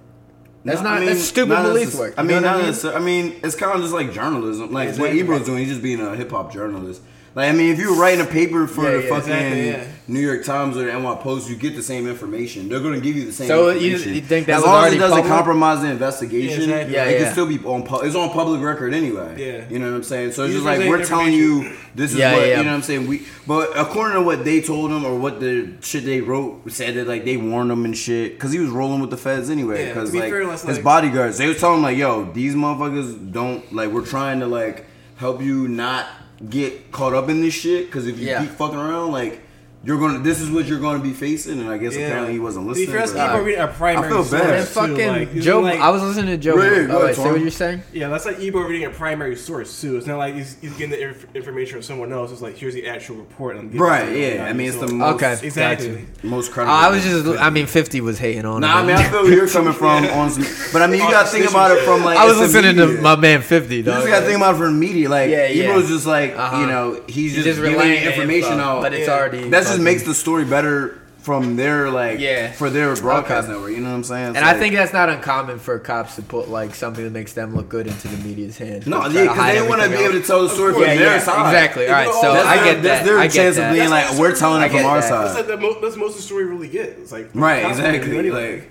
[0.65, 2.15] That's No, not I mean, that's stupid not police work.
[2.19, 2.95] I mean, not I mean?
[2.95, 4.73] I mean, it's kind of just like journalism.
[4.73, 5.09] Like Exactly.
[5.11, 7.01] what Ebro's doing, he's just being a hip hop journalist.
[7.39, 9.69] Like I mean, if you were writing a paper for Yeah, the yeah, fucking exactly,
[9.69, 9.85] yeah.
[10.09, 12.69] New York Times or the NY Post, you get the same information.
[12.69, 13.49] They're going to give you the same.
[13.49, 13.79] Information.
[13.79, 14.15] So you- information.
[14.15, 15.33] you think that as long as it doesn't public?
[15.33, 16.95] compromise the investigation, Yeah, exactly.
[16.97, 17.85] Yeah, it can still be on.
[17.85, 19.37] pu- It's on public record anyway.
[19.39, 19.73] Yeah.
[19.73, 20.33] you know what I'm saying.
[20.33, 22.83] So it's He's just like we're telling you this is what you know what I'm
[22.83, 23.07] saying.
[23.07, 26.97] We but according to what they told him or what the shit they wrote said
[26.97, 29.87] that like they warned him and shit because he was rolling with the feds anyway.
[29.87, 33.73] Because be like his like- bodyguards, they was telling him like, yo, these motherfuckers don't
[33.73, 33.93] like.
[33.93, 34.87] We're trying to like
[35.19, 36.07] help you not
[36.49, 38.41] get caught up in this shit because if you Yeah.
[38.43, 39.41] keep fucking around, like.
[39.85, 40.19] You're gonna.
[40.19, 42.07] This is what you're gonna be facing, and I guess Yeah.
[42.07, 42.89] apparently he wasn't listening.
[42.89, 44.43] fair, that's but- Ebro reading a primary I feel source.
[44.43, 44.59] bad.
[44.59, 45.61] Too, fucking like, Joe.
[45.61, 46.57] like- I was listening to Joe.
[46.57, 47.83] Right, go oh, ahead, wait, say what you're saying.
[47.93, 49.97] Yeah, that's like Ebro reading a primary source too.
[49.97, 52.33] It's not like he's, he's getting the inf- information from someone else.
[52.33, 53.57] It's like here's the actual report.
[53.57, 54.27] I'm Right, to you.
[54.35, 54.47] yeah.
[54.47, 55.89] I mean, it's the most Okay, exactly.
[55.91, 56.27] gotcha.
[56.27, 56.75] most Uh, credible.
[56.75, 57.27] I was just.
[57.41, 58.63] I mean, Fifty was hating on.
[58.63, 61.09] Nah, I mean, I feel where you're coming from on some, but I mean, you
[61.09, 62.19] gotta think about it from like.
[62.19, 63.77] I was it's the listening to my man Fifty.
[63.77, 63.99] You Dog.
[63.99, 65.09] just gotta think about it from media.
[65.09, 65.71] Like, Yeah, yeah.
[65.71, 66.61] Ebro's just like, Uh-huh.
[66.63, 68.83] you know, he's He's just, just relaying information info, out.
[68.83, 69.49] but it's already.
[69.51, 72.53] that just fucking- makes the story better from their like, Yeah.
[72.53, 73.53] for their broadcast Okay.
[73.53, 73.73] network.
[73.73, 74.29] You know what I'm saying?
[74.29, 77.35] It's And I think that's not uncommon for cops to put like something that makes
[77.35, 78.87] them look good into the media's hands.
[78.87, 80.83] no, Try yeah, because they want to everything be able to tell the story from
[80.83, 81.47] Yeah, their yeah, side.
[81.53, 81.87] exactly.
[81.89, 83.05] All right, so I their- get That's that.
[83.05, 83.71] their I get chance that.
[83.71, 85.11] of being like, we're telling it from our that.
[85.11, 85.37] That's side.
[85.37, 86.99] like the mo- that's most of the story really gets.
[86.99, 88.31] It's like Right, exactly.
[88.31, 88.71] Like,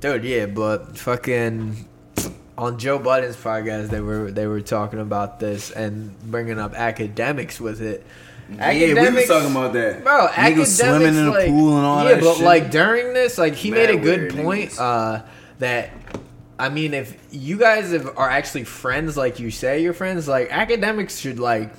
[0.00, 1.86] Dude, yeah, but fucking
[2.56, 7.58] on Joe Budden's podcast, they were they were talking about this and bringing up Akademiks
[7.58, 8.04] with it.
[8.50, 10.04] Yeah, we was talking about that.
[10.04, 12.44] Bro, Niggas Akademiks swimming in the like, pool and all yeah, that but shit.
[12.44, 15.22] like during this, like he Mad made a good point uh,
[15.58, 15.90] that
[16.58, 20.50] I mean, if you guys have, are actually friends, like you say you're friends, like
[20.50, 21.72] Akademiks should like.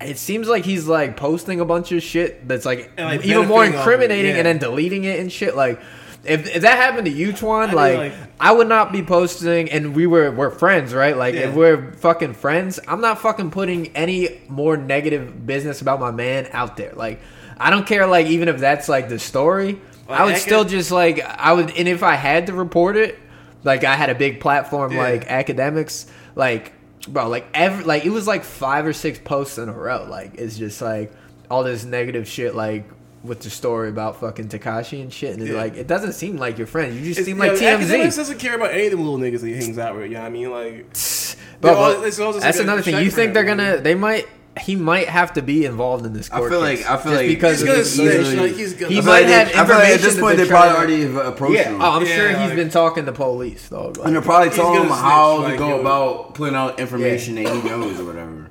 [0.00, 3.60] It seems like he's like posting a bunch of shit that's like, like, even more
[3.60, 4.36] benefiting it, incriminating, yeah.
[4.38, 5.54] and then deleting it and shit.
[5.54, 5.80] Like,
[6.24, 9.94] if, if that happened to you, Twan, like, like- I would not be posting, and
[9.94, 11.16] we were we're friends, right?
[11.16, 16.10] Like, if we're fucking friends, I'm not fucking putting any more negative business about my
[16.10, 16.92] man out there.
[16.94, 17.20] Like,
[17.58, 20.90] I don't care, like, even if that's like the story, Like, I would still just
[20.90, 23.18] like I would, and if I had to report it,
[23.64, 24.98] like I had a big platform Yeah.
[25.02, 26.72] like Akademiks, like
[27.06, 30.04] bro, like every like it was like five or six posts in a row.
[30.08, 31.12] Like it's just like
[31.48, 32.84] all this negative shit, like
[33.24, 35.56] with the story about fucking Tekashi and shit, and it's Yeah.
[35.58, 36.94] like it doesn't seem like your friend.
[36.94, 38.16] You just It's, seem yeah, like Akademiks TMZ.
[38.16, 40.04] doesn't care about any of the little niggas that he hangs out with.
[40.06, 40.50] You know what I mean?
[40.50, 40.86] Like,
[41.60, 43.02] Bro, all- but it's all that's like another thing.
[43.04, 43.78] You think they're gonna?
[43.78, 44.26] They might.
[44.60, 46.82] he might have to be involved in this I court feel case.
[46.84, 48.36] like- I feel just like because He's gonna the- snitch.
[48.38, 48.92] Like he's gonna.
[48.92, 51.16] He might like they- have I feel like at this point they're probably already have
[51.26, 51.80] approached yeah, him.
[51.80, 53.94] oh, I'm Yeah, sure he's like- been talking to police though.
[54.04, 57.46] and they're probably telling him how snitch, to like, go about putting out information that
[57.54, 58.48] he knows or whatever.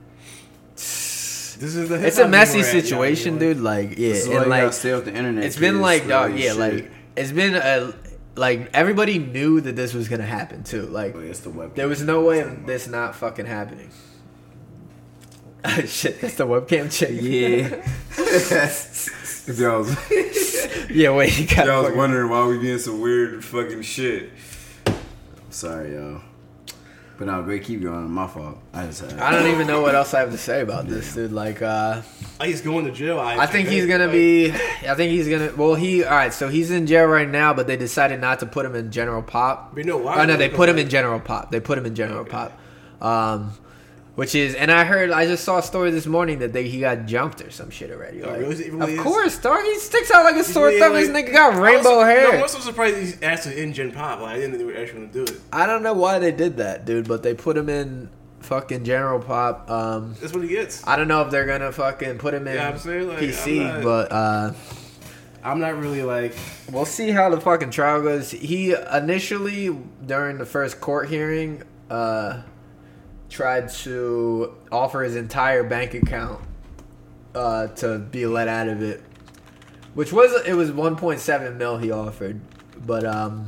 [1.61, 3.59] This is the it's a messy we're at, y'all, situation, dude.
[3.59, 5.43] Like, yeah, and like stay off the internet.
[5.43, 7.93] it's been like, dog, yeah, like it's been a
[8.35, 10.88] like everybody knew that this was gonna happen too.
[10.88, 11.75] Like, Oh, it's the webcam.
[11.75, 13.91] there was no way of this not fucking happening.
[15.85, 17.11] Shit, that's the webcam chick.
[17.21, 17.77] Yeah.
[19.77, 21.15] was, yeah.
[21.15, 21.67] Wait, you got.
[21.67, 24.31] y'all was wondering why we getting some weird fucking shit.
[25.51, 26.21] Sorry, y'all.
[27.22, 27.64] But no, great.
[27.64, 28.10] Keep going.
[28.10, 28.57] My fault.
[28.73, 29.19] I just had.
[29.19, 31.31] I don't even know what else I have to say about this, dude.
[31.31, 32.02] Like, uh,
[32.41, 33.19] he's going to jail.
[33.19, 34.52] I, I think he's gonna like, be.
[34.52, 35.53] I think he's gonna.
[35.56, 36.03] Well, he.
[36.03, 36.34] All right.
[36.34, 39.22] So he's in jail right now, but they decided not to put him in general
[39.22, 39.76] pop.
[39.76, 40.19] But you know why?
[40.19, 41.52] Oh no, they put him in general pop.
[41.52, 42.60] They put him in general pop.
[42.99, 43.53] Um,
[44.22, 46.80] which is, and I heard, I just saw a story this morning that they, he
[46.80, 48.22] got jumped or some shit already.
[48.22, 48.69] Like, really?
[48.69, 48.99] Really of is?
[49.02, 49.64] course, dog.
[49.64, 50.93] He sticks out like a sore thumb.
[50.93, 52.34] like- this nigga got I was- rainbow No, hair.
[52.35, 54.19] I'm also surprised he's actually in Gen Pop.
[54.22, 55.41] Like, I didn't think they were actually going to do it.
[55.52, 58.10] I don't know why they did that, dude, but they put him in
[58.41, 59.72] fucking general pop.
[59.72, 60.85] Um, That's what he gets.
[60.88, 63.84] I don't know if they're gonna fucking put him in Yeah, saying, like, PC, not-
[63.84, 64.53] but uh,
[65.43, 66.35] I'm not really like.
[66.72, 68.30] we'll see how the fucking trial goes.
[68.31, 69.76] He initially,
[70.06, 72.41] during the first court hearing, uh,
[73.31, 76.41] tried to offer his entire bank account
[77.33, 79.01] uh, to be let out of it,
[79.93, 82.39] which was it was 1.7 mil he offered,
[82.85, 83.47] but um,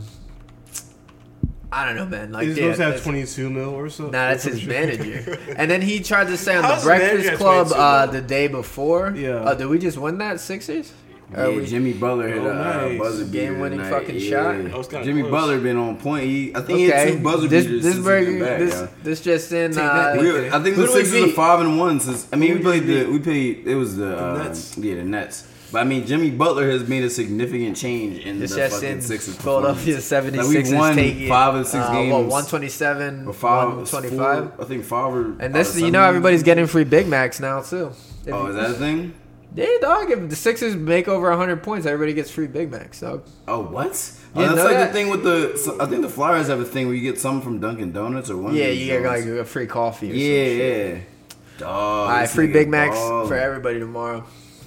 [1.73, 2.31] I don't know, man.
[2.31, 4.05] Like, He's yeah, supposed to have 22 mil or so.
[4.05, 5.39] Nah, that's his manager.
[5.57, 9.13] And then he tried to say on How's the Breakfast Club uh, the day before.
[9.15, 9.37] Yeah.
[9.37, 10.93] Uh, did we just win that Sixers?
[11.35, 13.89] Or Yeah, we- Jimmy Butler hit Oh, a uh, buzzer beater Game-winning tonight.
[13.91, 14.29] fucking yeah.
[14.29, 14.63] shot.
[14.63, 15.31] That was Jimmy close.
[15.31, 16.25] Butler been on point.
[16.25, 18.59] He, I think he had two buzzer This beaters this since burger, he's back.
[18.59, 18.87] this yeah.
[19.03, 19.77] this just in.
[19.77, 22.27] Uh, We, I think the Sixers are five and one since.
[22.31, 23.67] I mean, Who we played the we played.
[23.67, 24.77] It was the, uh, Nets.
[24.77, 25.47] Yeah, the Nets.
[25.71, 29.01] But I mean, Jimmy Butler has made a significant change in this the fucking in
[29.01, 29.35] Sixers.
[29.37, 30.37] Philadelphia performance.
[30.37, 32.11] 76ers Like, we've won taking five of six uh, games.
[32.13, 34.53] What 127, or five, 125.
[34.55, 35.35] four- I think five or.
[35.39, 37.87] And this, you know, everybody's getting free Big Macs now too.
[38.23, 39.15] If Oh, is that a thing?
[39.55, 40.09] Yeah, dog.
[40.09, 43.01] If the Sixers make over 100 points, everybody gets free Big Macs.
[43.01, 43.23] Dog.
[43.47, 43.91] Oh, what?
[44.35, 44.87] Oh, You that's like that?
[44.87, 45.57] the thing with the.
[45.57, 48.29] So I think the Flyers have a thing where you get some from Dunkin' Donuts
[48.31, 48.55] or one.
[48.55, 50.11] Yeah, you get like a free coffee.
[50.11, 50.97] Or Yeah, yeah.
[51.59, 51.69] Dog.
[51.69, 54.25] All right, free Big Macs for everybody tomorrow.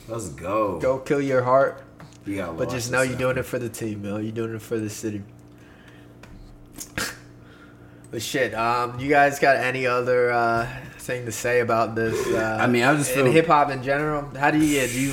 [0.09, 0.79] Let's go.
[0.79, 1.83] Go kill your heart.
[2.25, 4.21] You gotta But just know you're doing it for the team, Mel.
[4.21, 5.23] You're doing it for the city.
[8.11, 10.69] but shit, um, you guys got any other uh,
[11.07, 12.15] thing to say about this?
[12.37, 14.23] Uh, I mean, I just in feel- hip hop in general.
[14.37, 14.67] How do you?
[14.81, 15.13] Yeah, do you?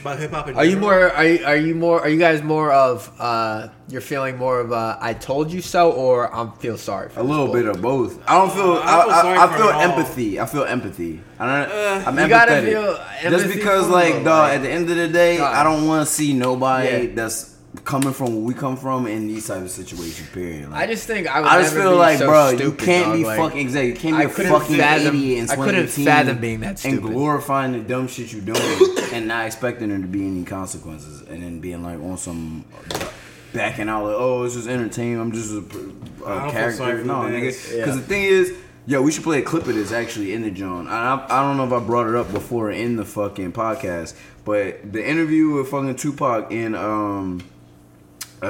[0.00, 0.48] About hip hop.
[0.48, 1.10] in Are you more?
[1.10, 1.98] Are you, are you more?
[2.00, 3.10] Are you guys more of?
[3.18, 7.20] Uh, you're feeling more of a "I told you so" or I'm feel sorry for
[7.20, 8.20] A this little bull- bit of both.
[8.28, 8.72] I don't feel.
[8.72, 9.80] Uh, I, I feel I, sorry I feel it all.
[9.80, 10.40] empathy.
[10.40, 11.20] I feel empathy.
[11.38, 11.72] I don't.
[11.72, 13.20] Uh, I'm you gotta empathetic.
[13.22, 14.42] feel Just because, like, them, dog.
[14.48, 15.54] like- At the end of the day, Dog.
[15.54, 17.14] I don't want to see nobody Yeah.
[17.14, 17.53] that's
[17.84, 20.28] coming from where we come from in these type of situations.
[20.30, 20.70] Period.
[20.70, 21.48] Like, I just think I would.
[21.48, 23.16] I just never feel be like, so bro, you can't dog.
[23.16, 23.88] be Like, fucking exactly.
[23.88, 26.60] You can't be a fucking fathom- idiot and I swing couldn't the team fathom being
[26.60, 30.44] that and glorifying the dumb shit you're doing and not expecting there to be any
[30.44, 32.64] consequences, and then being like on some
[33.52, 35.20] backing out like, oh, it's just entertainment.
[35.20, 37.04] I'm just a, don't feel sorry character.
[37.04, 37.42] No, nigga.
[37.48, 37.70] niggas.
[37.70, 37.94] Because Yeah.
[37.94, 38.54] the thing is.
[38.86, 40.86] Yo, we should play a clip of this actually in the John.
[40.88, 44.12] I, I, I don't know if I brought it up before in the fucking podcast,
[44.44, 47.42] but the interview with fucking Tupac in um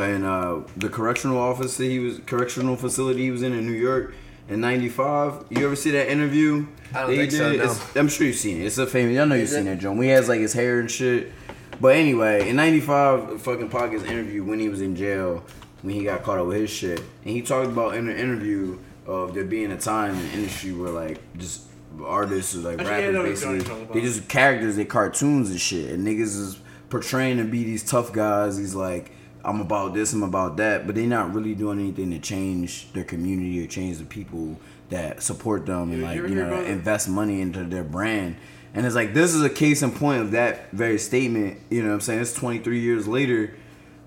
[0.02, 3.72] in uh, the correctional office that he was correctional facility he was in in New
[3.72, 4.14] York
[4.48, 5.46] in '95.
[5.50, 6.66] You ever see that interview?
[6.94, 7.76] I don't he think so, no.
[8.00, 8.66] I'm sure you've seen it.
[8.66, 9.18] It's a famous.
[9.18, 9.76] I know you've Is seen it?
[9.76, 9.96] that, John.
[9.96, 11.32] We has like his hair and shit.
[11.80, 15.44] But anyway, in '95, fucking Pocket's interview when he was in jail
[15.82, 18.78] when he got caught up with his shit, and he talked about in the interview
[19.06, 21.62] of there being a time in the industry where like just
[22.02, 25.90] artists or like Actually, yeah, rappers you're basically they just characters, they cartoons and shit,
[25.90, 26.58] and niggas is
[26.88, 28.56] portraying to be these tough guys.
[28.56, 29.10] He's like,
[29.44, 33.04] I'm about this, I'm about that, but they're not really doing anything to change their
[33.04, 34.58] community or change the people
[34.90, 38.36] that support them and like you ever you hear know invest money into their brand.
[38.74, 41.58] And it's like this is a case in point of that very statement.
[41.70, 42.20] You know what I'm saying?
[42.20, 43.56] It's 23 years later.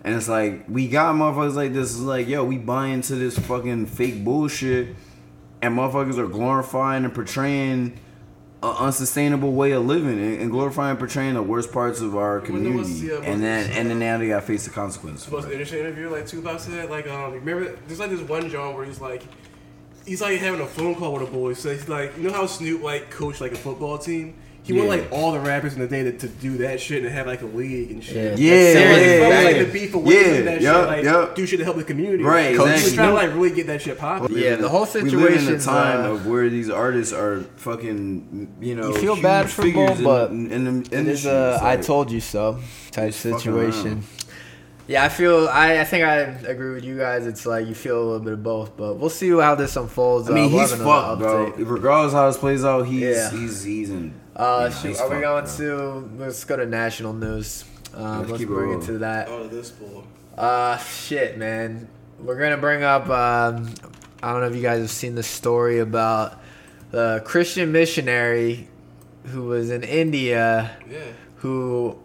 [0.03, 1.91] And it's like we got motherfuckers like this.
[1.91, 4.95] It's like, yo, we buy into this fucking fake bullshit,
[5.61, 7.99] and motherfuckers are glorifying and portraying
[8.63, 12.53] an unsustainable way of living, and, glorifying and portraying the worst parts of our You
[12.53, 13.07] wanna know what's community.
[13.07, 15.25] the, uh, and then and then now they got to face the consequences.
[15.27, 18.73] the most interesting interview like Tupac said like um remember there's like this one John
[18.75, 19.23] where he's like
[20.05, 22.45] he's like having a phone call with a boy so he's like you know how
[22.47, 24.33] Snoop like coached like a football team
[24.67, 27.11] He wanted like all the rappers in the day to, to do that shit and
[27.13, 28.37] have like a league and shit.
[28.37, 28.53] Yeah.
[28.53, 29.43] Yeah, Seriously, yeah, Like, yeah.
[29.59, 31.35] like the beef away Yeah, from that yup, shit, like yup.
[31.35, 32.23] do shit to help the community.
[32.23, 32.95] Right, He was exactly.
[32.95, 34.37] trying to like really get that shit popping.
[34.37, 35.17] Yeah, the whole situation.
[35.17, 38.97] We live in a time uh, of where these artists are fucking, you know, You
[38.99, 41.77] feel huge bad for figures Bull, but in, in the It is a It's I
[41.77, 42.59] told you so
[42.91, 44.03] type situation.
[44.89, 46.15] Yeah, I feel I, I think I
[46.47, 47.27] agree with you guys.
[47.27, 50.29] It's like you feel a little bit of both, but we'll see how this unfolds.
[50.29, 51.65] I mean, Uh, he's have another fucked, bro.
[51.65, 53.29] Regardless how this plays out, he's Yeah.
[53.31, 54.13] he's he's in.
[54.37, 55.55] Uh, yeah, shoot, are we going bro.
[55.57, 57.65] to let's go to national news?
[57.95, 59.27] Um, Let's let's keep it it to that.
[59.27, 60.05] Oh, this bull.
[60.37, 61.87] Uh, shit, man.
[62.19, 63.09] We're gonna bring up.
[63.09, 63.73] Um,
[64.21, 66.39] I don't know if you guys have seen the story about
[66.91, 68.67] the Christian missionary
[69.25, 70.99] who was in India Yeah.
[71.37, 71.97] who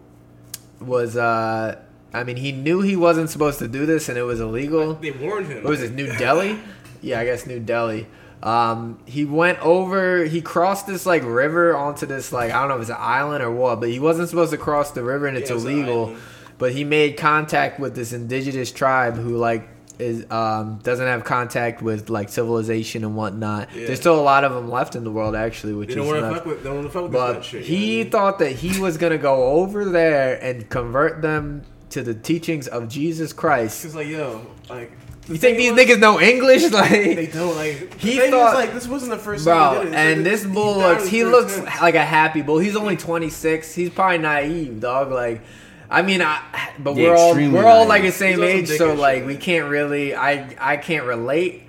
[0.80, 1.16] was.
[1.16, 1.78] Uh,
[2.14, 4.94] I mean, he knew he wasn't supposed to do this, and it was illegal.
[4.94, 5.62] They warned him.
[5.64, 5.92] What was it?
[5.92, 6.58] New Delhi?
[7.04, 8.06] Yeah, I guess New Delhi.
[8.42, 10.24] Um, he went over.
[10.24, 13.42] He crossed this like river onto this like I don't know if it's an island
[13.44, 16.16] or what, but he wasn't supposed to cross the river and it's Yeah, an illegal.
[16.58, 21.82] But he made contact with this indigenous tribe who like is um doesn't have contact
[21.82, 23.68] with like civilization and whatnot.
[23.74, 23.86] Yeah.
[23.86, 26.06] There's still a lot of them left in the world actually, which They is don't
[26.08, 26.62] want to fuck with.
[26.62, 27.62] They don't want to fuck with But nut shit.
[27.64, 28.10] he you know what I mean?
[28.10, 32.88] thought that he was gonna go over there and convert them to the teachings of
[32.88, 33.82] Jesus Christ.
[33.84, 34.90] He's like, yo, like.
[35.26, 36.62] The You think these was- niggas know English?
[36.72, 37.94] Like they don't like.
[38.00, 39.74] He He thought- is, like this wasn't the first time.
[39.74, 39.80] bro.
[39.82, 39.96] he did it.
[39.96, 41.80] And like, this bull looks he looks attempt.
[41.82, 42.58] like a happy bull.
[42.58, 43.74] He's only 26.
[43.74, 45.10] He's probably naive, dog.
[45.12, 45.42] Like,
[45.90, 46.40] I mean, I.
[46.78, 49.26] But Yeah, we're all we're all like the same age, so and like shit.
[49.26, 50.14] we can't really.
[50.14, 51.62] I I can't relate.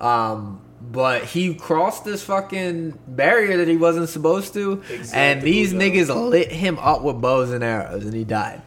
[0.00, 0.62] Um.
[0.90, 4.82] But he crossed this fucking barrier that he wasn't supposed to,
[5.12, 8.62] and these niggas lit him up with bows and arrows, and he died.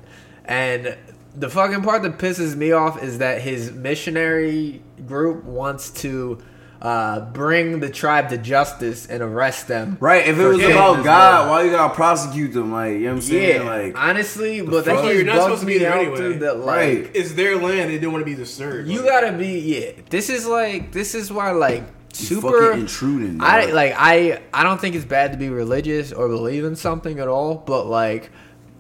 [0.45, 0.95] And
[1.35, 6.39] the fucking part that pisses me off is that his missionary group wants to
[6.81, 9.97] uh, bring the tribe to justice and arrest them.
[9.99, 11.49] Right, if it was about God, boy.
[11.51, 12.71] why you gotta prosecute them?
[12.71, 13.61] Like, you know what I'm saying?
[13.61, 15.03] yeah, Like, honestly, but that's fuck?
[15.05, 16.17] just You're not supposed to be me there out, anyway.
[16.17, 17.11] dude, that, like, Right.
[17.13, 17.91] It's their land.
[17.91, 18.89] They don't want to be disturbed.
[18.89, 19.91] You like- gotta be yeah.
[20.09, 21.83] This is like this is why like
[22.13, 23.41] super fucking intruding.
[23.41, 23.73] I dog.
[23.75, 27.27] like I I don't think it's bad to be religious or believe in something at
[27.27, 28.31] all, but like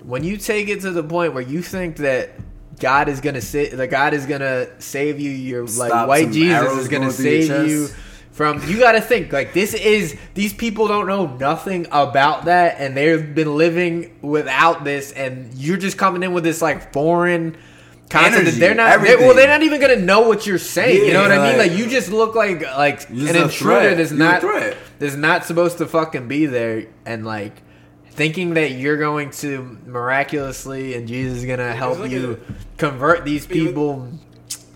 [0.03, 2.31] when you take it to the point where you think that
[2.79, 6.77] God is gonna say that God is gonna save you, your like Stop white Jesus
[6.77, 7.87] is gonna save you
[8.31, 12.95] from you gotta think like this is these people don't know nothing about that and
[12.95, 17.57] they've been living without this and you're just coming in with this like foreign
[18.09, 21.13] concept that they're not they, well they're not even gonna know what you're saying you
[21.13, 21.57] know Yeah, what i mean?
[21.59, 24.41] Like- like you just look like like an intruder that's not
[24.97, 27.61] that's not supposed to fucking be there and like
[28.11, 32.39] thinking that you're going to miraculously and jesus is gonna help like you
[32.77, 34.09] convert these people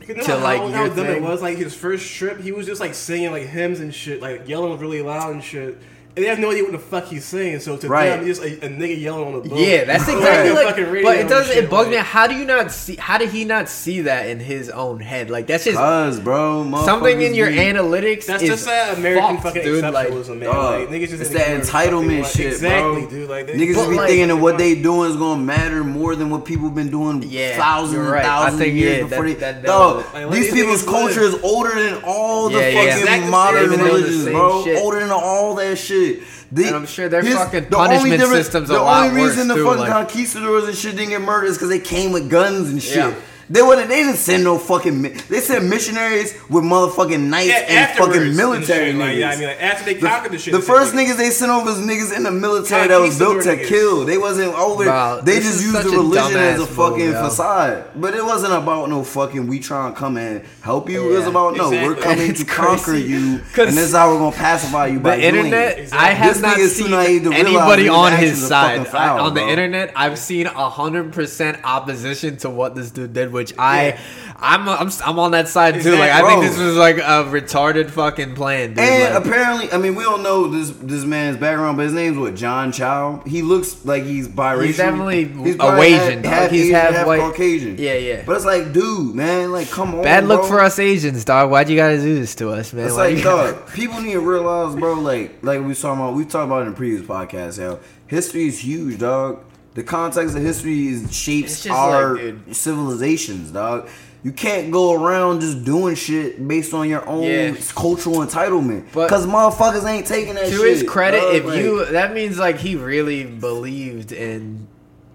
[0.08, 1.06] know to, like, how your thing?
[1.06, 1.42] it was.
[1.42, 4.78] Like his first trip, he was just like singing like hymns and shit, like yelling
[4.80, 5.78] really loud and shit.
[6.18, 7.60] And they have no idea what the fuck he's saying.
[7.60, 8.08] So to Right.
[8.08, 9.60] them, it's just a, a nigga yelling on the boat.
[9.60, 10.68] Yeah, that's exactly the like.
[10.68, 11.48] fucking radio But it and does.
[11.48, 11.98] shit, It bugs me.
[11.98, 12.96] How do you not see?
[12.96, 15.30] How did he not see that in his own head?
[15.30, 18.28] Like that's just Cause, bro, something in your be- analytics.
[18.28, 19.84] That's is just that American fucked, fucking dude.
[19.84, 20.50] Like, exceptionalism, man.
[20.50, 23.10] Dog, like, niggas just it's that entitlement fucking, like, shit, exactly, bro.
[23.10, 23.30] dude.
[23.30, 25.84] Like they, Niggas But, just be like- thinking that what they doing is gonna matter
[25.84, 28.24] more than what people been doing Yeah, thousands you're and right.
[28.24, 29.40] Thousands think, of years yeah, before that- they.
[29.42, 32.60] that- that Dog, was- Like, let these these people's culture is older than all the
[32.62, 32.96] Yeah, yeah.
[33.06, 34.64] fucking modern Even though the religions, bro.
[34.78, 36.05] Older than all that shit.
[36.52, 39.48] They, And I'm sure their his- fucking the punishment system's a the lot only reason
[39.48, 42.12] worse, the too, fucking like- conquistadors and shit didn't get murdered is because they came
[42.12, 42.98] with guns and shit.
[42.98, 43.14] Yeah.
[43.50, 43.90] They wouldn't.
[43.90, 45.02] They didn't send no fucking.
[45.04, 49.00] They sent missionaries with motherfucking knights yeah, and afterwards fucking and military shit, niggas.
[49.00, 51.18] Like, yeah, I mean, like, after they The, conquered the shit, the first said, niggas
[51.18, 53.68] they sent over was niggas in the military that was built to niggas.
[53.68, 54.06] kill.
[54.06, 54.86] They wasn't over.
[54.86, 57.24] Bro, they just used the religion as a dumbass fucking move, yo.
[57.24, 57.84] facade.
[57.96, 61.12] But it wasn't about no fucking we trying to come and help you.
[61.14, 64.36] It was about no, we're coming to conquer you, and this is how we're gonna
[64.36, 65.94] pacify you by the doing internet, it.
[65.94, 68.78] I have This not seen naive to realize anybody on his side.
[68.80, 73.14] fucking foul, I- on the internet, I've seen hundred percent opposition to what this dude
[73.14, 74.00] did, which I,
[74.38, 75.92] I'm, I'm, I'm on that side too.
[75.92, 78.80] Like I think this was like a retarded fucking plan, dude.
[78.80, 82.18] And Like, apparently, I mean, we don't know this this man's background, but his name's
[82.18, 83.22] what John Chow.
[83.28, 84.66] He looks like he's biracial.
[84.66, 86.50] He's definitely He's a Asian, dog.
[86.50, 87.20] He's Asian, half white.
[87.20, 87.78] Caucasian.
[87.78, 88.24] Yeah, yeah.
[88.26, 90.04] But it's like, dude, man, like, come on.
[90.04, 90.50] bad look bro.
[90.50, 91.52] for us Asians, dog.
[91.52, 92.88] Why'd you guys do this to us, man?
[92.88, 96.14] It's Why like, gotta- dog, people need to realize, bro, like, like we talking about,
[96.16, 97.80] we talked about in the previous podcast, yo.
[98.08, 99.44] History is huge, dog.
[99.76, 103.88] The context of history is shapes our like, civilizations, dog.
[104.24, 107.54] You can't go around just doing shit based on your own Yeah.
[107.76, 108.86] cultural entitlement.
[108.88, 110.60] Because motherfuckers ain't taking that to shit.
[110.62, 114.68] To his credit, dog, if like- you that means like he really believed in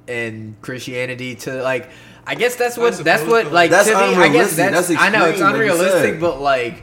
[0.07, 1.89] in Christianity to like
[2.27, 4.57] I guess that's what I that's what like That's to me I guess unrealistic.
[4.73, 6.83] that's, That's I know it's extreme, like you unrealistic but like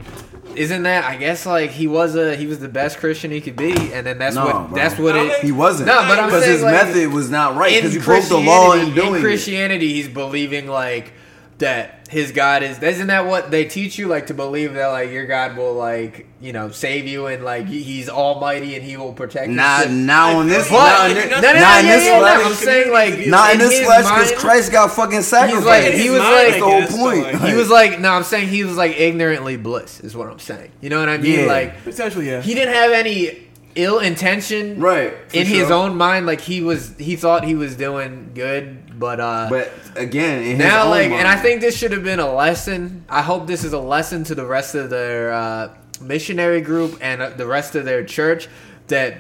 [0.58, 1.04] isn't that?
[1.06, 4.06] I guess like he was a he was the best Christian he could be, and
[4.06, 4.76] then that's No, what bro.
[4.76, 5.44] that's what it.
[5.44, 5.88] He wasn't.
[5.88, 8.74] No, but I'm because his like, method was not right because he broke the law
[8.74, 9.22] in doing in it.
[9.22, 11.14] Christianity, he's believing like
[11.60, 12.82] that his God is.
[12.82, 14.08] Isn't that what they teach you?
[14.08, 17.66] Like to believe that like your God will like you know save you and like
[17.68, 19.56] he's Almighty and He will protect you.
[19.56, 19.92] Not Shit.
[19.92, 22.20] now in this, But- not in no, this, no, no, no, not in this yeah,
[22.20, 22.46] flesh.
[22.46, 25.66] I'm saying like Not in this his flesh because Christ got fucking sacrificed.
[25.66, 27.42] like- he was like- the whole point.
[27.42, 30.72] He was like, no, I'm saying he was like ignorantly bliss, is what I'm saying.
[30.82, 31.40] You know what I mean?
[31.40, 31.46] Yeah.
[31.48, 32.42] Like, Essentially, yeah.
[32.42, 33.47] he didn't have any
[33.78, 38.32] ill intention, Right, In his own mind, like he was, he thought he was doing
[38.34, 41.20] good, but uh, But again, in his now, own like, mind.
[41.22, 43.06] and I think this should have been a lesson.
[43.08, 47.22] I hope this is a lesson to the rest of their uh, missionary group and
[47.22, 48.50] uh, the rest of their church
[48.88, 49.18] that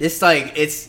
[0.00, 0.88] it's like it's.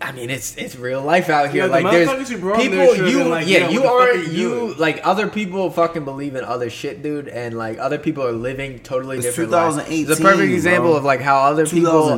[0.00, 1.62] I mean, it's it's real life out here.
[1.62, 3.82] Yeah, the like there's motherfuckers who people there should've you been like, yeah yo, you
[3.82, 4.78] what the fuck aren't you you doing?
[4.78, 8.78] like other people fucking believe in other shit, dude, and like other people are living
[8.80, 9.76] totally It's different lives.
[9.76, 10.96] 2018, It's a perfect example bro.
[10.98, 12.10] of like how other people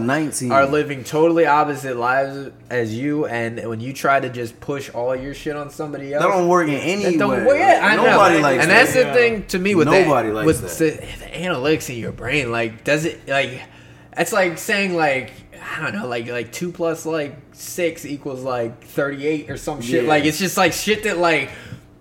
[0.53, 5.15] are living totally opposite lives as you, and when you try to just push all
[5.15, 7.17] your shit on somebody else, that don't work in any that way.
[7.17, 7.59] don't work.
[7.59, 8.05] Yeah, I know.
[8.05, 8.87] Nobody likes and that.
[8.87, 11.01] that's the thing to me with Nobody that, likes with that.
[11.01, 12.51] The, the analytics in your brain.
[12.51, 13.63] Like, does it like?
[14.19, 15.33] It's like saying like
[15.77, 19.81] I don't know, like like two plus like six equals like thirty eight or some
[19.81, 20.05] shit.
[20.05, 20.09] Yeah.
[20.09, 21.51] Like it's just like shit that like.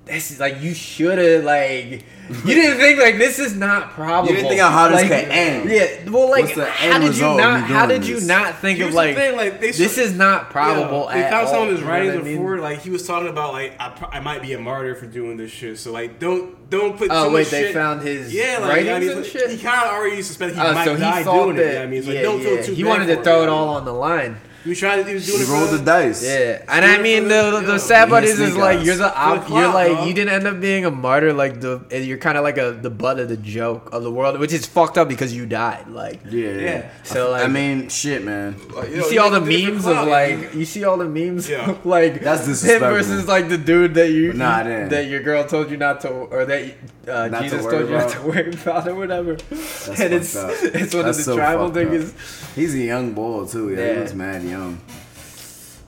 [0.07, 4.29] This is like you should have like you didn't think like this is not probable.
[4.29, 5.69] You didn't think of how this like, could end.
[5.69, 7.61] Yeah, well, like how did you not?
[7.61, 8.27] How did you this?
[8.27, 11.05] not think Here's of like, thing, like, they this is not probable?
[11.09, 12.37] Yeah, they at found some all, of his you know writings I mean?
[12.37, 15.37] before, like he was talking about, like I, I might be a martyr for doing
[15.37, 15.77] this shit.
[15.79, 17.09] So like, don't don't put.
[17.11, 19.49] Oh, too wait, much they shit- found his yeah, like, writings I mean, and shit?
[19.51, 21.65] He kind of already suspected he Oh, might so he die doing that.
[21.65, 21.73] it.
[21.75, 22.55] yeah, I mean, it's like, yeah, don't yeah.
[22.55, 22.73] feel too.
[22.73, 24.37] He wanted to throw it all on the line.
[24.67, 25.07] He was trying.
[25.07, 25.49] He was doing He it.
[25.49, 26.21] rolled for the dice.
[26.23, 29.45] Yeah, and I mean the the- the sad part is is like you're the op-
[29.45, 30.07] clout, you're like dog.
[30.07, 31.73] you didn't end up being a martyr like the
[32.09, 34.65] you're kind of like a the butt of the joke of the world, which is
[34.65, 35.87] fucked up because you died.
[35.87, 36.59] Like Yeah, yeah.
[36.69, 36.89] Yeah.
[37.03, 38.55] so like I mean, shit, man.
[38.91, 41.69] you see all the memes of like you see all the memes Yeah.
[41.71, 45.45] of like That's him versus like the dude that you Nah, it that your girl
[45.45, 46.61] told you not to or that
[47.07, 48.11] uh, Not to Jesus worry told you not about.
[48.11, 49.33] to worry about or whatever.
[49.35, 50.51] That's and it's up.
[50.51, 52.55] it's one That's of the so tribal niggas.
[52.55, 53.69] He's a young boy too.
[53.73, 53.93] Yeah, Yeah.
[53.93, 54.79] he looks mad young.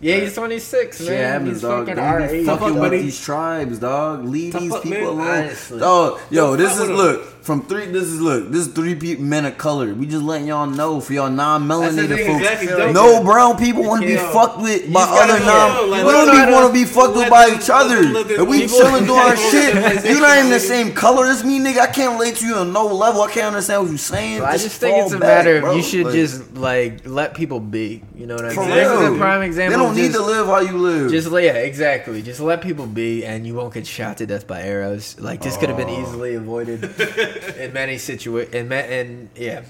[0.01, 1.17] Yeah, he's 26, man.
[1.31, 1.85] happens, he's dog.
[1.87, 2.45] fucking our age.
[2.45, 4.23] fucking Tough with these tribes, dog.
[4.23, 5.03] Leave Tough these people man.
[5.03, 5.27] alone.
[5.43, 5.79] Honestly.
[5.83, 7.87] Oh, yo, Don't this is look from three.
[7.87, 8.51] This is look.
[8.51, 9.91] This is three pe- men of color.
[9.95, 12.41] We just letting y'all know for y'all non-melanated folks.
[12.43, 12.67] exactly.
[12.67, 15.89] Don't- No brown people want to be fucked with by other know, non.
[15.89, 18.03] like, we don't them even want to be fucked with by each other.
[18.03, 18.77] them And we people.
[18.77, 19.73] chilling doing our shit.
[20.05, 21.79] You're not even the same color as me, nigga.
[21.79, 23.23] I can't relate to you on no level.
[23.23, 24.43] I can't understand what you're saying.
[24.43, 28.03] I just think it's a matter of you should just like let people be.
[28.15, 28.69] You know what I for mean?
[28.69, 29.77] This is a prime example.
[29.79, 31.09] They don't need to live how you live.
[31.09, 32.21] Just yeah, exactly.
[32.21, 35.19] Just let people be, and you won't get shot to death by arrows.
[35.19, 36.81] Like this could have been easily avoided
[37.57, 38.53] in many situations.
[38.55, 39.63] And and yeah,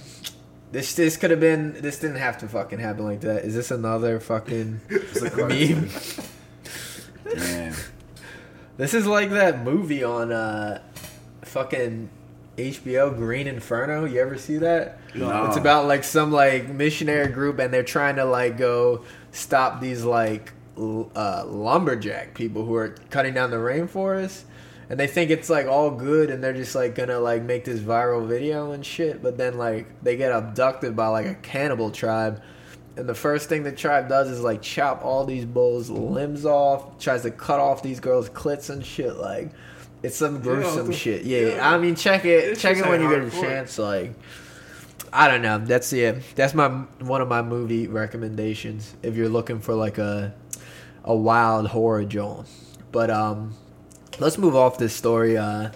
[0.71, 1.73] this this could have been.
[1.81, 3.43] This didn't have to fucking happen like that.
[3.45, 4.81] Is this another fucking
[5.37, 5.89] meme?
[7.35, 7.75] Damn.
[8.77, 10.81] This is like that movie on uh,
[11.43, 12.09] fucking
[12.57, 14.05] HBO, Green Inferno.
[14.05, 14.99] You ever see that?
[15.15, 15.45] No.
[15.47, 20.03] It's about like some like missionary group, and they're trying to like go stop these
[20.03, 24.43] like l- uh, lumberjack people who are cutting down the rainforest.
[24.89, 27.79] And they think it's like all good, and they're just like gonna like make this
[27.79, 29.21] viral video and shit.
[29.21, 32.41] But then like they get abducted by like a cannibal tribe,
[32.97, 36.97] and the first thing the tribe does is like chop all these bulls' limbs off,
[36.97, 39.15] tries to cut off these girls' clits and shit.
[39.17, 39.51] Like,
[40.01, 41.23] it's some gruesome the- shit.
[41.23, 41.71] Yeah, yeah.
[41.71, 43.77] I mean, check it, It's check it when you get a chance.
[43.77, 44.13] Like,
[45.13, 45.59] I don't know.
[45.59, 46.15] That's yeah.
[46.33, 50.33] That's my one of my movie recommendations if you're looking for like a
[51.03, 52.45] a wild horror Joel.
[52.91, 53.53] But um,
[54.19, 55.37] let's move off this story.
[55.37, 55.69] Uh,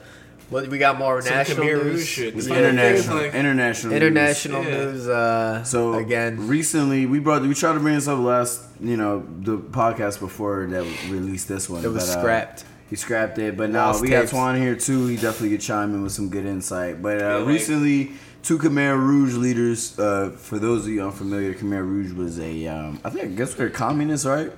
[0.50, 2.06] what we got more Some national Khmer news.
[2.08, 2.34] shit.
[2.34, 2.38] Yeah.
[2.38, 2.74] It's funny thing is,
[3.08, 4.70] international, like- international, International Yeah.
[4.86, 5.08] news.
[5.08, 9.24] Uh, So again, recently we brought we tried to bring this up last you know
[9.42, 11.84] the podcast before that released this one.
[11.84, 12.64] it was but, uh, scrapped.
[12.90, 14.34] he scrapped it, but now Lost we got tapes.
[14.34, 15.08] Twan here too.
[15.08, 17.02] He definitely could chime in with some good insight.
[17.02, 18.12] But uh, Yeah, like- recently,
[18.44, 19.98] two Khmer Rouge leaders.
[19.98, 23.54] Uh, for those of you unfamiliar, Khmer Rouge was a um, I think I guess
[23.56, 24.52] they're communists, right?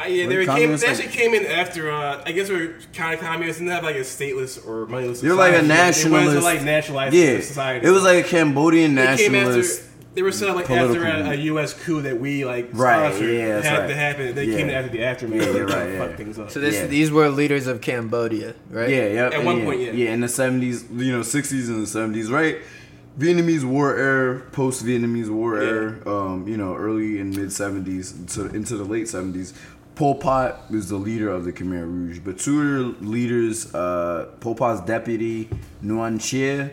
[0.00, 1.90] Uh, yeah, they, Were were came, communists they actually came in after.
[1.90, 5.20] Uh, I guess we're kind of communists and they have like a stateless or moneyless.
[5.20, 6.02] They're like a society.
[6.02, 6.44] They wanted nationalist.
[6.44, 7.86] like nationalize yeah, society.
[7.86, 9.46] it was like a Cambodian they came after.
[9.50, 9.82] nationalist.
[10.14, 11.34] They were set up like after a, a.
[11.34, 11.74] U.S.
[11.74, 13.86] coup that we like Right, sponsored yeah, that's had right.
[13.88, 14.34] to happen.
[14.34, 14.56] They Yeah.
[14.58, 15.40] came after the aftermath.
[15.40, 16.50] Yeah, to you're right, fuck things up.
[16.52, 16.86] So this, Yeah.
[16.86, 18.88] these were leaders of Cambodia, right?
[18.88, 19.30] Yeah, yeah.
[19.32, 19.90] At one point, yeah.
[19.92, 22.58] yeah, in the seventies, you know, sixties and the seventies, right?
[23.18, 25.68] Vietnamese War era, post Vietnamese War Yeah.
[25.68, 29.52] era, um, you know, early and mid seventies to into the late seventies.
[29.94, 34.56] Pol Pot is the leader of the Khmer Rouge, but two of leaders, uh, Pol
[34.56, 35.48] Pot's deputy
[35.84, 36.70] Nuon Chea,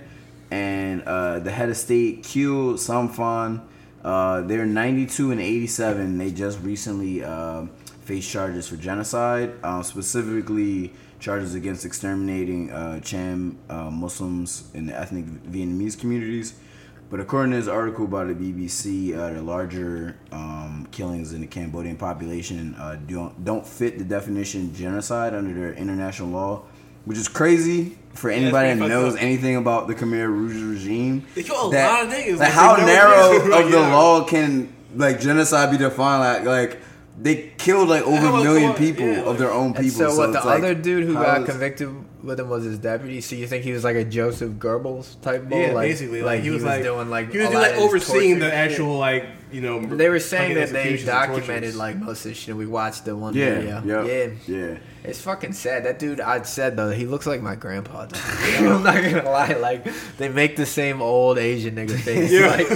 [0.49, 3.61] and uh, the head of state Khieu Samphan.
[4.03, 6.17] Uh, they're 92 and 87.
[6.17, 7.67] They just recently uh,
[8.05, 14.99] faced charges for genocide, uh, specifically charges against exterminating uh, Cham uh, Muslims in the
[14.99, 16.55] ethnic Vietnamese communities.
[17.11, 21.47] But according to this article by the BBC, uh, the larger um, killings in the
[21.47, 26.63] Cambodian population uh, don't don't fit the definition genocide under their international law,
[27.03, 29.21] which is crazy for anybody pretty that knows up.
[29.21, 31.25] anything about the Khmer Rouge regime.
[31.35, 33.35] They kill a that- lot of niggas, Like like, how narrow
[33.65, 33.93] of the Yeah.
[33.95, 36.45] law can like genocide be defined?
[36.45, 36.81] Like like
[37.21, 40.09] they killed like over a million people yeah, of their own And people.
[40.11, 41.89] so, what the like, other dude who got is- convicted
[42.23, 43.21] with him was his deputy.
[43.21, 45.59] So you think he was like a Joseph Goebbels type bull?
[45.59, 48.39] Yeah, like, basically, like, he was, like doing like he was a doing, like overseeing
[48.39, 48.53] torture the shit.
[48.71, 49.83] actual like you know.
[49.85, 52.55] They were saying that they documented like most of the shit.
[52.55, 53.83] We watched the one Yeah, video.
[53.85, 54.77] yeah, yeah, yeah.
[55.03, 55.85] It's fucking sad.
[55.85, 58.07] That dude, I said though, he looks like my grandpa.
[58.13, 59.53] I'm not gonna lie.
[59.53, 59.87] Like
[60.17, 62.31] they make the same old Asian nigga face.
[62.31, 62.47] Yeah.
[62.47, 62.67] Like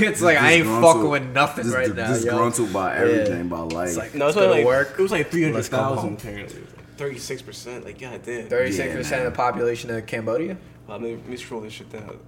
[0.00, 2.08] it's like I ain't fucking with nothing dis- right now.
[2.08, 2.14] yo.
[2.14, 3.00] Disgruntled by Yeah.
[3.02, 3.88] everything, by life.
[3.88, 4.98] It's like No, it's let's go only to like work.
[4.98, 5.96] it was like three hundred Let's come home.
[5.96, 6.62] thousand apparently.
[6.96, 7.84] Thirty six percent.
[7.84, 8.48] Like god damn.
[8.48, 9.26] Thirty six percent man.
[9.26, 10.56] of the population of Cambodia.
[10.88, 12.18] Let me, let me scroll this shit down.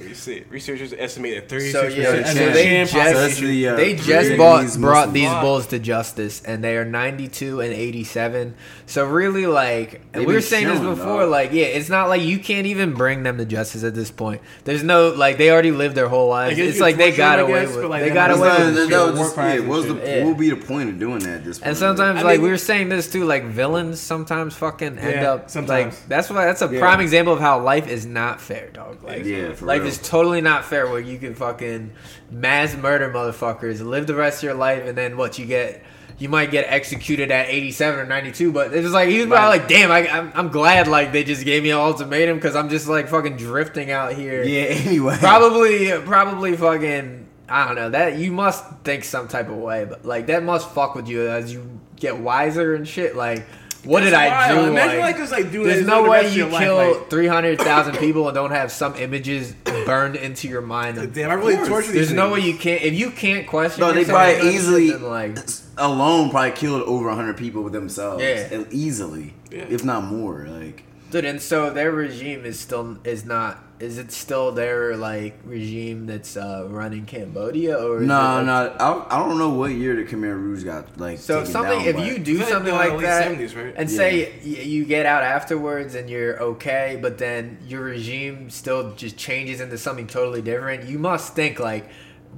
[0.00, 0.44] Let see.
[0.50, 3.94] Researchers estimate that 36% So yeah, of so the they just population- the, uh, they
[3.94, 4.76] just bought Muslims.
[4.84, 5.40] brought these Wow.
[5.42, 8.54] bulls to justice, and they are ninety two and eighty seven.
[8.86, 11.30] So really, like They we were been saying this before, dog.
[11.30, 14.40] like yeah, it's not like you can't even bring them to justice at this point.
[14.64, 16.58] There's no like they already lived their whole lives.
[16.58, 18.58] It's like they got away guess, with but, like, they they got might away with
[18.58, 18.74] well shit.
[18.74, 19.94] that, shit, was just, yeah, what's the.
[19.94, 20.18] Yeah.
[20.24, 21.68] what would be the point of doing that at this point?
[21.68, 25.26] And sometimes, I like mean- we were saying this too, like villains sometimes fucking end
[25.26, 25.94] up sometimes.
[25.94, 29.02] like that's why that's a prime example of how life is not fair, dog.
[29.02, 29.87] Like Yeah, for life real.
[29.88, 31.92] Is totally not fair where you can fucking
[32.30, 35.82] mass murder motherfuckers, live the rest of your life, and then what you get.
[36.18, 39.60] You might get executed at 87 or 92, but it's just like he was probably
[39.60, 42.68] like, "Damn, I, I'm, I'm glad like they just gave me an ultimatum because I'm
[42.70, 45.16] just like fucking drifting out here." yeah, anyway.
[45.20, 50.04] probably probably fucking I don't know that you must think some type of way, but
[50.04, 53.16] like that must fuck with you as you get wiser and shit.
[53.16, 53.46] Like,
[53.84, 54.60] what did That's I do?
[54.70, 57.10] Imagine, Like, like, just, like, doing there's no way rest of you your kill like-
[57.10, 59.52] three hundred thousand people and don't have some images
[59.86, 60.98] burned into your mind.
[60.98, 61.68] of- Damn, I really tortured.
[61.70, 63.80] torture these there's no way you can't if you can't question.
[63.80, 65.38] No, they yourself probably easily then, like
[65.76, 68.22] alone probably killed over hundred people with themselves.
[68.22, 68.64] Yeah.
[68.70, 69.64] easily, Yeah.
[69.68, 70.46] if not more.
[70.48, 75.38] Like Dude, and so their regime is still is not is it still their like
[75.44, 79.50] regime that's uh, running Cambodia or is no, it, like, no, I, I don't know
[79.50, 81.18] what year the Khmer Rouge got like.
[81.18, 83.74] So taken something, down if you do something uh, like that, 70s, right?
[83.76, 83.96] and Yeah.
[83.96, 89.60] say you get out afterwards and you're okay, but then your regime still just changes
[89.60, 91.88] into something totally different, you must think like,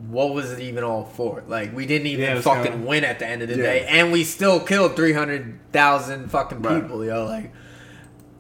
[0.09, 1.43] what was it even all for?
[1.49, 3.63] Like we didn't even Yeah, fucking kinda- win at the end of the Yeah.
[3.63, 6.83] day, and we still killed three hundred thousand fucking Right.
[6.83, 7.25] people, yo.
[7.25, 7.51] Like,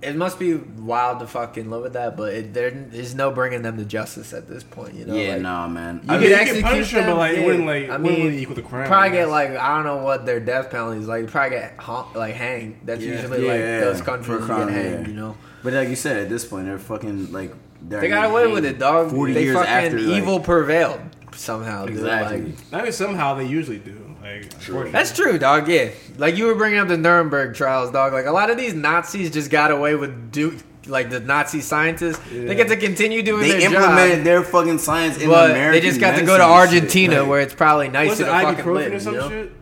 [0.02, 3.60] it must be wild to fucking live with that, but it, there is no bringing
[3.62, 5.14] them to justice at this point, you know?
[5.14, 6.00] yeah, like, nah, man.
[6.04, 7.84] You I could mean, you can execute punish them, but, them, like, it wouldn't, like,
[7.90, 10.40] I wouldn't mean, really equal the crime, Probably get like I don't know what their
[10.40, 11.26] death penalty is like.
[11.26, 12.80] Probably get hung, like hanged.
[12.84, 13.12] That's Yeah.
[13.12, 15.06] usually Yeah, like yeah, those countries you crime, get hanged.
[15.06, 15.12] yeah.
[15.12, 17.52] You know, but like you said, at this point, they're fucking like
[17.82, 19.10] they're they got away with it, dog.
[19.10, 21.00] Forty they years fucking after, like- evil prevailed
[21.34, 21.84] somehow.
[21.86, 21.96] Dude.
[21.96, 22.42] Exactly.
[22.72, 23.99] Like, I mean, somehow they usually do.
[24.22, 24.90] Like, unfortunately.
[24.92, 25.68] that's true, dog.
[25.68, 28.12] Yeah, like you were bringing up the Nuremberg trials, dog.
[28.12, 30.56] Like a lot of these Nazis just got away with do
[30.86, 32.18] like the Nazi scientists.
[32.30, 34.24] They get to continue doing they their implemented job.
[34.24, 36.80] their fucking science in But American they just got to go to medicine shit.
[36.82, 38.92] Argentina, Like, where it's probably nicer Was it to fucking ibuprofen live.
[38.94, 39.28] or some you know?
[39.28, 39.52] shit?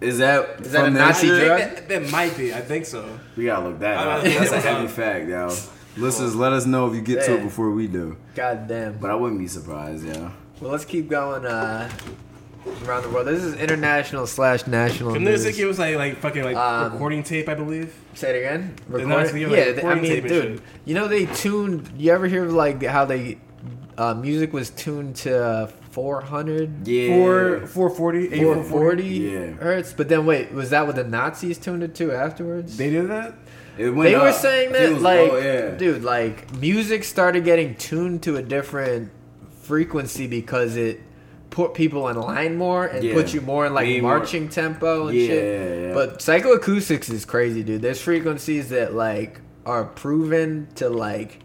[0.00, 1.46] is that Is that a from that Nazi shit?
[1.46, 1.58] drug?
[1.60, 2.52] That, that might be.
[2.52, 3.18] I think so.
[3.36, 4.22] We gotta look that up.
[4.24, 5.54] That's a heavy fact, yo.
[5.96, 8.16] Listeners, let us know if you get to it before we do.
[8.34, 8.98] God damn.
[8.98, 10.32] But I wouldn't be surprised, yeah.
[10.60, 11.88] Well, let's keep going uh,
[12.86, 13.26] around the world.
[13.26, 15.42] This is international slash national Couldn't they news.
[15.56, 17.48] say it was like like fucking like Um, recording tape?
[17.48, 17.94] I believe.
[18.14, 18.74] Say it again.
[18.88, 20.60] The Record- Nazi, like, yeah, th- I recording mean, tape dude, shit.
[20.84, 21.90] you know they tuned.
[21.96, 23.38] You ever hear of like how they
[23.96, 27.08] uh, music was tuned to 400, Yeah.
[27.16, 28.28] Four four forty.
[28.28, 29.46] 440 Yeah.
[29.52, 29.92] hertz?
[29.92, 32.76] But then wait, was that what the Nazis tuned it to afterwards?
[32.76, 33.34] They did that.
[33.78, 35.70] It went They were saying I think it that was- like, oh, yeah.
[35.76, 39.10] dude, like music started getting tuned to a different
[39.62, 41.00] frequency because it
[41.54, 43.14] put people in line more and Yeah.
[43.14, 45.82] put you more in like Way more- marching tempo and Yeah, shit.
[45.88, 45.94] yeah.
[45.94, 47.80] But psychoacoustics is crazy, dude.
[47.80, 51.38] There's frequencies that like are proven to like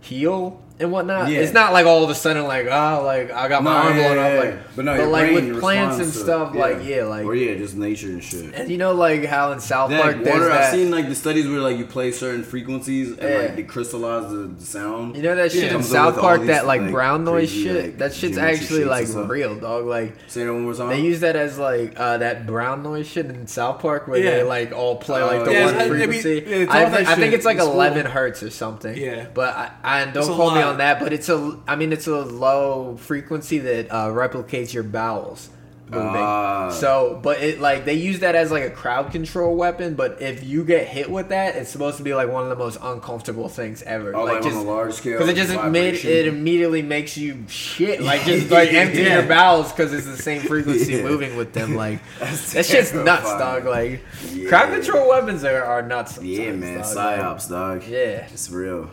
[0.00, 1.30] heal and whatnot.
[1.30, 1.40] Yeah.
[1.40, 3.94] It's not like all of a sudden like oh like I got my No, arm
[3.96, 4.50] blown yeah, up yeah.
[4.50, 7.34] like but no, your like with plants and responds to- stuff like yeah like or
[7.34, 8.54] yeah, just nature and shit.
[8.54, 11.08] and you know like how in South That Park there's water, that I've seen like
[11.08, 15.16] the studies where like you play certain frequencies and like they crystallize the, the sound.
[15.16, 17.84] You know that shit in South Park, that like, brown noise crazy, shit.
[17.84, 19.86] like, that shit's actually like real, dog.
[19.86, 20.88] Like Say that one more time.
[20.88, 24.42] they use that as like uh, that brown noise shit in South Park where they
[24.42, 26.66] like all play like Oh, the one frequency.
[26.68, 28.96] I, that think it's like 11 hertz or something.
[28.96, 29.26] Yeah.
[29.32, 30.71] but I, don't call me lot.
[30.72, 31.58] On that, but it's a.
[31.68, 35.48] I mean, it's a low frequency that uh, replicates your bowels
[35.88, 36.08] moving.
[36.08, 36.70] Ah.
[36.70, 39.94] so, but it like they use that as like a crowd control weapon.
[39.94, 42.56] But if you get hit with that, it's supposed to be like one of the
[42.56, 44.16] most uncomfortable things ever.
[44.16, 48.00] Oh, like on a large scale, because it just made it immediately makes you shit.
[48.00, 49.18] Like just like empty Yeah.
[49.18, 51.02] your bowels because it's the same frequency Yeah.
[51.02, 51.74] moving with them.
[51.74, 53.66] Like That's that shit's nuts, dog.
[53.66, 54.48] Like Yeah.
[54.48, 56.18] crowd control weapons are, are nuts.
[56.22, 56.86] Yeah, man, dog.
[56.86, 57.84] Psyops, dog.
[57.86, 58.26] Yeah.
[58.32, 58.88] it's real.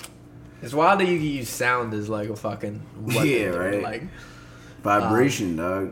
[0.61, 3.27] It's wild that you can use sound as like a fucking weapon.
[3.27, 3.81] Yeah, right.
[3.83, 4.03] Like,
[4.83, 5.91] Vibration, dog.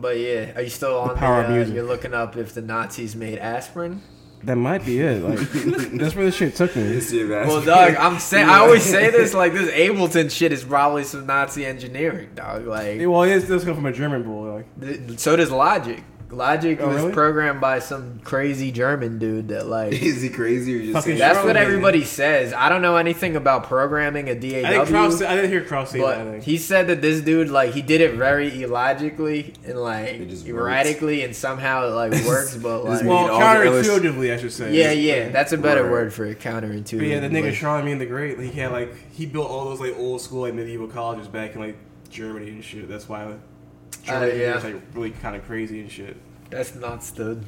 [0.00, 1.48] but yeah, are you still on power the?
[1.48, 1.74] Uh, music.
[1.74, 4.02] you're looking up if the Nazis made aspirin.
[4.44, 5.20] That might be it.
[5.20, 5.38] Like
[5.98, 7.00] that's where the shit took me.
[7.28, 11.26] Well, dog, I'm saying I always say this like this Ableton shit is probably some
[11.26, 12.64] Nazi engineering, dog.
[12.66, 14.64] Like, Well, it does come from a German boy.
[14.80, 16.02] Like th- so does Logic.
[16.30, 17.12] Logic Oh, was really?
[17.12, 19.92] programmed by some crazy German dude that like.
[20.02, 22.52] Is he crazy or just Fucking That's Strong, what everybody says.
[22.52, 24.58] I don't know anything about programming a DAW.
[24.68, 25.22] I think Kraus.
[25.22, 26.24] I didn't hear Kraus say that.
[26.32, 30.28] But he said that this dude like he did it very illogically and like It
[30.28, 34.36] just erratically and somehow it like works, but This like made well, all the I
[34.36, 34.74] should say.
[34.74, 35.90] yeah, yeah, that's a better Word.
[35.92, 36.40] word for it.
[36.40, 36.98] Counterintuitive.
[36.98, 39.80] But yeah, the nigga like- Charlemagne the Great, he had like he built all those
[39.80, 41.76] like old school like medieval colleges back in like
[42.10, 42.88] Germany and shit.
[42.88, 43.38] That's why like,
[44.04, 44.54] Germany Uh, yeah.
[44.62, 46.16] like really kind of crazy and shit.
[46.50, 47.44] That's nuts, dude.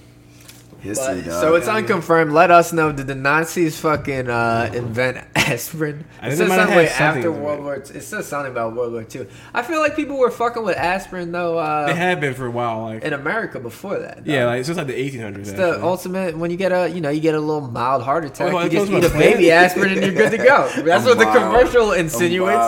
[0.82, 2.32] But, so it's unconfirmed.
[2.32, 2.90] Let us know.
[2.92, 6.05] Did the Nazis fucking uh, invent aspirin?
[6.20, 7.62] I It says they something had something after World it.
[7.62, 7.74] War.
[7.74, 9.26] It says something about World War Two.
[9.52, 12.51] I feel like people were fucking with aspirin though They uh, have been for a
[12.51, 14.26] while, like in America before that.
[14.26, 14.47] yeah, dog.
[14.48, 15.38] like since like the 1800s.
[15.38, 18.24] It's the ultimate when you get a you know you get a little mild heart
[18.24, 18.52] attack.
[18.52, 20.70] Oh, you just eat a with baby aspirin and you're good to go.
[20.82, 22.59] That's what the commercial insinuates.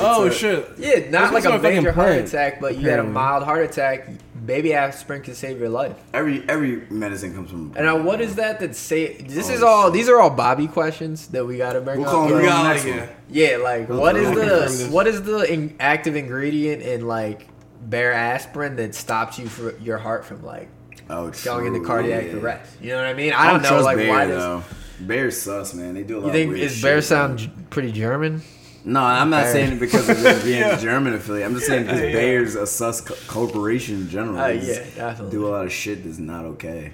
[0.00, 0.68] oh shit!
[0.78, 4.08] Yeah, not like a major heart attack, but you had a mild heart attack.
[4.44, 5.94] Baby aspirin can save your life.
[6.12, 7.72] Every every medicine comes from.
[7.76, 9.14] And now, what is that that say?
[9.22, 9.90] This is Oh, all.
[9.90, 12.12] These are all Bobby questions that we gotta bring We'll up.
[12.12, 13.08] call We got next like one.
[13.30, 13.50] yeah.
[13.50, 17.46] yeah, like what is We'll confirm the what is the in, active ingredient in like
[17.88, 20.68] Bayer aspirin that stops you for your heart from like
[21.10, 22.32] Oh, going into true, cardiac yeah.
[22.38, 22.72] arrest?
[22.80, 23.32] You know what I mean?
[23.32, 24.38] I don't know trust like Bayer, why this.
[24.42, 24.64] though.
[25.06, 25.94] Bayer's sus, man.
[25.94, 28.42] They do a lot You think of weird is shit, Bayer sound j- pretty German?
[28.84, 29.52] No, I'm not Bayer.
[29.52, 31.46] saying it because of them being a German affiliate.
[31.46, 34.36] I'm just saying because Bayer's a sus co- corporation in general.
[34.36, 35.30] They yeah, definitely.
[35.30, 36.92] Do a lot of shit that's not okay.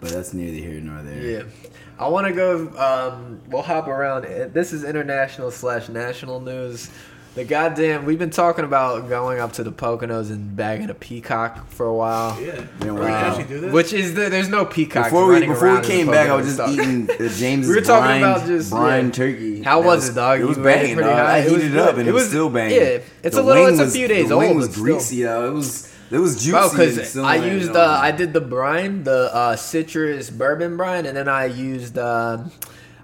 [0.00, 1.22] But that's neither here nor there.
[1.22, 1.42] Yeah.
[1.98, 2.68] I want to go.
[2.76, 4.26] Um, we'll hop around.
[4.26, 6.90] Uh, This is international slash national news.
[7.34, 11.68] The goddamn, we've been talking about going up to the Poconos and bagging a peacock
[11.68, 12.40] for a while.
[12.40, 12.60] Yeah.
[12.78, 13.10] Been Are we wild.
[13.12, 13.72] actually do this?
[13.72, 15.06] Which is the, there's no peacock.
[15.06, 17.66] Before we running before we came back, I was just eating the James.
[17.66, 19.10] We were talking brine, about just- brine yeah.
[19.10, 19.62] turkey.
[19.64, 20.40] How That was it, dog?
[20.40, 21.18] It was You banging, pretty dog.
[21.18, 21.34] high?
[21.34, 22.76] I It heated was it up and It it was was- still banging.
[22.80, 24.72] yeah, it's The a little- wing it's a few days The wing old, was but
[24.74, 24.84] still.
[24.84, 25.48] greasy, though.
[25.48, 26.50] It was it was juicy.
[26.52, 30.76] Bro, and because I used no- uh, I did the brine, the uh, citrus bourbon
[30.76, 32.52] brine, and then I used um,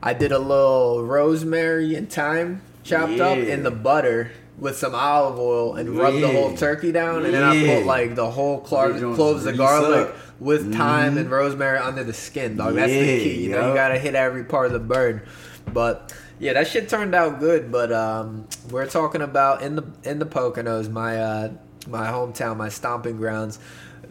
[0.00, 5.38] I did a little rosemary and thyme chopped up in the butter with some olive
[5.38, 9.16] oil and rubbed the whole turkey down, and then I put like the whole joints
[9.16, 10.16] cloves of garlic up.
[10.38, 12.74] with thyme and rosemary under the skin, dog.
[12.74, 13.44] That's the key.
[13.44, 15.26] You know, you gotta hit every part of the bird,
[15.72, 16.14] but.
[16.42, 20.24] Yeah, that shit turned out good, but um, we're talking about in the in the
[20.24, 21.52] Poconos, my uh,
[21.86, 23.58] my hometown, my stomping grounds.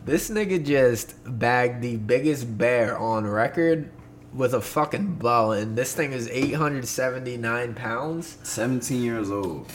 [0.05, 3.89] This nigga just bagged the biggest bear on record
[4.33, 8.37] with a fucking bow, and this thing is 879 pounds.
[8.43, 9.67] 17 years old.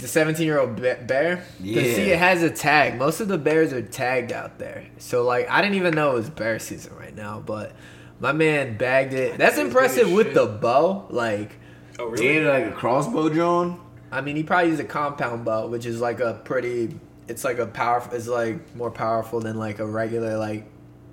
[0.00, 1.36] The 17 year old bear.
[1.36, 1.82] 'Cause Yeah.
[1.82, 2.98] see, it has a tag.
[2.98, 4.84] Most of the bears are tagged out there.
[4.98, 7.72] So, like, I didn't even know it was bear season right now, but
[8.20, 9.38] my man bagged it.
[9.38, 11.06] That's impressive with the bow.
[11.10, 11.52] Like,
[12.00, 13.80] Oh He had like a crossbow drawn.
[14.12, 16.94] I mean, he probably used a compound bow, which is like a pretty.
[17.26, 18.14] It's like a powerful.
[18.14, 20.64] It's like more powerful than like a regular like,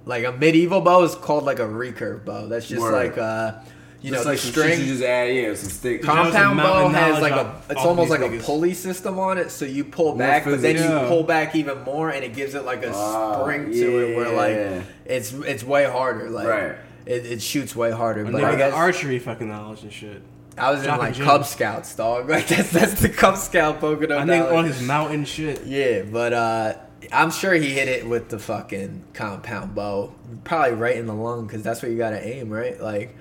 [0.06, 2.48] like a medieval bow is called like a recurve bow.
[2.48, 2.94] That's just Word.
[2.94, 3.64] like a
[4.02, 4.80] you Just know, like the string.
[4.82, 6.04] you just add, yeah, some stick.
[6.04, 7.60] Compound bow has like a.
[7.72, 10.62] It's almost these like a pulley system on it, so you pull More back, but
[10.62, 14.12] then you pull back even more, and it gives it like a Ah, spring to
[14.12, 16.30] it, where like it's it's way harder.
[16.30, 16.76] Like Right.
[17.08, 18.22] it, it shoots way harder.
[18.22, 20.22] And But then I got guess archery fucking knowledge and shit.
[20.56, 21.26] I was in Jock and like Jim.
[21.26, 22.30] Cub Scouts, dog.
[22.30, 24.16] Like that's that's the Cub Scout Pocono.
[24.18, 24.54] I think knowledge.
[24.56, 25.66] on his mountain shit.
[25.66, 26.74] Yeah, but uh,
[27.12, 30.14] I'm sure he hit it with the fucking compound bow,
[30.44, 32.80] probably right in the lung, because that's where you gotta aim, right?
[32.80, 33.16] Like,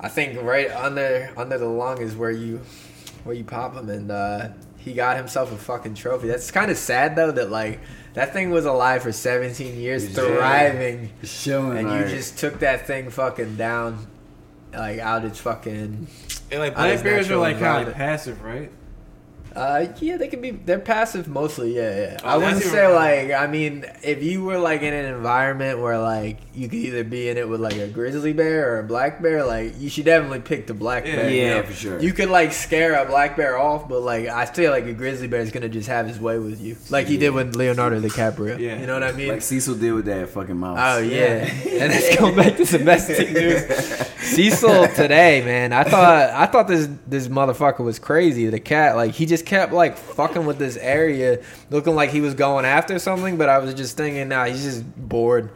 [0.00, 2.60] I think right under under the lung is where you
[3.24, 4.48] where you pop him, and uh,
[4.78, 6.26] he got himself a fucking trophy.
[6.26, 7.78] That's kind of sad though that like
[8.14, 10.14] that thing was alive for 17 years, Yeah.
[10.24, 14.06] thriving, Showing and you just took that thing fucking down,
[14.74, 16.08] like out its fucking.
[16.50, 18.70] And like black bears are like kind of passive, right?
[19.54, 20.50] Uh, yeah, they can be.
[20.50, 21.74] They're passive mostly.
[21.76, 22.16] Yeah, yeah.
[22.24, 22.94] Oh, I wouldn't say better.
[22.94, 23.30] like.
[23.32, 27.28] I mean, if you were like in an environment where like you could either be
[27.28, 30.40] in it with like a grizzly bear or a black bear, like you should definitely
[30.40, 31.16] pick the black Yeah.
[31.16, 31.30] bear.
[31.30, 31.62] you Yeah, know?
[31.64, 32.00] for sure.
[32.00, 35.28] You could like scare a black bear off, but like I feel like a grizzly
[35.28, 38.58] bear is gonna just have his way with you, like he did with Leonardo DiCaprio.
[38.58, 38.78] Yeah.
[38.80, 39.28] You know what I mean?
[39.28, 40.78] Like Cecil did with that fucking mouse.
[40.80, 43.64] Oh yeah, and let's go back to domestic news.
[44.22, 45.72] Cecil today, man.
[45.72, 48.46] I thought I thought this this motherfucker was crazy.
[48.48, 52.34] The cat, like he just kept like fucking with this area, looking like he was
[52.34, 53.36] going after something.
[53.36, 55.50] But I was just thinking, nah, he's just bored.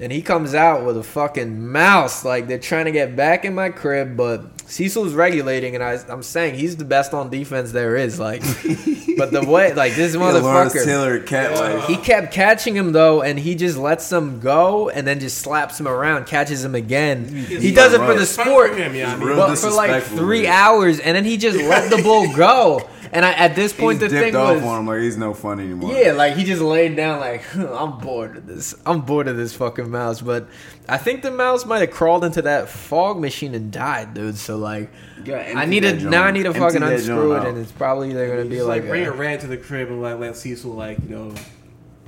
[0.00, 2.24] And he comes out with a fucking mouse.
[2.24, 6.22] Like they're trying to get back in my crib, but Cecil's regulating, and I, I'm
[6.22, 8.18] saying he's the best on defense there is.
[8.18, 8.40] Like,
[9.18, 10.84] but the way, like this Lawrence motherfucker.
[10.84, 15.06] Taylor cat like He kept catching him though, and he just lets him go, and
[15.06, 17.28] then just slaps him around, catches him again.
[17.28, 19.12] He does it for the sport, him, yeah.
[19.12, 22.88] I mean, but for like three hours, and then he just let the bull go.
[23.14, 25.18] And I, at this point, He's the dipped thing off was, on him like he's
[25.18, 25.92] no fun anymore.
[25.92, 28.74] yeah, like he just laid down, like I'm bored of this.
[28.86, 30.22] I'm bored of this fucking mouse.
[30.22, 30.48] But
[30.88, 34.38] I think the mouse might have crawled into that fog machine and died, dude.
[34.38, 34.90] So like,
[35.26, 36.22] You I need to now.
[36.24, 37.46] I need to fucking unscrew it, out.
[37.48, 39.88] and it's probably either gonna be like, like bring a- a rat to the crib
[39.88, 41.34] and like let Cecil like you know,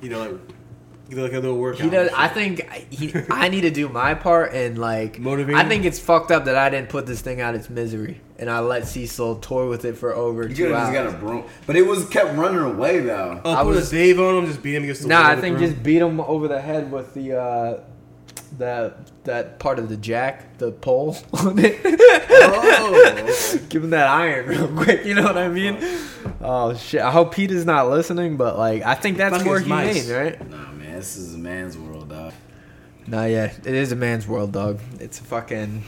[0.01, 0.41] you know, like, you know,
[1.11, 1.83] like a little workout.
[1.83, 2.11] He does.
[2.15, 5.99] I think he, I need to do my part and like Motivate I think it's
[5.99, 9.37] fucked up that I didn't put this thing out its misery and I let Cecil
[9.37, 10.89] toy with it for over You two hours.
[10.89, 13.41] just got a broom, but it was kept running away though.
[13.45, 15.37] Oh, I put was- a Dave on him, just beat him against the nah, I
[15.37, 17.81] think the just beat him over the head with the uh,
[18.59, 21.81] that that part of the jack, the pole on it.
[21.85, 25.05] Oh, Give him that iron real quick.
[25.05, 25.79] You know what I mean?
[26.41, 27.01] Oh shit!
[27.01, 30.05] I hope Pete is not listening, but like I think that's Fuck more his mice.
[30.07, 30.51] humane, right?
[30.51, 32.33] Nah, man, this is a man's world, dog.
[33.07, 34.81] Nah, yeah, it is a man's world, dog.
[34.99, 35.83] It's a fucking,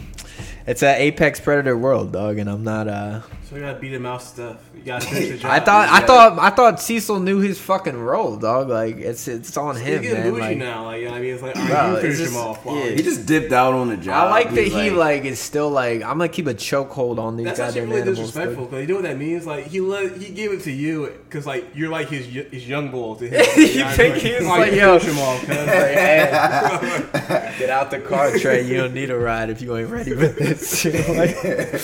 [0.66, 2.88] it's a apex predator world, dog, and I'm not.
[2.88, 4.56] uh so we gotta beat him out stuff.
[4.74, 5.50] You gotta finish the job.
[5.52, 6.06] I thought, I yeah.
[6.06, 8.68] thought, I thought Cecil knew his fucking role, dog.
[8.68, 10.30] Like it's it's on He's him, getting man.
[10.32, 10.84] bougie Like, now.
[10.86, 12.64] Like, you know what I mean, it's like, Bro, you it's finish just- him off.
[12.64, 12.90] While yeah.
[12.90, 14.26] He just dipped out on the job.
[14.26, 17.36] I like that He's he like is still like I'm gonna keep a chokehold on
[17.36, 18.18] these That's actually goddamn really animals.
[18.32, 19.46] disrespectful because you know what that means.
[19.46, 22.66] Like he let he gave it to you because like you're like his y- his
[22.68, 23.40] young bull to him.
[23.56, 24.98] You think he's like, you yo.
[24.98, 25.48] finish him off, cuz.
[25.48, 28.62] Like, hey, get out the car, Trey.
[28.62, 30.84] You don't need a ride if you ain't ready for this.
[30.84, 31.80] Like,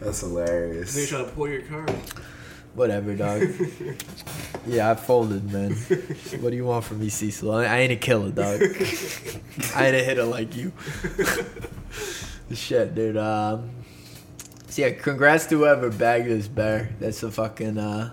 [0.00, 0.96] That's Then hilarious.
[0.96, 1.86] you trying to pull your car.
[2.74, 3.42] whatever, dog.
[4.66, 5.72] Yeah, I folded, man.
[6.40, 7.50] What do you want from me, Cecil?
[7.50, 8.60] I, I ain't a killer, dog.
[9.74, 10.72] I ain't a hitter like you.
[12.52, 13.16] Shit, dude.
[13.16, 13.70] Um,
[14.68, 16.90] so yeah, congrats to whoever bagged this bear.
[17.00, 18.12] That's a fucking uh,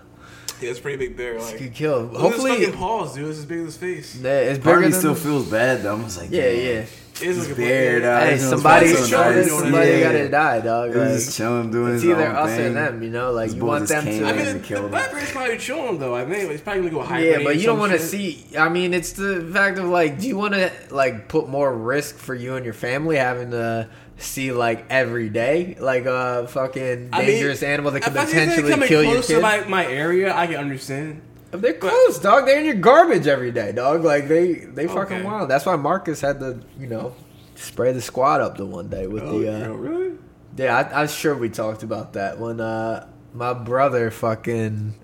[0.61, 1.39] Yeah, it's a pretty big bear.
[1.41, 2.03] Like, good kill.
[2.03, 3.29] look at his Hopefully, fucking paws, dude.
[3.29, 4.15] It's as big as his face.
[4.21, 5.93] yeah, it's Part bigger of me than still feels bad though.
[5.95, 6.65] I'm just like, Yeah, damn.
[6.83, 6.85] yeah.
[7.21, 8.11] It is His like a beard bear.
[8.11, 8.23] out.
[8.23, 9.49] Hey, He's doing somebody, something somebody, nice.
[9.51, 9.99] somebody Yeah.
[10.01, 10.89] gotta die, dog.
[10.91, 12.65] He was Like, just chilling, doing it's his either own us thing.
[12.65, 13.31] or them, you know.
[13.31, 14.27] Like His you want just them came to.
[14.27, 14.91] I mean, and the, killed the him.
[14.91, 16.15] black bear's probably chilling though.
[16.15, 17.19] I mean, he's probably gonna go high.
[17.23, 18.45] Yeah, but you don't want to see.
[18.57, 22.17] I mean, it's the fact of like, do you want to like put more risk
[22.17, 23.87] for you and your family having to
[24.17, 28.25] see like every day, like a fucking I mean, dangerous animal that could if I
[28.25, 29.35] see anything potentially kill your close kid?
[29.35, 31.21] to my, my area, I can understand.
[31.61, 32.45] They're close, dog.
[32.45, 34.03] They're in your garbage every day, dog.
[34.03, 35.23] Like they, they fucking Okay.
[35.25, 35.49] wild.
[35.49, 37.15] That's why Marcus had to, you know,
[37.55, 39.49] spray the squad up the one day with Oh, the.
[39.53, 40.11] Uh, you know, really?
[40.57, 44.95] Yeah, I, I'm sure we talked about that when uh, my brother fucking.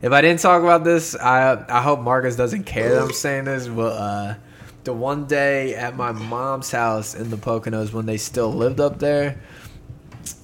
[0.00, 3.44] If I didn't talk about this, I I hope Marcus doesn't care that I'm saying
[3.44, 4.34] this, but uh,
[4.84, 8.98] the one day at my mom's house in the Poconos when they still lived up
[8.98, 9.40] there,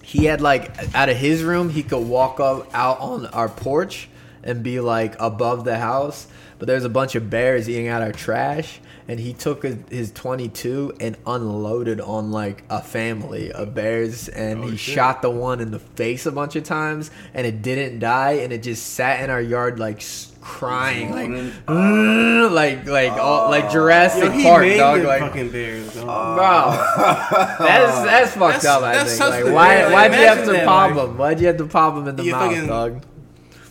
[0.02, 4.08] he had like out of his room he could walk up out on our porch
[4.42, 6.26] and be like above the house,
[6.58, 8.80] but there's a bunch of bears eating out our trash.
[9.10, 14.62] And he took his, his 22 and unloaded on like a family of bears, and
[14.62, 18.00] oh, he shot the one in the face a bunch of times, and it didn't
[18.00, 20.02] die, and it just sat in our yard like
[20.42, 23.50] crying, like "Ugh," like like all, oh.
[23.50, 25.02] like Jurassic Yo, Park, dog.
[25.02, 26.04] Like, fucking bears, dog.
[26.06, 26.34] Oh.
[26.36, 28.82] bro, that's that's fucked That's- up.
[28.82, 29.30] I that's think.
[29.30, 31.16] Like, why like, why'd you have to that, pop like- him?
[31.16, 33.02] Why'd you have to pop him in the mouth, fucking- dog?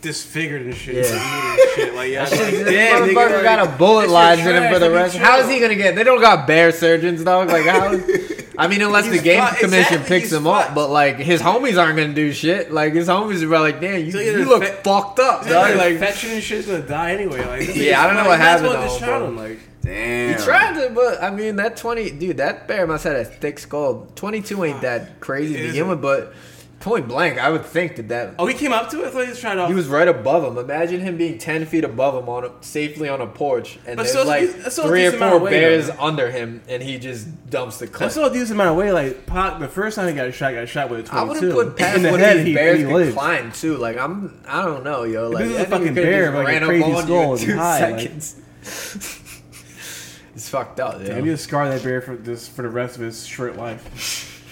[0.07, 0.95] Disfigured and shit.
[0.95, 1.01] Yeah.
[1.13, 1.51] Yeah.
[1.51, 1.93] And shit.
[1.95, 4.79] Like, yeah, This like, damn, motherfucker nigga, got a bullet lodged in him for trash,
[4.79, 5.17] the let me rest.
[5.17, 5.95] How is he gonna get?
[5.95, 7.49] They don't got bear surgeons, dog.
[7.49, 7.99] Like how?
[8.59, 9.59] I mean, unless the game fucked.
[9.59, 12.71] commission Exactly, picks he's him up, but like his homies aren't gonna do shit.
[12.71, 15.51] Like his homies are like, damn, you, So you look infec- fucked up, dog.
[15.51, 17.45] like, Like infection and shit's gonna die anyway.
[17.45, 19.27] Like, Yeah, I don't know what you might as happened well to him, shot bro.
[19.27, 20.37] him, like, Damn.
[20.39, 23.29] he tried to, but I mean that twenty, dude, that bear must have had a
[23.29, 24.07] thick skull.
[24.15, 26.33] Twenty two ain't that crazy to It begin with, but
[26.79, 29.07] Point blank, I would think that that Oh, he came up to it.
[29.07, 29.65] I thought he was trying to.
[29.67, 30.59] he was right above him.
[30.63, 34.03] Imagine him being ten feet above him on a, safely on a porch, and But
[34.05, 35.95] there's like a three or four weight, bears though.
[35.99, 38.01] under him, and he just dumps the clip.
[38.01, 38.91] That's still a decent amount of weight.
[38.91, 41.27] Like Pac, the first time he got shot, got shot with a 22.
[41.47, 42.37] wouldn't put past in the what head.
[42.37, 43.13] these He, bears he can lived.
[43.17, 43.77] climb too.
[43.77, 45.29] Like I'm, I don't know, yo.
[45.29, 47.89] Like This is a fucking bear, like a ran up crazy skull in two high,
[47.91, 48.35] like- seconds.
[50.35, 51.01] it's fucked up.
[51.01, 51.25] Yeah, Yo.
[51.25, 54.43] just scar that bear for this for the rest of his short life.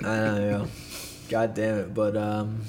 [0.00, 0.68] I know, yo.
[1.28, 2.62] God damn it, but um.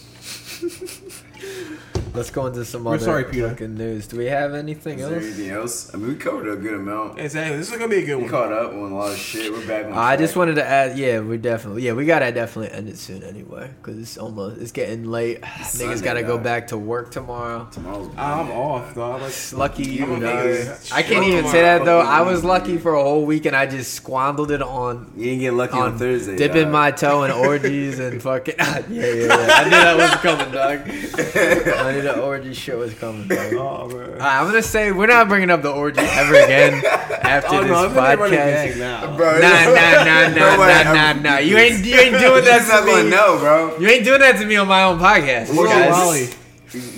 [2.18, 3.50] Let's go into some We're other sorry, Peter.
[3.50, 4.08] fucking news.
[4.08, 5.24] Do we have anything Is there else?
[5.26, 5.94] anything else?
[5.94, 7.20] I mean, we covered a good amount.
[7.20, 7.58] Exactly.
[7.58, 8.32] This is gonna be a good We one.
[8.32, 9.52] caught up on a lot of shit.
[9.54, 9.94] We're back on.
[9.94, 13.22] I just wanted to add, yeah, we definitely, yeah, we gotta definitely end it soon
[13.22, 15.42] anyway, cause it's almost, it's getting late.
[15.44, 16.44] Niggas Sunday, gotta go dog.
[16.44, 17.68] back to work tomorrow.
[17.72, 19.22] Tomorrow's I'm off, dog.
[19.22, 20.46] Like, Lucky you, I'm a dog.
[20.46, 20.92] nigga.
[20.94, 22.00] I can't even say that though.
[22.00, 25.40] I was lucky for a whole week and I just squandered it on You didn't
[25.42, 26.36] get lucky on, on Thursday.
[26.36, 26.72] dipping dog.
[26.72, 29.30] my toe in orgies and fucking yeah, yeah, yeah.
[29.52, 30.80] I knew that was coming, dog.
[31.78, 33.40] I knew the orgy shit was coming, dog.
[33.54, 34.04] oh, bro.
[34.06, 37.70] Alright, I'm gonna say we're not bringing up the orgy ever again after Oh, this
[37.70, 38.78] no, I'm gonna run a podcast.
[38.80, 39.18] now.
[39.18, 41.38] Bro, Nah, nah, nah, nah, No nah, nah, nah.
[41.40, 43.10] You ain't, you ain't doing that not to gonna me.
[43.10, 43.78] know, bro.
[43.80, 45.56] You ain't doing that to me on my own podcast.
[45.56, 45.92] Whoa, guys.
[45.92, 46.28] Wally.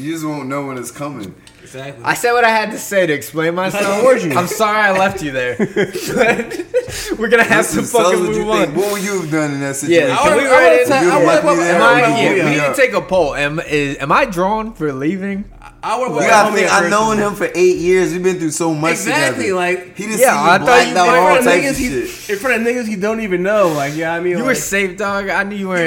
[0.01, 1.33] You just won't know when it's coming.
[1.69, 2.03] Exactly.
[2.03, 4.03] I said what I had to say to explain myself.
[4.35, 5.55] I'm sorry I left you there.
[7.17, 8.69] We're gonna have Listen, to fucking what you move think.
[8.69, 8.75] on.
[8.75, 10.07] What would you have done in that situation?
[10.09, 10.87] Yeah, I can wanna- we I wanna write it?
[10.87, 11.79] tell- You I wanna- lucky I there.
[11.79, 12.21] wanna- Am I?
[12.21, 13.35] Yeah, we need to take a poll.
[13.35, 15.45] Am is am I drawn for leaving?
[15.83, 16.71] I would You gotta think.
[16.71, 18.11] I've known him for eight years.
[18.13, 19.55] We've been through so much Exactly, together.
[19.55, 21.65] like- he just Yeah, see I thought you- out in all in front, of types
[21.65, 22.29] niggas, of he, shit.
[22.31, 23.67] in front of niggas he don't even know.
[23.69, 25.29] Like, yeah, I mean, You like, were safe, dog.
[25.29, 25.77] I knew you were.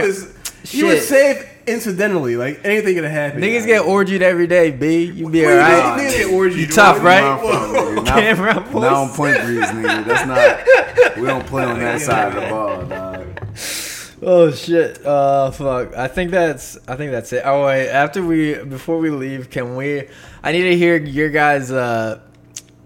[0.64, 2.36] He was, was safe incidentally.
[2.36, 3.42] Like anything could have happened.
[3.42, 3.66] Niggas guys.
[3.66, 5.04] get orgied every day, B.
[5.04, 5.96] You be What alright.
[5.98, 6.56] mean Niggas get orgied.
[6.58, 7.22] You tough, right?
[7.22, 7.94] Where I'm from, nigga.
[7.96, 8.84] Not- Camera Not boys.
[8.84, 10.04] on point breeze, nigga.
[10.06, 11.16] That's not.
[11.16, 13.26] We don't play on that side of the ball, dog.
[14.24, 15.04] Oh shit.
[15.04, 15.96] Uh fuck.
[15.96, 17.42] I think that's I think that's it.
[17.44, 20.08] Oh wait, after we before we leave, can we
[20.42, 22.20] I need to hear your guys uh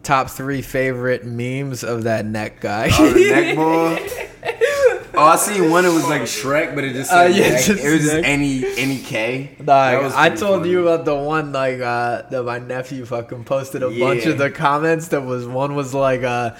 [0.02, 2.88] top 3 favorite memes of that neck guy.
[2.92, 3.98] Oh, the neck ball.
[5.16, 5.84] Oh, I seen one.
[5.84, 7.64] It was like Shrek, but it just Uh, yeah, neck.
[7.64, 9.52] just it was just any any K.
[9.58, 10.70] Dog, That was I told funny.
[10.70, 14.50] you about the one like uh that my nephew fucking posted a bunch of the
[14.50, 16.50] comments that was one was like uh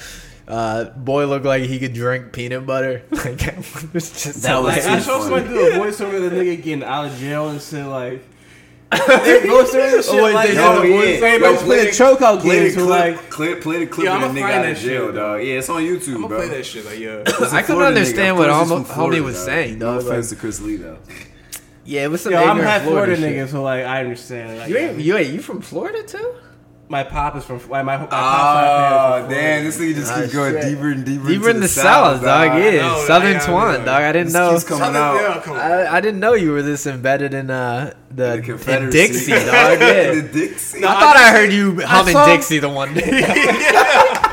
[0.49, 3.03] uh boy looked like he could drink peanut butter.
[3.11, 4.87] Like it was just That was Like.
[4.87, 7.61] I too saw somebody do a voiceover of the nigga getting out of jail and
[7.61, 8.23] said like.
[8.91, 8.99] They
[9.49, 11.59] voiceover this oh, shit Oh, wait, like yo, did a boy, voice- they Yo, about
[11.59, 12.87] play play- the chokeout Play games clip.
[12.89, 13.31] like.
[13.31, 15.15] clip play the clip Yeah, of the I'ma nigga find out that of jail, shit,
[15.17, 15.43] dog.
[15.43, 16.39] Yeah, it's on YouTube, I'm bro.
[16.39, 17.23] play that shit like yo.
[17.27, 19.79] It's a I couldn't understand what Of course Almo- he's from Florida, homie was saying,
[19.79, 20.99] No offense to Chris Lee though.
[21.85, 23.25] Yeah, it was some Yo, I'm ignorant half Florida, shit.
[23.37, 24.59] nigga, so like I understand.
[24.59, 26.35] Like, You ain't you wait, you from Florida too?
[26.89, 30.33] My pop is from like my, my Oh, pop damn, this nigga just Ah, keeps
[30.33, 30.63] going shit.
[30.65, 31.27] deeper and deeper.
[31.29, 32.59] Deeper into in the South, south, dog.
[32.63, 34.03] Yeah, know, Southern Twan, dog.
[34.03, 34.53] I didn't know.
[34.53, 35.15] keeps coming out.
[35.47, 35.53] Yeah.
[35.53, 38.99] I, I didn't know you were this embedded in uh the, The in Confederacy.
[38.99, 39.81] Dixie, dog.
[39.81, 40.15] Yeah.
[40.15, 40.81] the Dixie.
[40.81, 43.23] No, I thought I heard you humming saw- Dixie the one day.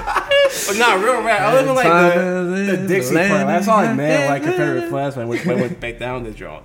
[0.67, 1.41] But not real rap.
[1.41, 3.27] I live like the, the Dixie part.
[3.47, 6.23] That's all like mad in like Confederate flags when I went, I went back down
[6.23, 6.61] the draw.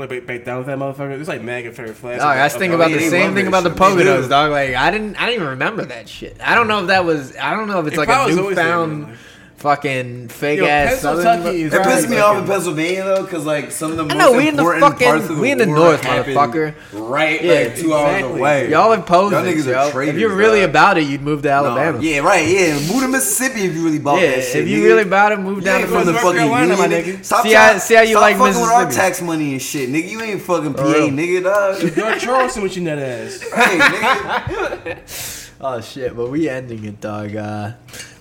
[0.00, 1.20] Went back, back down with that motherfucker.
[1.20, 2.22] It's like mad Confederate flags.
[2.22, 3.98] Dog, I was thinking about the same thing about the shit.
[3.98, 4.50] They dog.
[4.50, 6.38] Like I didn't, I didn't even remember that shit.
[6.40, 8.34] I don't know if that was, I don't know if it's It like a probably
[8.34, 9.18] was newfound man.
[9.60, 11.22] Fucking fake Yo, ass Southern.
[11.24, 14.06] Pennsylvania is It pissed me off in Pennsylvania though, cause like some of the I
[14.06, 16.00] most know, we in the important fucking- parts of the we in the war north,
[16.00, 16.74] happened motherfucker.
[16.94, 18.40] Right, Yeah, like two hours exactly.
[18.40, 18.70] away.
[18.70, 20.08] Y'all are posers, Y'all niggas are yo.
[20.10, 20.70] If you're really dog.
[20.70, 21.98] about it, you'd move to No, Alabama.
[22.02, 22.72] yeah, right, yeah.
[22.90, 24.56] Move to Mississippi if you really bought Yeah, that shit.
[24.62, 24.84] if you nigga.
[24.86, 27.02] really about it, move You down ain't from the North fucking Carolina, my union.
[27.18, 27.24] nigga.
[27.24, 29.08] Stop, See how- try- see how you stop like fucking with our Mississippi.
[29.08, 30.08] tax money and shit, nigga.
[30.08, 31.08] You ain't fucking PA, real.
[31.10, 31.94] nigga, dog.
[31.94, 33.40] George Charleston with your net ass.
[33.42, 35.36] hey, nigga.
[35.62, 37.36] Oh shit, but we ending it, dog.
[37.36, 37.72] Uh,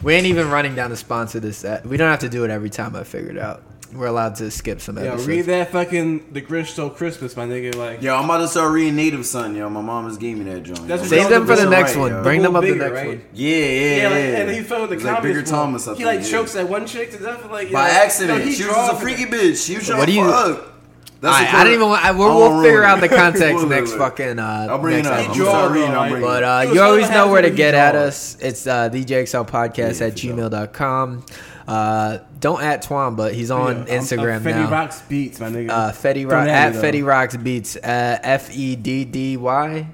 [0.03, 1.63] we ain't even running down to sponsor this.
[1.63, 2.95] Uh, we don't have to do it every time.
[2.95, 3.63] I figured out.
[3.93, 5.27] We're allowed to skip some Yo, episodes.
[5.27, 7.73] read that fucking The Grinch Stole Christmas, my nigga.
[7.75, 9.67] Like, Yo, I'm about to start reading Native Son, yo.
[9.67, 10.87] My mom just gave me that joint.
[10.87, 12.19] That's what Save them for the next alright, one.
[12.19, 12.23] yo.
[12.23, 13.07] Bring them up the next right?
[13.07, 13.21] one.
[13.33, 14.09] Yeah, yeah, Yeah, yeah.
[14.09, 15.55] like, and he filmed the It's like comedy Bigger film.
[15.55, 15.87] Thomas.
[15.87, 17.49] I He like think, chokes that one chick to death.
[17.49, 18.39] Like, by yo, accident.
[18.41, 19.65] yo, he she was a freaky bitch.
[19.65, 20.73] She was trying What to do you- fuck.
[21.21, 21.89] That's Alright, the I didn't even.
[21.89, 23.09] want- I, we'll, we'll figure out the it.
[23.09, 24.39] context Spoiler next fucking.
[24.39, 25.13] Uh, I'll bring it next up.
[25.17, 25.45] I'm episode.
[25.45, 28.37] sorry, reading, I'll bring But uh, you always know where to get at us.
[28.39, 30.33] It's uh, the DJXL podcast Yeah, at for sure.
[30.35, 31.25] gmail.com.
[31.67, 34.59] Uh, don't at Twan, but he's on Yeah, I'm- Instagram I'm Feddy.
[34.71, 35.69] Rox Beats, my nigga.
[35.69, 36.81] Uh, Fetty Don't Rock at at me, though.
[36.81, 37.75] Feddy Rox Beats.
[37.75, 39.87] Uh, F E D D Y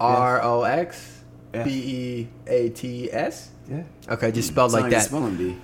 [0.00, 1.20] R O X
[1.54, 1.62] Yeah.
[1.62, 3.50] B E A T S.
[3.70, 3.82] Yeah.
[4.08, 5.02] Okay, just spelled That's like that.
[5.02, 5.56] Spelling bee.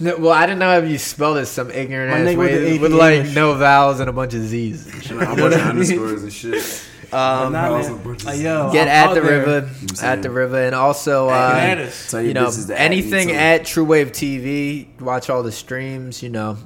[0.00, 2.50] No, well, I didn't know if you spelled it some ignorant My ass nigga with
[2.50, 3.34] way the with, AP like English.
[3.34, 4.86] no vowels and a bunch of Z's.
[4.86, 5.16] and shit.
[5.22, 6.84] A underscores and shit.
[7.12, 7.96] Um, nah, Balls man.
[7.98, 8.26] of bunches.
[8.26, 9.38] Like, yo, get I'm at the there.
[9.38, 10.20] river, at saying.
[10.22, 12.10] the river, and also Get uh, at us.
[12.10, 13.34] Tell your you know bitches to at me, anything too.
[13.34, 15.00] at True Wave TV.
[15.00, 16.24] Watch all the streams.
[16.24, 16.56] You know,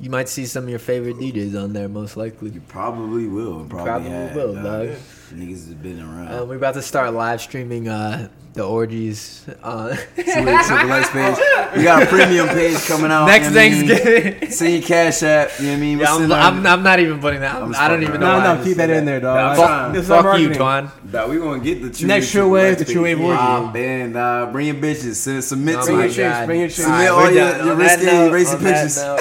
[0.00, 2.50] you might see some of your favorite DJs on there, most likely.
[2.50, 3.60] You probably will.
[3.60, 4.64] and Probably, Probably have, will, dog.
[4.64, 4.88] dog.
[5.32, 6.28] Niggas has been around.
[6.34, 11.36] Uh, we're about to start live streaming uh, the orgies uh, Triple X page.
[11.76, 13.26] We got a premium page coming out.
[13.26, 13.88] next you know what I mean?
[13.88, 14.50] Thanksgiving.
[14.50, 15.50] Send your cash app.
[15.60, 15.98] You know what I mean?
[15.98, 17.54] We'll Yeah, I'm, I'm, I'm not even putting that.
[17.56, 18.32] I'm I don't fucking even know.
[18.32, 19.56] No, why no, I'm keep saying that in there, dog.
[19.58, 20.52] Fuck, This fuck you, marketing.
[20.58, 21.12] Twan.
[21.12, 23.18] Dog, we gonna get the true Next Triple True Wave, the True page.
[23.18, 23.38] Wave orgy.
[23.38, 24.52] Ah, man, dog.
[24.52, 25.14] Bring your bitches.
[25.16, 26.14] Send, submit Oh to my your it.
[26.14, 26.82] chicks, bring your chicks.
[26.82, 27.66] Submit All all right, your, we're done.
[27.66, 28.96] your risky racy pictures.
[28.96, 29.18] note,